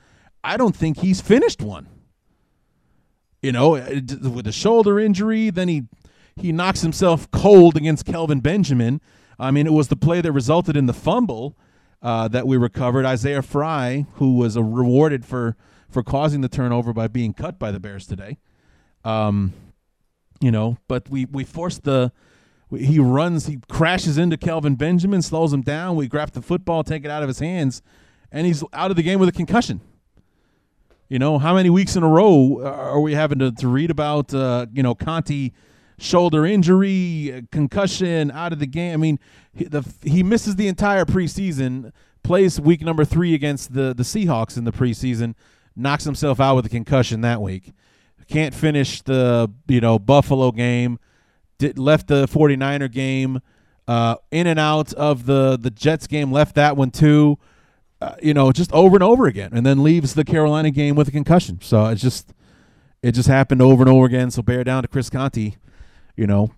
I 0.44 0.56
don't 0.56 0.76
think 0.76 0.98
he's 0.98 1.20
finished 1.20 1.62
one. 1.62 1.88
You 3.42 3.52
know, 3.52 3.72
with 3.72 4.46
a 4.46 4.52
shoulder 4.52 5.00
injury, 5.00 5.50
then 5.50 5.68
he 5.68 5.84
he 6.36 6.52
knocks 6.52 6.80
himself 6.82 7.30
cold 7.30 7.76
against 7.76 8.04
Kelvin 8.04 8.40
Benjamin. 8.40 9.00
I 9.38 9.50
mean, 9.50 9.66
it 9.66 9.72
was 9.72 9.88
the 9.88 9.96
play 9.96 10.20
that 10.20 10.32
resulted 10.32 10.76
in 10.76 10.86
the 10.86 10.92
fumble 10.92 11.56
uh, 12.02 12.28
that 12.28 12.46
we 12.46 12.56
recovered. 12.56 13.04
Isaiah 13.04 13.42
Frey, 13.42 14.06
who 14.14 14.36
was 14.36 14.56
rewarded 14.56 15.24
for 15.24 15.56
for 15.90 16.02
causing 16.02 16.40
the 16.40 16.48
turnover 16.48 16.92
by 16.92 17.08
being 17.08 17.32
cut 17.32 17.58
by 17.58 17.70
the 17.70 17.80
Bears 17.80 18.06
today. 18.06 18.38
Um, 19.04 19.52
you 20.40 20.50
know, 20.50 20.78
but 20.88 21.08
we 21.08 21.24
we 21.26 21.44
forced 21.44 21.84
the 21.84 22.12
he 22.70 22.98
runs, 22.98 23.46
he 23.46 23.60
crashes 23.68 24.18
into 24.18 24.36
Kelvin 24.36 24.74
Benjamin, 24.76 25.22
slows 25.22 25.52
him 25.52 25.62
down. 25.62 25.96
We 25.96 26.08
grab 26.08 26.32
the 26.32 26.42
football, 26.42 26.82
take 26.82 27.04
it 27.04 27.10
out 27.10 27.22
of 27.22 27.28
his 27.28 27.38
hands, 27.38 27.82
and 28.32 28.46
he's 28.46 28.64
out 28.72 28.90
of 28.90 28.96
the 28.96 29.02
game 29.02 29.20
with 29.20 29.28
a 29.28 29.32
concussion. 29.32 29.80
You 31.08 31.18
know, 31.18 31.38
how 31.38 31.54
many 31.54 31.70
weeks 31.70 31.96
in 31.96 32.02
a 32.02 32.08
row 32.08 32.62
are 32.64 33.00
we 33.00 33.14
having 33.14 33.38
to, 33.40 33.52
to 33.52 33.68
read 33.68 33.90
about, 33.90 34.32
uh, 34.32 34.66
you 34.72 34.82
know, 34.82 34.94
Conte 34.94 35.50
shoulder 35.98 36.46
injury, 36.46 37.46
concussion, 37.52 38.30
out 38.30 38.52
of 38.52 38.58
the 38.58 38.66
game? 38.66 38.94
I 38.94 38.96
mean, 38.96 39.18
he, 39.52 39.64
the, 39.64 39.86
he 40.02 40.22
misses 40.22 40.56
the 40.56 40.66
entire 40.66 41.04
preseason, 41.04 41.92
plays 42.22 42.58
week 42.58 42.80
number 42.80 43.04
three 43.04 43.34
against 43.34 43.74
the, 43.74 43.94
the 43.94 44.02
Seahawks 44.02 44.56
in 44.56 44.64
the 44.64 44.72
preseason, 44.72 45.34
knocks 45.76 46.04
himself 46.04 46.40
out 46.40 46.56
with 46.56 46.66
a 46.66 46.70
concussion 46.70 47.20
that 47.20 47.42
week. 47.42 47.72
Can't 48.28 48.54
finish 48.54 49.02
the 49.02 49.50
you 49.68 49.80
know 49.80 49.98
Buffalo 49.98 50.50
game. 50.50 50.98
Did, 51.58 51.78
left 51.78 52.08
the 52.08 52.26
49er 52.26 52.90
game. 52.90 53.40
Uh, 53.86 54.16
in 54.30 54.46
and 54.46 54.58
out 54.58 54.94
of 54.94 55.26
the 55.26 55.58
the 55.58 55.70
Jets 55.70 56.06
game. 56.06 56.32
Left 56.32 56.54
that 56.54 56.76
one 56.76 56.90
too. 56.90 57.38
Uh, 58.04 58.16
you 58.22 58.34
know, 58.34 58.52
just 58.52 58.70
over 58.72 58.96
and 58.96 59.02
over 59.02 59.26
again, 59.26 59.50
and 59.54 59.64
then 59.64 59.82
leaves 59.82 60.14
the 60.14 60.24
Carolina 60.24 60.70
game 60.70 60.94
with 60.94 61.08
a 61.08 61.10
concussion. 61.10 61.58
So 61.62 61.86
it's 61.86 62.02
just 62.02 62.34
it 63.02 63.12
just 63.12 63.28
happened 63.28 63.62
over 63.62 63.82
and 63.82 63.90
over 63.90 64.04
again. 64.04 64.30
So 64.30 64.42
bear 64.42 64.62
down 64.62 64.82
to 64.82 64.88
Chris 64.88 65.08
Conte. 65.08 65.54
You 66.14 66.26
know, 66.26 66.52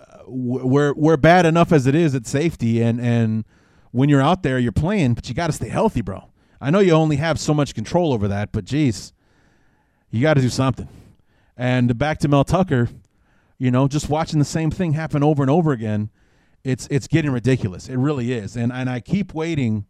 uh, 0.00 0.18
we're 0.26 0.94
we're 0.94 1.16
bad 1.16 1.46
enough 1.46 1.72
as 1.72 1.88
it 1.88 1.96
is 1.96 2.14
at 2.14 2.26
safety, 2.26 2.80
and 2.80 3.00
and 3.00 3.44
when 3.90 4.08
you're 4.08 4.22
out 4.22 4.44
there, 4.44 4.58
you're 4.58 4.72
playing, 4.72 5.14
but 5.14 5.28
you 5.28 5.34
got 5.34 5.48
to 5.48 5.52
stay 5.52 5.68
healthy, 5.68 6.00
bro. 6.00 6.30
I 6.60 6.70
know 6.70 6.78
you 6.78 6.92
only 6.92 7.16
have 7.16 7.40
so 7.40 7.52
much 7.52 7.74
control 7.74 8.12
over 8.12 8.28
that, 8.28 8.52
but 8.52 8.64
geez, 8.64 9.12
you 10.10 10.22
got 10.22 10.34
to 10.34 10.40
do 10.40 10.48
something. 10.48 10.88
And 11.56 11.98
back 11.98 12.18
to 12.20 12.28
Mel 12.28 12.44
Tucker, 12.44 12.88
you 13.58 13.70
know, 13.70 13.88
just 13.88 14.08
watching 14.08 14.38
the 14.38 14.44
same 14.44 14.70
thing 14.70 14.92
happen 14.92 15.22
over 15.24 15.42
and 15.42 15.50
over 15.50 15.72
again, 15.72 16.10
it's 16.62 16.86
it's 16.88 17.08
getting 17.08 17.32
ridiculous. 17.32 17.88
It 17.88 17.96
really 17.96 18.32
is. 18.32 18.56
And 18.56 18.72
and 18.72 18.88
I 18.88 19.00
keep 19.00 19.34
waiting, 19.34 19.86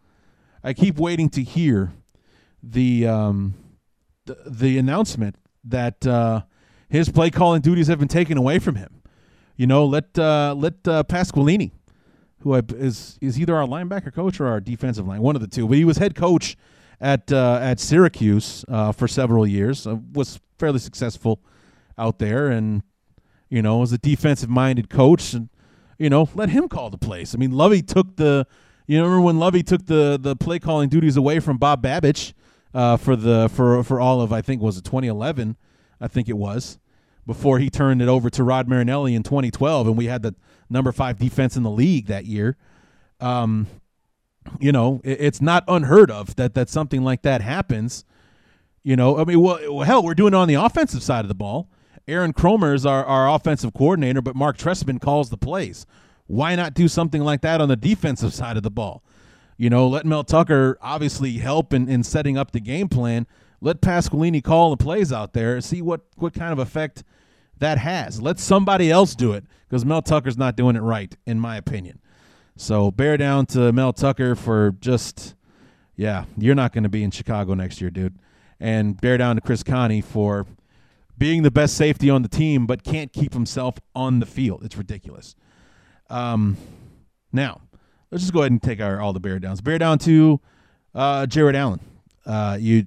I 0.65 0.73
keep 0.73 0.99
waiting 0.99 1.29
to 1.31 1.43
hear 1.43 1.93
the 2.63 3.07
um 3.07 3.55
the, 4.25 4.37
the 4.47 4.79
announcement 4.79 5.37
that 5.65 6.07
uh, 6.07 6.43
his 6.89 7.11
play 7.11 7.31
calling 7.31 7.61
duties 7.61 7.87
have 7.89 7.99
been 7.99 8.09
taken 8.09 8.39
away 8.39 8.59
from 8.59 8.77
him. 8.77 9.03
You 9.57 9.67
know, 9.67 9.85
let 9.85 10.19
uh, 10.19 10.55
let 10.57 10.89
uh, 10.89 11.05
Pasqualoni, 11.05 11.73
who 12.41 12.55
is 12.55 13.19
is 13.21 13.39
either 13.39 13.55
our 13.55 13.67
linebacker 13.67 14.13
coach 14.13 14.41
or 14.41 14.47
our 14.47 14.61
defensive 14.61 15.07
line, 15.07 15.21
one 15.21 15.37
of 15.37 15.43
the 15.43 15.49
two, 15.49 15.69
but 15.69 15.77
he 15.77 15.85
was 15.85 15.99
head 15.99 16.15
coach 16.15 16.57
at 17.01 17.31
uh, 17.31 17.59
at 17.61 17.79
Syracuse 17.79 18.65
uh, 18.69 18.91
for 18.93 19.07
several 19.07 19.47
years. 19.47 19.87
Uh, 19.87 19.99
was 20.13 20.41
fairly 20.59 20.79
successful 20.79 21.41
out 21.99 22.19
there, 22.19 22.49
and 22.49 22.83
you 23.49 23.63
know, 23.63 23.79
was 23.79 23.93
a 23.93 23.99
defensive 23.99 24.51
minded 24.51 24.91
coach, 24.91 25.35
and 25.35 25.51
you 25.99 26.11
know, 26.11 26.29
let 26.35 26.49
him 26.49 26.69
call 26.69 26.91
the 26.91 26.99
plays. 26.99 27.35
I 27.35 27.39
mean, 27.39 27.53
Lovie 27.53 27.83
took 27.83 28.17
the, 28.17 28.47
you 28.87 28.99
remember 28.99 29.21
when 29.21 29.39
Lovie 29.39 29.63
took 29.63 29.87
the 29.87 30.19
the 30.21 30.37
play 30.37 30.59
calling 30.59 30.89
duties 30.89 31.17
away 31.17 31.41
from 31.41 31.57
Bob 31.57 31.83
Babich 31.83 32.35
uh, 32.75 32.97
for 32.97 33.17
the 33.17 33.49
for 33.49 33.83
for 33.83 34.01
all 34.01 34.21
of 34.21 34.33
I 34.33 34.43
think 34.43 34.61
was 34.61 34.77
it 34.77 34.85
2011, 34.85 35.57
I 36.01 36.09
think 36.09 36.29
it 36.29 36.37
was, 36.37 36.79
before 37.27 37.59
he 37.59 37.71
turned 37.71 38.03
it 38.03 38.09
over 38.09 38.29
to 38.31 38.45
Rod 38.45 38.69
Marinelli 38.69 39.15
in 39.15 39.23
2012, 39.23 39.87
and 39.87 39.97
we 39.97 40.07
had 40.07 40.23
the 40.23 40.35
number 40.69 40.93
five 40.93 41.19
defense 41.19 41.57
in 41.57 41.63
the 41.63 41.71
league 41.71 42.07
that 42.07 42.27
year. 42.27 42.57
Um, 43.21 43.67
you 44.61 44.73
know, 44.73 45.01
it, 45.05 45.19
it's 45.21 45.41
not 45.41 45.65
unheard 45.69 46.11
of 46.11 46.37
that 46.37 46.55
that 46.55 46.69
something 46.69 47.03
like 47.03 47.23
that 47.23 47.41
happens. 47.41 48.05
You 48.83 48.97
know, 48.97 49.19
I 49.19 49.25
mean, 49.25 49.41
well, 49.41 49.81
hell, 49.81 50.03
we're 50.03 50.15
doing 50.15 50.35
it 50.35 50.37
on 50.37 50.49
the 50.49 50.55
offensive 50.55 51.03
side 51.03 51.25
of 51.25 51.29
the 51.29 51.35
ball. 51.35 51.71
Aaron 52.07 52.35
Kromer 52.35 52.75
is 52.75 52.85
our, 52.85 53.03
our 53.05 53.35
offensive 53.35 53.73
coordinator, 53.73 54.21
but 54.21 54.37
Marc 54.37 54.59
Trestman 54.59 55.01
calls 55.01 55.31
the 55.31 55.39
plays. 55.39 55.87
Why 56.27 56.55
not 56.57 56.75
do 56.75 56.89
something 56.89 57.23
like 57.23 57.43
that 57.43 57.61
on 57.61 57.69
the 57.69 57.77
defensive 57.77 58.35
side 58.41 58.57
of 58.57 58.63
the 58.63 58.71
ball? 58.71 59.03
You 59.57 59.71
know, 59.71 59.87
let 59.87 60.05
Mel 60.05 60.25
Tucker 60.25 60.79
obviously 60.83 61.35
help 61.35 61.73
in, 61.73 61.89
in 61.89 62.03
setting 62.03 62.37
up 62.37 62.51
the 62.51 62.61
game 62.61 62.89
plan. 62.89 63.27
Let 63.61 63.81
Pasqualoni 63.81 64.43
call 64.43 64.71
the 64.71 64.83
plays 64.83 65.13
out 65.13 65.33
there, 65.33 65.61
see 65.61 65.81
what, 65.81 66.03
what 66.17 66.35
kind 66.35 66.53
of 66.53 66.59
effect 66.59 67.05
that 67.59 67.79
has. 67.79 68.21
Let 68.21 68.39
somebody 68.39 68.91
else 68.91 69.15
do 69.15 69.33
it 69.33 69.45
because 69.69 69.85
Mel 69.85 70.03
Tucker's 70.03 70.37
not 70.37 70.57
doing 70.57 70.77
it 70.77 70.81
right, 70.81 71.17
in 71.25 71.39
my 71.39 71.57
opinion. 71.57 72.01
So 72.57 72.91
bear 72.91 73.17
down 73.17 73.47
to 73.47 73.73
Mel 73.73 73.93
Tucker 73.93 74.35
for 74.35 74.73
just, 74.81 75.35
yeah, 75.97 76.25
you're 76.37 76.55
not 76.55 76.73
going 76.73 76.85
to 76.85 76.89
be 76.89 77.03
in 77.03 77.11
Chicago 77.11 77.55
next 77.55 77.81
year, 77.81 77.91
dude. 77.91 78.19
And 78.61 79.01
bear 79.01 79.19
down 79.19 79.37
to 79.37 79.41
Chris 79.41 79.63
Conte 79.63 80.01
for 80.01 80.47
being 81.17 81.43
the 81.43 81.51
best 81.51 81.77
safety 81.77 82.11
on 82.11 82.23
the 82.23 82.29
team, 82.29 82.67
but 82.67 82.83
can't 82.83 83.13
keep 83.13 83.33
himself 83.33 83.77
on 83.95 84.21
the 84.21 84.27
field. 84.27 84.65
It's 84.65 84.77
ridiculous. 84.77 85.35
Um, 86.11 86.57
now, 87.33 87.61
let's 88.11 88.23
just 88.23 88.33
go 88.33 88.41
ahead 88.41 88.53
and 88.53 88.63
take 88.63 88.81
our 88.81 89.01
all 89.01 89.13
the 89.13 89.21
bear 89.21 89.39
downs. 89.39 89.61
Bear 89.61 89.79
down 89.79 89.99
to 90.01 90.41
uh, 90.95 91.27
Jared 91.27 91.57
Allen. 91.57 91.81
Uh, 92.25 92.57
you 92.61 92.87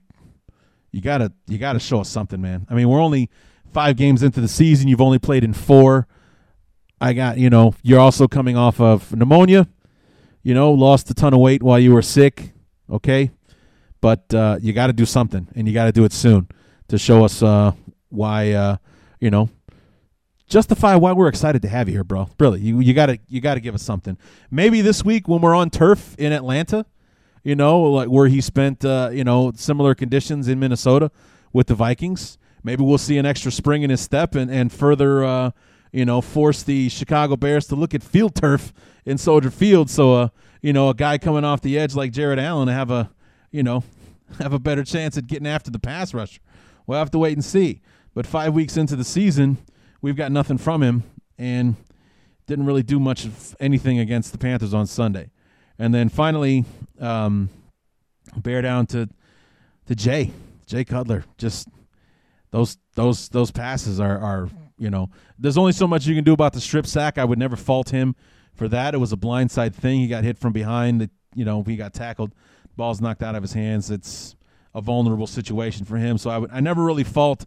you 0.92 1.02
gotta 1.02 1.32
you 1.48 1.58
gotta 1.58 1.80
show 1.80 2.00
us 2.02 2.10
something, 2.10 2.42
man. 2.42 2.66
I 2.70 2.74
mean, 2.74 2.90
we're 2.90 3.02
only 3.02 3.30
five 3.74 3.98
games 3.98 4.24
into 4.24 4.42
the 4.42 4.48
season. 4.48 4.88
You've 4.88 5.02
only 5.02 5.20
played 5.20 5.44
in 5.44 5.54
four. 5.54 6.08
I 7.00 7.14
got 7.14 7.38
you 7.38 7.50
know 7.50 7.76
you're 7.84 8.00
also 8.00 8.28
coming 8.28 8.58
off 8.58 8.80
of 8.80 9.16
pneumonia. 9.16 9.68
You 10.44 10.54
know, 10.54 10.72
lost 10.72 11.10
a 11.10 11.14
ton 11.14 11.34
of 11.34 11.40
weight 11.40 11.62
while 11.62 11.80
you 11.80 11.94
were 11.94 12.02
sick. 12.02 12.54
Okay, 12.90 13.32
but 14.02 14.34
uh, 14.34 14.60
you 14.62 14.72
got 14.74 14.88
to 14.88 14.94
do 14.94 15.06
something, 15.06 15.48
and 15.56 15.68
you 15.68 15.74
got 15.74 15.86
to 15.86 15.92
do 15.92 16.06
it 16.06 16.14
soon 16.14 16.48
to 16.88 16.98
show 16.98 17.26
us 17.26 17.44
uh, 17.44 17.74
why 18.10 18.54
uh, 18.54 18.78
you 19.20 19.30
know 19.30 19.50
justify 20.48 20.96
why 20.96 21.12
we're 21.12 21.28
excited 21.28 21.62
to 21.62 21.68
have 21.68 21.88
you 21.88 21.96
here, 21.96 22.04
bro. 22.04 22.30
Really, 22.40 22.62
you 22.62 22.80
you 22.80 22.94
gotta 22.94 23.20
you 23.28 23.42
gotta 23.42 23.60
give 23.60 23.76
us 23.76 23.84
something. 23.84 24.18
Maybe 24.50 24.82
this 24.82 25.04
week 25.04 25.28
when 25.28 25.42
we're 25.42 25.56
on 25.56 25.70
turf 25.70 26.16
in 26.18 26.32
Atlanta, 26.32 26.86
you 27.44 27.56
know, 27.56 27.82
like 27.82 28.10
where 28.10 28.28
he 28.28 28.42
spent 28.42 28.84
uh, 28.84 29.10
you 29.12 29.24
know 29.24 29.52
similar 29.56 29.94
conditions 29.96 30.48
in 30.48 30.60
Minnesota 30.60 31.12
with 31.54 31.68
the 31.68 31.76
Vikings. 31.76 32.38
Maybe 32.64 32.84
we'll 32.84 32.98
see 32.98 33.18
an 33.18 33.26
extra 33.26 33.52
spring 33.52 33.84
in 33.84 33.90
his 33.90 34.02
step 34.02 34.36
and 34.36 34.50
and 34.50 34.72
further 34.72 35.24
uh, 35.24 35.52
you 35.92 36.06
know 36.06 36.22
force 36.22 36.64
the 36.64 36.90
Chicago 36.90 37.36
Bears 37.36 37.68
to 37.68 37.76
look 37.76 37.94
at 37.94 38.04
field 38.04 38.36
turf 38.36 38.74
in 39.06 39.18
Soldier 39.18 39.52
Field. 39.52 39.90
So 39.90 40.14
uh, 40.14 40.30
you 40.62 40.74
know 40.74 40.90
a 40.90 40.94
guy 40.94 41.18
coming 41.18 41.44
off 41.44 41.62
the 41.62 41.78
edge 41.78 41.96
like 41.96 42.12
Jared 42.12 42.40
Allen 42.40 42.68
to 42.68 42.74
have 42.74 42.92
a 42.92 43.12
you 43.52 43.64
know 43.64 43.84
have 44.40 44.54
a 44.54 44.60
better 44.60 44.84
chance 44.84 45.18
at 45.18 45.28
getting 45.28 45.48
after 45.48 45.72
the 45.72 45.80
pass 45.80 46.14
rusher. 46.14 46.42
We'll 46.86 47.00
have 47.00 47.12
to 47.12 47.20
wait 47.20 47.34
and 47.34 47.44
see. 47.44 47.82
But 48.14 48.26
five 48.26 48.54
weeks 48.54 48.78
into 48.78 48.96
the 48.96 49.04
season 49.04 49.58
we've 50.02 50.16
got 50.16 50.32
nothing 50.32 50.58
from 50.58 50.82
him 50.82 51.04
and 51.38 51.76
didn't 52.48 52.66
really 52.66 52.84
do 52.84 53.00
much 53.00 53.26
of 53.26 53.56
anything 53.60 54.00
against 54.00 54.32
the 54.32 54.38
Panthers 54.38 54.74
on 54.74 54.88
Sunday. 54.88 55.30
And 55.78 55.94
then 55.94 56.10
finally, 56.10 56.66
um, 57.00 57.50
bear 58.36 58.62
down 58.62 58.88
to 58.88 59.10
to 59.88 59.96
Jay, 59.96 60.32
Jay 60.66 60.84
Cutler. 60.84 61.24
Just 61.38 61.68
those 62.52 62.78
those 62.96 63.30
those 63.30 63.52
passes 63.52 64.00
are 64.00 64.18
are 64.18 64.50
you 64.78 64.90
know 64.90 65.10
there's 65.38 65.58
only 65.58 65.72
so 65.72 65.88
much 65.88 66.06
you 66.06 66.16
can 66.16 66.24
do 66.24 66.34
about 66.34 66.54
the 66.54 66.62
strip 66.62 66.88
sack. 66.88 67.18
I 67.18 67.26
would 67.26 67.40
never 67.40 67.56
fault 67.56 67.90
him 67.90 68.16
for 68.54 68.68
that. 68.70 68.94
It 68.94 68.98
was 68.98 69.14
a 69.14 69.18
blindside 69.18 69.76
thing. 69.76 70.00
He 70.00 70.08
got 70.08 70.24
hit 70.24 70.38
from 70.38 70.54
behind. 70.54 71.10
You 71.36 71.46
know 71.46 71.64
he 71.64 71.76
got 71.76 71.94
tackled, 71.94 72.34
ball's 72.76 73.02
knocked 73.02 73.22
out 73.22 73.36
of 73.36 73.44
his 73.44 73.54
hands. 73.54 73.92
It's 73.92 74.36
a 74.74 74.82
vulnerable 74.82 75.28
situation 75.28 75.86
for 75.86 75.98
him. 75.98 76.18
So 76.18 76.30
I 76.30 76.38
would 76.38 76.50
I 76.52 76.60
never 76.60 76.84
really 76.84 77.04
fault 77.04 77.46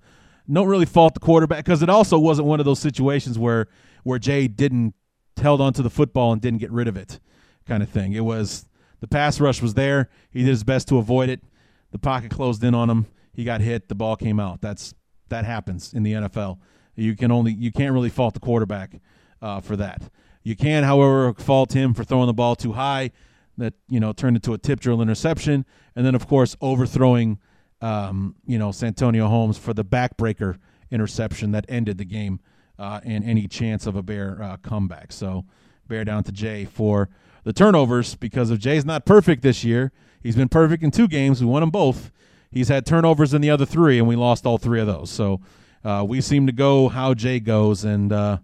don't 0.55 0.69
really 0.69 0.87
fault 0.87 1.15
the 1.15 1.21
quarterback 1.21 1.65
because 1.65 1.83
it 1.83 1.89
also 1.89 2.19
wasn't 2.19 2.47
one 2.49 2.61
of 2.61 2.67
those 2.67 2.79
situations 2.79 3.39
where 3.39 3.67
where 4.03 4.19
Jay 4.19 4.49
didn't 4.49 4.95
held 5.37 5.61
onto 5.61 5.83
the 5.83 5.91
football 5.91 6.33
and 6.33 6.41
didn't 6.41 6.61
get 6.61 6.71
rid 6.71 6.89
of 6.89 6.97
it, 6.97 7.21
kind 7.67 7.83
of 7.83 7.89
thing. 7.89 8.13
It 8.13 8.25
was 8.25 8.67
the 9.01 9.07
pass 9.07 9.41
rush 9.41 9.63
was 9.63 9.75
there. 9.75 10.09
He 10.31 10.41
did 10.41 10.49
his 10.49 10.65
best 10.65 10.89
to 10.89 10.99
avoid 10.99 11.29
it. 11.29 11.43
The 11.91 11.99
pocket 11.99 12.31
closed 12.31 12.63
in 12.63 12.75
on 12.75 12.89
him. 12.89 13.07
He 13.33 13.45
got 13.45 13.61
hit. 13.61 13.89
The 13.89 13.95
ball 13.95 14.17
came 14.17 14.39
out. 14.39 14.61
That's 14.61 14.95
that 15.29 15.45
happens 15.45 15.93
in 15.95 16.03
the 16.03 16.13
NFL. 16.13 16.59
You 16.95 17.17
can 17.17 17.31
only 17.31 17.53
you 17.53 17.73
can't 17.73 17.93
really 17.93 18.11
fault 18.11 18.35
the 18.35 18.41
quarterback 18.41 19.01
uh, 19.41 19.61
for 19.61 19.77
that. 19.77 20.03
You 20.43 20.57
can, 20.57 20.85
however, 20.85 21.35
fault 21.35 21.73
him 21.73 21.95
for 21.95 22.05
throwing 22.05 22.27
the 22.27 22.35
ball 22.35 22.57
too 22.57 22.73
high. 22.73 23.11
That 23.59 23.75
you 23.89 24.01
know 24.01 24.13
turned 24.13 24.37
into 24.37 24.55
a 24.55 24.59
tip 24.59 24.81
drill 24.81 25.03
interception, 25.03 25.67
and 25.95 26.07
then 26.07 26.15
of 26.15 26.27
course 26.27 26.57
overthrowing 26.61 27.39
um, 27.81 28.35
you 28.47 28.59
know, 28.59 28.73
Santonio 28.73 29.29
Holmes 29.29 29.59
for 29.59 29.73
the 29.73 29.85
backbreaker 29.85 30.59
interception 30.91 31.53
that 31.53 31.65
ended 31.69 31.99
the 31.99 32.05
game 32.05 32.41
uh, 32.79 33.01
and 33.05 33.25
any 33.25 33.47
chance 33.47 33.87
of 33.87 33.97
a 33.97 34.03
Bear 34.03 34.43
uh, 34.43 34.57
comeback. 34.59 35.13
So, 35.13 35.45
bear 35.89 36.05
down 36.05 36.23
to 36.25 36.33
Jay 36.33 36.65
for 36.65 37.09
the 37.43 37.53
turnovers 37.53 38.15
because 38.15 38.51
if 38.51 38.59
Jay's 38.61 38.85
not 38.85 39.05
perfect 39.05 39.43
this 39.43 39.65
year, 39.65 39.93
he's 40.23 40.37
been 40.37 40.49
perfect 40.49 40.83
in 40.83 40.91
two 40.91 41.09
games. 41.09 41.41
We 41.41 41.47
won 41.47 41.61
them 41.61 41.71
both. 41.71 42.11
He's 42.51 42.69
had 42.69 42.87
turnovers 42.87 43.35
in 43.35 43.43
the 43.43 43.51
other 43.51 43.67
three, 43.67 43.99
and 43.99 44.09
we 44.09 44.17
lost 44.17 44.47
all 44.47 44.59
three 44.59 44.81
of 44.81 44.87
those. 44.87 45.11
So, 45.11 45.41
uh, 45.85 46.05
we 46.07 46.21
seem 46.21 46.47
to 46.47 46.53
go 46.53 46.89
how 46.89 47.15
Jay 47.15 47.41
goes, 47.41 47.85
and 47.85 48.13
uh, 48.13 48.39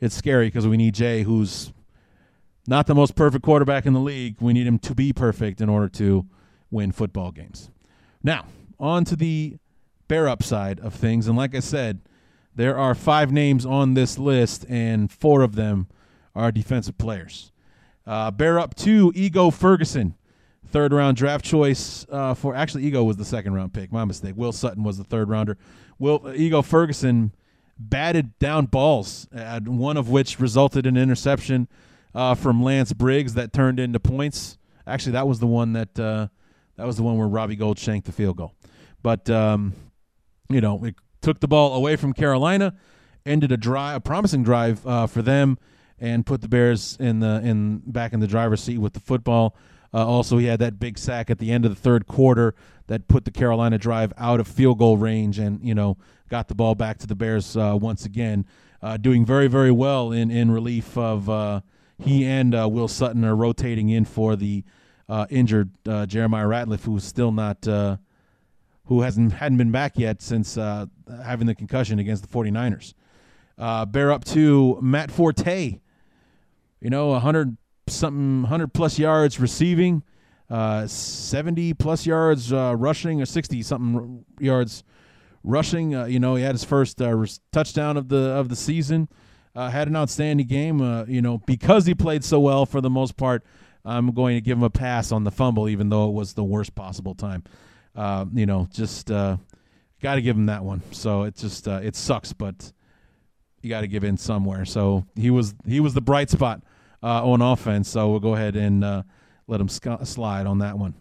it's 0.00 0.14
scary 0.14 0.48
because 0.48 0.66
we 0.66 0.76
need 0.76 0.94
Jay, 0.94 1.22
who's 1.22 1.72
not 2.66 2.86
the 2.86 2.94
most 2.94 3.14
perfect 3.14 3.44
quarterback 3.44 3.86
in 3.86 3.92
the 3.92 4.00
league. 4.00 4.36
We 4.40 4.52
need 4.52 4.66
him 4.66 4.78
to 4.80 4.94
be 4.94 5.12
perfect 5.12 5.60
in 5.60 5.68
order 5.68 5.88
to 5.90 6.26
win 6.70 6.92
football 6.92 7.30
games. 7.30 7.70
Now, 8.28 8.44
on 8.78 9.06
to 9.06 9.16
the 9.16 9.56
bear 10.06 10.28
up 10.28 10.42
side 10.42 10.80
of 10.80 10.92
things. 10.92 11.28
And 11.28 11.34
like 11.34 11.54
I 11.54 11.60
said, 11.60 12.02
there 12.54 12.76
are 12.76 12.94
five 12.94 13.32
names 13.32 13.64
on 13.64 13.94
this 13.94 14.18
list, 14.18 14.66
and 14.68 15.10
four 15.10 15.40
of 15.40 15.54
them 15.54 15.88
are 16.34 16.52
defensive 16.52 16.98
players. 16.98 17.52
Uh, 18.06 18.30
bear 18.30 18.58
up 18.58 18.74
to 18.74 19.12
Ego 19.14 19.50
Ferguson, 19.50 20.14
third 20.66 20.92
round 20.92 21.16
draft 21.16 21.42
choice 21.42 22.04
uh, 22.12 22.34
for 22.34 22.54
actually 22.54 22.84
Ego 22.84 23.02
was 23.02 23.16
the 23.16 23.24
second 23.24 23.54
round 23.54 23.72
pick. 23.72 23.90
My 23.90 24.04
mistake. 24.04 24.34
Will 24.36 24.52
Sutton 24.52 24.84
was 24.84 24.98
the 24.98 25.04
third 25.04 25.30
rounder. 25.30 25.56
Will 25.98 26.20
uh, 26.26 26.34
Ego 26.34 26.60
Ferguson 26.60 27.32
batted 27.78 28.38
down 28.38 28.66
balls, 28.66 29.26
uh, 29.34 29.58
one 29.60 29.96
of 29.96 30.10
which 30.10 30.38
resulted 30.38 30.84
in 30.84 30.98
an 30.98 31.02
interception 31.02 31.66
uh, 32.14 32.34
from 32.34 32.62
Lance 32.62 32.92
Briggs 32.92 33.32
that 33.32 33.54
turned 33.54 33.80
into 33.80 33.98
points. 33.98 34.58
Actually, 34.86 35.12
that 35.12 35.26
was 35.26 35.38
the 35.38 35.46
one 35.46 35.72
that 35.72 35.98
uh, 35.98 36.28
that 36.78 36.86
was 36.86 36.96
the 36.96 37.02
one 37.02 37.18
where 37.18 37.28
Robbie 37.28 37.56
Gould 37.56 37.78
shanked 37.78 38.06
the 38.06 38.12
field 38.12 38.36
goal. 38.36 38.54
But 39.02 39.28
um, 39.28 39.74
you 40.48 40.60
know, 40.60 40.82
it 40.84 40.94
took 41.20 41.40
the 41.40 41.48
ball 41.48 41.74
away 41.74 41.96
from 41.96 42.12
Carolina, 42.12 42.74
ended 43.26 43.52
a 43.52 43.56
drive, 43.56 43.96
a 43.96 44.00
promising 44.00 44.44
drive 44.44 44.86
uh, 44.86 45.06
for 45.06 45.20
them, 45.20 45.58
and 45.98 46.24
put 46.24 46.40
the 46.40 46.48
Bears 46.48 46.96
in 46.98 47.20
the 47.20 47.40
in 47.44 47.82
back 47.84 48.12
in 48.12 48.20
the 48.20 48.26
driver's 48.26 48.62
seat 48.62 48.78
with 48.78 48.94
the 48.94 49.00
football. 49.00 49.56
Uh, 49.92 50.06
also, 50.06 50.38
he 50.38 50.46
had 50.46 50.60
that 50.60 50.78
big 50.78 50.98
sack 50.98 51.30
at 51.30 51.38
the 51.38 51.50
end 51.50 51.64
of 51.64 51.74
the 51.74 51.80
third 51.80 52.06
quarter 52.06 52.54
that 52.86 53.08
put 53.08 53.24
the 53.24 53.30
Carolina 53.30 53.78
drive 53.78 54.12
out 54.16 54.38
of 54.38 54.46
field 54.46 54.78
goal 54.78 54.96
range, 54.96 55.38
and 55.38 55.62
you 55.62 55.74
know 55.74 55.96
got 56.28 56.46
the 56.46 56.54
ball 56.54 56.76
back 56.76 56.98
to 56.98 57.06
the 57.06 57.16
Bears 57.16 57.56
uh, 57.56 57.76
once 57.80 58.04
again, 58.04 58.46
uh, 58.82 58.96
doing 58.96 59.24
very 59.24 59.48
very 59.48 59.72
well 59.72 60.12
in 60.12 60.30
in 60.30 60.52
relief 60.52 60.96
of 60.96 61.28
uh, 61.28 61.60
he 61.98 62.24
and 62.24 62.54
uh, 62.54 62.68
Will 62.68 62.88
Sutton 62.88 63.24
are 63.24 63.34
rotating 63.34 63.88
in 63.88 64.04
for 64.04 64.36
the 64.36 64.62
uh, 65.08 65.26
injured 65.30 65.70
Jeremiah 66.06 66.46
Ratliff, 66.46 66.84
who's 66.84 67.04
still 67.04 67.32
not 67.32 67.64
who 67.64 69.02
hasn't 69.02 69.34
hadn't 69.34 69.58
been 69.58 69.70
back 69.70 69.98
yet 69.98 70.22
since 70.22 70.54
having 70.54 71.46
the 71.46 71.54
concussion 71.54 71.98
against 71.98 72.22
the 72.22 72.28
49ers. 72.28 72.94
bear 73.90 74.12
up 74.12 74.24
to 74.26 74.78
Matt 74.80 75.10
Forte, 75.10 75.80
you 76.80 76.90
know, 76.90 77.08
100 77.08 77.56
something 77.90 78.42
100 78.42 78.72
plus 78.72 78.98
yards 78.98 79.40
receiving, 79.40 80.02
uh, 80.50 80.86
70 80.86 81.74
plus 81.74 82.06
yards 82.06 82.52
uh, 82.52 82.74
rushing, 82.76 83.20
or 83.20 83.26
60 83.26 83.62
something 83.62 84.24
yards 84.38 84.84
rushing. 85.42 85.94
Uh, 85.94 86.04
you 86.04 86.20
know, 86.20 86.34
he 86.34 86.42
had 86.42 86.52
his 86.52 86.64
first 86.64 87.00
uh, 87.00 87.24
touchdown 87.52 87.96
of 87.96 88.08
the 88.08 88.16
of 88.16 88.48
the 88.48 88.56
season. 88.56 89.08
Uh, 89.54 89.70
had 89.70 89.88
an 89.88 89.96
outstanding 89.96 90.46
game. 90.46 90.80
Uh, 90.80 91.04
you 91.06 91.20
know, 91.20 91.38
because 91.38 91.86
he 91.86 91.94
played 91.94 92.24
so 92.24 92.38
well 92.38 92.64
for 92.66 92.80
the 92.80 92.90
most 92.90 93.16
part, 93.16 93.44
I'm 93.88 94.12
going 94.12 94.36
to 94.36 94.40
give 94.40 94.58
him 94.58 94.64
a 94.64 94.70
pass 94.70 95.12
on 95.12 95.24
the 95.24 95.30
fumble, 95.30 95.68
even 95.68 95.88
though 95.88 96.08
it 96.08 96.12
was 96.12 96.34
the 96.34 96.44
worst 96.44 96.74
possible 96.74 97.14
time. 97.14 97.44
you 98.34 98.46
know, 98.46 98.68
just 98.70 99.08
got 99.08 100.14
to 100.14 100.22
give 100.22 100.36
him 100.36 100.46
that 100.46 100.64
one. 100.64 100.82
So 100.92 101.22
it 101.24 101.36
just 101.36 101.66
it 101.66 101.96
sucks, 101.96 102.32
but 102.32 102.72
you 103.62 103.68
got 103.68 103.80
to 103.80 103.88
give 103.88 104.04
in 104.04 104.16
somewhere. 104.16 104.64
So 104.64 105.04
he 105.14 105.30
was 105.30 105.54
he 105.66 105.80
was 105.80 105.94
the 105.94 106.00
bright 106.00 106.30
spot 106.30 106.62
uh, 107.02 107.28
on 107.28 107.42
offense. 107.42 107.88
So 107.88 108.10
we'll 108.10 108.20
go 108.20 108.34
ahead 108.34 108.56
and 108.56 108.84
uh, 108.84 109.02
let 109.46 109.60
him 109.60 109.68
sc- 109.68 110.04
slide 110.04 110.46
on 110.46 110.58
that 110.58 110.78
one. 110.78 110.94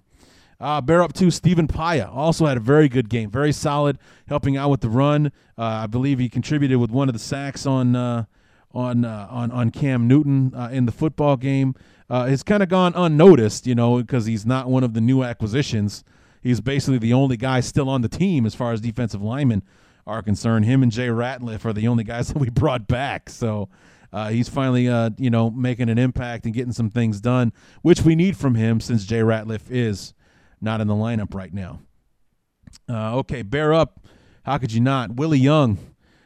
Uh, 0.60 0.82
bear 0.82 1.04
up 1.04 1.14
to 1.14 1.30
Stephen 1.30 1.68
Paea. 1.68 2.10
Also 2.12 2.48
had 2.48 2.58
a 2.58 2.62
very 2.62 2.90
good 2.90 3.10
game, 3.10 3.30
very 3.30 3.52
solid, 3.52 4.00
helping 4.28 4.58
out 4.58 4.72
with 4.72 4.82
the 4.82 4.90
run. 4.90 5.28
Uh, 5.58 5.84
I 5.84 5.88
believe 5.88 6.18
he 6.18 6.30
contributed 6.30 6.78
with 6.78 6.90
one 6.90 7.10
of 7.10 7.14
the 7.14 7.20
sacks 7.20 7.68
on 7.68 7.96
uh, 7.96 8.26
on 8.72 9.06
uh, 9.06 9.28
on 9.30 9.52
on 9.52 9.70
Cam 9.70 10.08
Newton 10.08 10.54
uh, 10.56 10.70
in 10.72 10.86
the 10.86 10.92
football 10.92 11.38
game. 11.38 11.76
Uh, 12.10 12.28
it's 12.30 12.44
kind 12.44 12.64
of 12.64 12.70
gone 12.70 12.94
unnoticed, 12.96 13.68
you 13.68 13.76
know, 13.76 13.98
because 13.98 14.26
he's 14.26 14.46
not 14.46 14.70
one 14.70 14.84
of 14.84 14.94
the 14.94 15.02
new 15.02 15.24
acquisitions. 15.24 16.04
He's 16.42 16.62
basically 16.62 17.00
the 17.00 17.14
only 17.14 17.36
guy 17.36 17.60
still 17.60 17.90
on 17.90 18.02
the 18.02 18.08
team 18.08 18.46
as 18.46 18.56
far 18.56 18.72
as 18.72 18.80
defensive 18.80 19.22
linemen 19.22 19.64
are 20.06 20.22
concerned. 20.22 20.66
Him 20.66 20.84
and 20.84 20.92
Jay 20.92 21.08
Ratliff 21.08 21.66
are 21.66 21.74
the 21.74 21.88
only 21.88 22.04
guys 22.04 22.28
that 22.34 22.38
we 22.38 22.50
brought 22.50 22.88
back. 22.88 23.30
So 23.30 23.70
uh, 24.14 24.30
he's 24.30 24.48
finally, 24.48 24.88
uh, 24.88 25.10
you 25.18 25.30
know, 25.30 25.50
making 25.50 25.90
an 25.90 25.98
impact 25.98 26.46
and 26.46 26.54
getting 26.54 26.72
some 26.72 26.90
things 26.90 27.20
done, 27.20 27.52
which 27.82 28.02
we 28.02 28.16
need 28.16 28.38
from 28.38 28.56
him 28.56 28.80
since 28.80 29.06
Jay 29.06 29.20
Ratliff 29.20 29.70
is 29.70 30.14
not 30.62 30.82
in 30.82 30.88
the 30.88 30.94
lineup 30.94 31.34
right 31.34 31.54
now. 31.54 31.82
Uh, 32.90 33.18
okay, 33.18 33.42
bear 33.42 33.74
up. 33.74 34.06
How 34.44 34.58
could 34.58 34.72
you 34.72 34.80
not? 34.80 35.16
Willie 35.16 35.40
Young, 35.40 35.78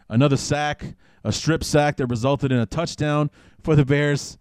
another 0.08 0.38
sack, 0.38 0.96
a 1.24 1.32
strip 1.32 1.64
sack 1.64 1.98
that 1.98 2.06
resulted 2.06 2.52
in 2.52 2.60
a 2.60 2.68
touchdown 2.68 3.32
for 3.64 3.76
the 3.76 3.84
Bears. 3.84 4.38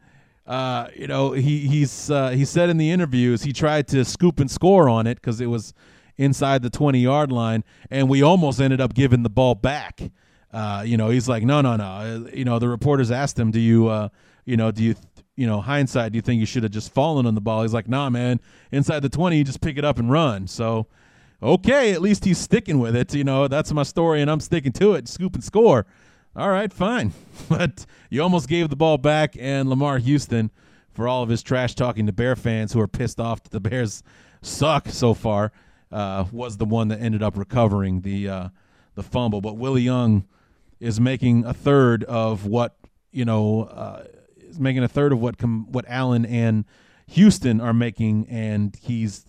Uh, 0.50 0.88
you 0.96 1.06
know, 1.06 1.30
he 1.30 1.68
he's 1.68 2.10
uh, 2.10 2.30
he 2.30 2.44
said 2.44 2.68
in 2.70 2.76
the 2.76 2.90
interviews 2.90 3.44
he 3.44 3.52
tried 3.52 3.86
to 3.86 4.04
scoop 4.04 4.40
and 4.40 4.50
score 4.50 4.88
on 4.88 5.06
it 5.06 5.14
because 5.14 5.40
it 5.40 5.46
was 5.46 5.72
inside 6.16 6.60
the 6.62 6.70
20 6.70 6.98
yard 6.98 7.30
line, 7.30 7.62
and 7.88 8.08
we 8.08 8.20
almost 8.20 8.60
ended 8.60 8.80
up 8.80 8.92
giving 8.92 9.22
the 9.22 9.30
ball 9.30 9.54
back. 9.54 10.00
Uh, 10.52 10.82
you 10.84 10.96
know, 10.96 11.08
he's 11.08 11.28
like, 11.28 11.44
no, 11.44 11.60
no, 11.60 11.76
no. 11.76 11.84
Uh, 11.84 12.20
you 12.34 12.44
know, 12.44 12.58
the 12.58 12.68
reporters 12.68 13.12
asked 13.12 13.38
him, 13.38 13.52
do 13.52 13.60
you, 13.60 13.86
uh, 13.86 14.08
you 14.44 14.56
know, 14.56 14.72
do 14.72 14.82
you, 14.82 14.96
you 15.36 15.46
know, 15.46 15.60
hindsight, 15.60 16.10
do 16.10 16.16
you 16.16 16.22
think 16.22 16.40
you 16.40 16.46
should 16.46 16.64
have 16.64 16.72
just 16.72 16.92
fallen 16.92 17.26
on 17.26 17.36
the 17.36 17.40
ball? 17.40 17.62
He's 17.62 17.72
like, 17.72 17.88
nah, 17.88 18.10
man. 18.10 18.40
Inside 18.72 19.02
the 19.02 19.08
20, 19.08 19.38
you 19.38 19.44
just 19.44 19.60
pick 19.60 19.78
it 19.78 19.84
up 19.84 20.00
and 20.00 20.10
run. 20.10 20.48
So, 20.48 20.88
okay, 21.40 21.92
at 21.92 22.02
least 22.02 22.24
he's 22.24 22.38
sticking 22.38 22.80
with 22.80 22.96
it. 22.96 23.14
You 23.14 23.22
know, 23.22 23.46
that's 23.46 23.72
my 23.72 23.84
story, 23.84 24.20
and 24.20 24.28
I'm 24.28 24.40
sticking 24.40 24.72
to 24.72 24.94
it. 24.94 25.06
Scoop 25.06 25.34
and 25.34 25.44
score. 25.44 25.86
All 26.36 26.50
right, 26.50 26.72
fine. 26.72 27.12
but 27.48 27.86
you 28.08 28.22
almost 28.22 28.48
gave 28.48 28.70
the 28.70 28.76
ball 28.76 28.98
back, 28.98 29.36
and 29.38 29.68
Lamar 29.68 29.98
Houston, 29.98 30.50
for 30.92 31.08
all 31.08 31.22
of 31.22 31.28
his 31.28 31.42
trash 31.42 31.74
talking 31.74 32.06
to 32.06 32.12
Bear 32.12 32.36
fans 32.36 32.72
who 32.72 32.80
are 32.80 32.88
pissed 32.88 33.18
off 33.18 33.42
that 33.42 33.50
the 33.50 33.60
Bears 33.60 34.02
suck 34.40 34.88
so 34.88 35.12
far, 35.12 35.50
uh, 35.90 36.24
was 36.30 36.56
the 36.56 36.64
one 36.64 36.88
that 36.88 37.00
ended 37.00 37.22
up 37.22 37.36
recovering 37.36 38.02
the 38.02 38.28
uh, 38.28 38.48
the 38.94 39.02
fumble. 39.02 39.40
But 39.40 39.56
Willie 39.56 39.82
Young 39.82 40.24
is 40.78 41.00
making 41.00 41.44
a 41.44 41.52
third 41.52 42.04
of 42.04 42.46
what 42.46 42.76
you 43.10 43.24
know 43.24 43.64
uh, 43.64 44.04
is 44.36 44.60
making 44.60 44.84
a 44.84 44.88
third 44.88 45.12
of 45.12 45.20
what 45.20 45.36
com- 45.36 45.66
what 45.72 45.84
Allen 45.88 46.24
and 46.24 46.64
Houston 47.08 47.60
are 47.60 47.74
making, 47.74 48.28
and 48.28 48.76
he's 48.80 49.26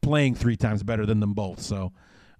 playing 0.00 0.36
three 0.36 0.56
times 0.56 0.84
better 0.84 1.04
than 1.04 1.18
them 1.18 1.34
both. 1.34 1.60
So. 1.60 1.92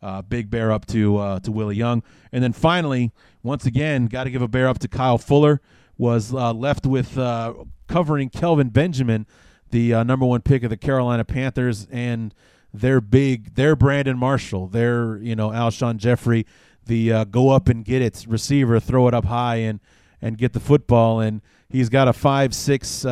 Uh, 0.02 0.22
big 0.22 0.50
bear 0.50 0.72
up 0.72 0.86
to 0.86 1.18
uh, 1.18 1.40
to 1.40 1.52
Willie 1.52 1.76
Young, 1.76 2.02
and 2.32 2.42
then 2.42 2.54
finally, 2.54 3.12
once 3.42 3.66
again, 3.66 4.06
got 4.06 4.24
to 4.24 4.30
give 4.30 4.40
a 4.40 4.48
bear 4.48 4.66
up 4.66 4.78
to 4.78 4.88
Kyle 4.88 5.18
Fuller. 5.18 5.60
Was 5.98 6.32
uh, 6.32 6.54
left 6.54 6.86
with 6.86 7.18
uh, 7.18 7.52
covering 7.86 8.30
Kelvin 8.30 8.70
Benjamin, 8.70 9.26
the 9.70 9.92
uh, 9.92 10.02
number 10.02 10.24
one 10.24 10.40
pick 10.40 10.62
of 10.62 10.70
the 10.70 10.78
Carolina 10.78 11.26
Panthers, 11.26 11.86
and 11.90 12.34
their 12.72 13.02
big, 13.02 13.56
their 13.56 13.76
Brandon 13.76 14.16
Marshall, 14.16 14.68
their 14.68 15.18
you 15.18 15.36
know 15.36 15.50
Alshon 15.50 15.98
Jeffery, 15.98 16.46
the 16.86 17.12
uh, 17.12 17.24
go 17.24 17.50
up 17.50 17.68
and 17.68 17.84
get 17.84 18.00
it 18.00 18.24
receiver, 18.26 18.80
throw 18.80 19.06
it 19.06 19.12
up 19.12 19.26
high 19.26 19.56
and 19.56 19.80
and 20.22 20.38
get 20.38 20.54
the 20.54 20.60
football. 20.60 21.20
And 21.20 21.42
he's 21.68 21.90
got 21.90 22.08
a 22.08 22.14
five 22.14 22.54
six 22.54 23.04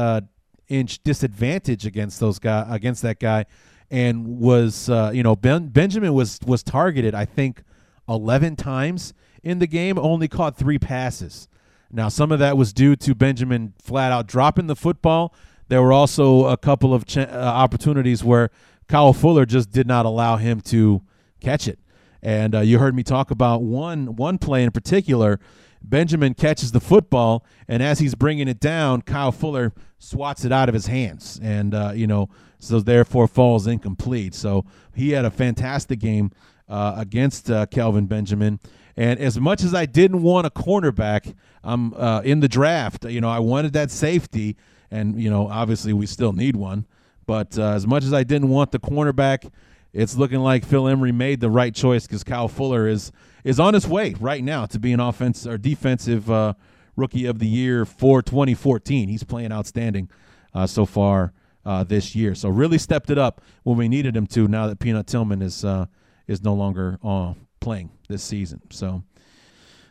inch 0.68 1.02
disadvantage 1.02 1.84
against 1.84 2.20
those 2.20 2.38
guy 2.38 2.66
against 2.70 3.02
that 3.02 3.20
guy, 3.20 3.44
and 3.90 4.38
was 4.38 4.88
uh, 4.88 5.10
you 5.14 5.22
know 5.22 5.36
ben, 5.36 5.68
Benjamin 5.68 6.12
was 6.14 6.38
was 6.46 6.62
targeted 6.62 7.14
I 7.14 7.24
think 7.24 7.62
eleven 8.08 8.56
times 8.56 9.14
in 9.42 9.58
the 9.58 9.66
game, 9.66 9.98
only 9.98 10.28
caught 10.28 10.56
three 10.56 10.78
passes. 10.78 11.48
Now 11.90 12.08
some 12.08 12.32
of 12.32 12.38
that 12.38 12.56
was 12.56 12.72
due 12.72 12.96
to 12.96 13.14
Benjamin 13.14 13.74
flat 13.82 14.12
out 14.12 14.26
dropping 14.26 14.66
the 14.66 14.76
football. 14.76 15.34
There 15.68 15.82
were 15.82 15.92
also 15.92 16.46
a 16.46 16.56
couple 16.56 16.92
of 16.92 17.06
ch- 17.06 17.18
uh, 17.18 17.30
opportunities 17.30 18.24
where 18.24 18.50
Kyle 18.88 19.12
Fuller 19.12 19.46
just 19.46 19.70
did 19.70 19.86
not 19.86 20.06
allow 20.06 20.36
him 20.36 20.60
to 20.62 21.02
catch 21.40 21.68
it. 21.68 21.78
And 22.22 22.54
uh, 22.54 22.60
you 22.60 22.78
heard 22.78 22.94
me 22.94 23.02
talk 23.02 23.30
about 23.30 23.62
one 23.62 24.16
one 24.16 24.38
play 24.38 24.64
in 24.64 24.70
particular. 24.70 25.38
Benjamin 25.82 26.34
catches 26.34 26.72
the 26.72 26.80
football, 26.80 27.44
and 27.66 27.82
as 27.82 27.98
he's 27.98 28.14
bringing 28.14 28.48
it 28.48 28.60
down, 28.60 29.02
Kyle 29.02 29.32
Fuller 29.32 29.72
swats 29.98 30.44
it 30.44 30.52
out 30.52 30.68
of 30.68 30.74
his 30.74 30.86
hands, 30.86 31.38
and 31.42 31.74
uh, 31.74 31.92
you 31.94 32.06
know, 32.06 32.28
so 32.58 32.80
therefore 32.80 33.26
falls 33.26 33.66
incomplete. 33.66 34.34
So 34.34 34.64
he 34.94 35.10
had 35.10 35.24
a 35.24 35.30
fantastic 35.30 35.98
game 36.00 36.32
uh, 36.68 36.94
against 36.96 37.50
uh, 37.50 37.66
Kelvin 37.66 38.06
Benjamin. 38.06 38.60
And 38.96 39.20
as 39.20 39.38
much 39.38 39.62
as 39.62 39.74
I 39.74 39.86
didn't 39.86 40.22
want 40.22 40.46
a 40.46 40.50
cornerback, 40.50 41.34
I'm 41.62 41.94
uh, 41.94 42.20
in 42.24 42.40
the 42.40 42.48
draft. 42.48 43.04
You 43.04 43.20
know, 43.20 43.30
I 43.30 43.38
wanted 43.38 43.72
that 43.74 43.90
safety, 43.90 44.56
and 44.90 45.20
you 45.20 45.30
know, 45.30 45.48
obviously 45.48 45.92
we 45.92 46.06
still 46.06 46.32
need 46.32 46.56
one. 46.56 46.84
But 47.24 47.58
uh, 47.58 47.74
as 47.74 47.86
much 47.86 48.04
as 48.04 48.12
I 48.12 48.24
didn't 48.24 48.48
want 48.48 48.72
the 48.72 48.78
cornerback, 48.78 49.50
it's 49.98 50.16
looking 50.16 50.38
like 50.38 50.64
Phil 50.64 50.86
Emery 50.86 51.10
made 51.10 51.40
the 51.40 51.50
right 51.50 51.74
choice 51.74 52.06
because 52.06 52.22
Kyle 52.22 52.46
Fuller 52.46 52.86
is 52.86 53.10
is 53.42 53.58
on 53.58 53.74
his 53.74 53.86
way 53.86 54.14
right 54.20 54.44
now 54.44 54.64
to 54.66 54.78
be 54.78 54.92
an 54.92 55.00
offense 55.00 55.44
or 55.44 55.58
defensive 55.58 56.30
uh, 56.30 56.54
rookie 56.94 57.26
of 57.26 57.40
the 57.40 57.48
year 57.48 57.84
for 57.84 58.22
2014. 58.22 59.08
He's 59.08 59.24
playing 59.24 59.50
outstanding 59.50 60.08
uh, 60.54 60.68
so 60.68 60.86
far 60.86 61.32
uh, 61.66 61.82
this 61.82 62.14
year. 62.14 62.36
So 62.36 62.48
really 62.48 62.78
stepped 62.78 63.10
it 63.10 63.18
up 63.18 63.40
when 63.64 63.76
we 63.76 63.88
needed 63.88 64.16
him 64.16 64.28
to. 64.28 64.46
Now 64.46 64.68
that 64.68 64.78
Peanut 64.78 65.08
Tillman 65.08 65.42
is 65.42 65.64
uh, 65.64 65.86
is 66.28 66.44
no 66.44 66.54
longer 66.54 67.00
uh, 67.02 67.34
playing 67.60 67.90
this 68.08 68.22
season. 68.22 68.60
So 68.70 69.02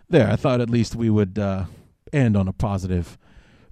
there, 0.09 0.31
I 0.31 0.37
thought 0.37 0.61
at 0.61 0.69
least 0.69 0.95
we 0.95 1.09
would 1.09 1.37
uh, 1.37 1.65
end 2.13 2.37
on 2.37 2.47
a 2.47 2.53
positive 2.53 3.17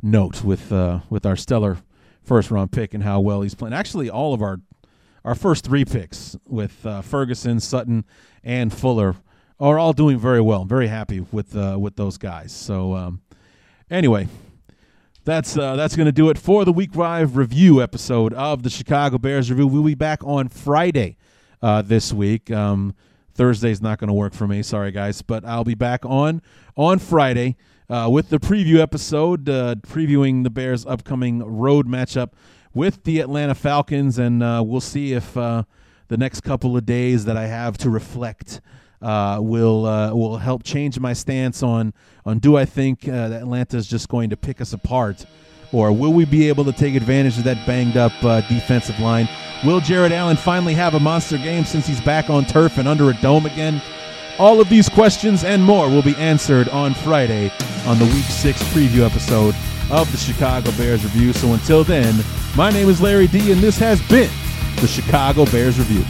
note 0.01 0.43
with 0.43 0.69
with 1.09 1.25
our 1.25 1.38
stellar 1.38 1.77
first 2.23 2.51
round 2.51 2.73
pick 2.73 2.93
and 2.93 3.03
how 3.03 3.21
well 3.21 3.41
he's 3.41 3.55
playing. 3.55 3.73
Actually, 3.73 4.09
all 4.09 4.33
of 4.33 4.41
our 4.41 4.59
our 5.26 5.36
first 5.36 5.65
three 5.65 5.84
picks 5.84 6.38
with 6.47 6.86
uh, 6.86 7.01
Ferguson, 7.01 7.59
Sutton, 7.59 8.05
and 8.43 8.71
Fuller 8.71 9.15
are 9.59 9.80
all 9.80 9.91
doing 9.91 10.19
very 10.19 10.39
well. 10.39 10.61
I'm 10.61 10.67
very 10.67 10.88
happy 10.88 11.19
with 11.19 11.55
uh, 11.55 11.78
with 11.80 11.95
those 11.95 12.17
guys. 12.17 12.53
So 12.53 12.93
um, 12.93 13.21
anyway, 13.89 14.28
that's 15.23 15.57
uh, 15.57 15.76
that's 15.76 15.95
going 15.95 16.05
to 16.05 16.11
do 16.11 16.30
it 16.30 16.38
for 16.38 16.63
the 16.63 16.71
Week 16.71 16.93
Five 16.93 17.36
review 17.36 17.82
episode 17.82 18.34
of 18.36 18.61
the 18.61 18.69
Chicago 18.69 19.17
Bears 19.17 19.49
review. 19.49 19.65
We'll 19.65 19.84
be 19.84 19.95
back 19.95 20.23
on 20.23 20.47
Friday 20.47 21.17
uh, 21.61 21.82
this 21.82 22.13
week. 22.13 22.51
Um, 22.51 22.93
Thursday's 23.34 23.82
not 23.82 23.97
going 23.97 24.07
to 24.09 24.13
work 24.13 24.34
for 24.34 24.47
me. 24.47 24.61
Sorry, 24.61 24.91
guys, 24.91 25.23
but 25.23 25.43
I'll 25.43 25.65
be 25.65 25.76
back 25.76 26.05
on 26.05 26.41
on 26.78 26.99
Friday. 26.99 27.57
Uh, 27.88 28.09
with 28.11 28.30
the 28.30 28.39
preview 28.39 28.80
episode, 28.80 29.47
uh, 29.47 29.76
previewing 29.76 30.43
the 30.43 30.49
Bears' 30.49 30.88
upcoming 30.88 31.43
road 31.43 31.88
matchup 31.88 32.32
with 32.76 33.03
the 33.05 33.19
Atlanta 33.21 33.55
Falcons, 33.55 34.19
and 34.19 34.43
uh, 34.43 34.61
we'll 34.63 34.82
see 34.82 35.13
if 35.13 35.36
uh, 35.36 35.63
the 36.09 36.17
next 36.17 36.41
couple 36.41 36.78
of 36.78 36.86
days 36.86 37.26
that 37.26 37.38
I 37.38 37.47
have 37.47 37.78
to 37.80 37.89
reflect 37.89 38.61
uh, 39.01 39.39
will 39.41 39.86
uh, 39.86 40.13
will 40.13 40.38
help 40.38 40.63
change 40.63 40.99
my 40.99 41.13
stance 41.13 41.63
on 41.63 41.93
on 42.26 42.39
do 42.39 42.57
I 42.57 42.65
think 42.65 43.07
uh, 43.07 43.11
Atlanta 43.11 43.78
is 43.78 43.88
just 43.88 44.09
going 44.09 44.30
to 44.30 44.38
pick 44.38 44.61
us 44.61 44.73
apart, 44.73 45.26
Or 45.71 45.91
will 45.91 46.13
we 46.13 46.26
be 46.26 46.47
able 46.47 46.65
to 46.65 46.71
take 46.71 46.95
advantage 46.95 47.38
of 47.38 47.43
that 47.45 47.65
banged 47.65 47.97
up 47.97 48.13
uh, 48.23 48.41
defensive 48.41 48.99
line? 48.99 49.28
Will 49.63 49.80
Jared 49.80 50.11
Allen 50.11 50.38
finally 50.38 50.73
have 50.73 50.93
a 50.93 50.99
monster 50.99 51.38
game 51.38 51.65
since 51.65 51.88
he's 51.88 52.01
back 52.01 52.30
on 52.30 52.45
turf 52.45 52.78
and 52.78 52.88
under 52.88 53.09
a 53.09 53.13
dome 53.15 53.45
again? 53.45 53.82
All 54.38 54.59
of 54.59 54.67
these 54.67 54.89
questions 54.89 55.43
and 55.43 55.63
more 55.63 55.89
will 55.89 56.01
be 56.01 56.15
answered 56.17 56.67
on 56.69 56.93
Friday 56.93 57.51
on 57.86 57.97
the 57.99 58.05
Week 58.05 58.26
6 58.26 58.61
preview 58.73 59.05
episode 59.05 59.55
of 59.91 60.11
the 60.11 60.17
Chicago 60.17 60.71
Bears 60.77 61.03
Review. 61.03 61.33
So 61.33 61.53
until 61.53 61.83
then, 61.83 62.15
my 62.55 62.71
name 62.71 62.89
is 62.89 63.01
Larry 63.01 63.27
D, 63.27 63.51
and 63.51 63.61
this 63.61 63.77
has 63.77 64.01
been 64.09 64.29
the 64.81 64.88
Chicago 64.88 65.45
Bears 65.45 65.77
Review. 65.77 66.03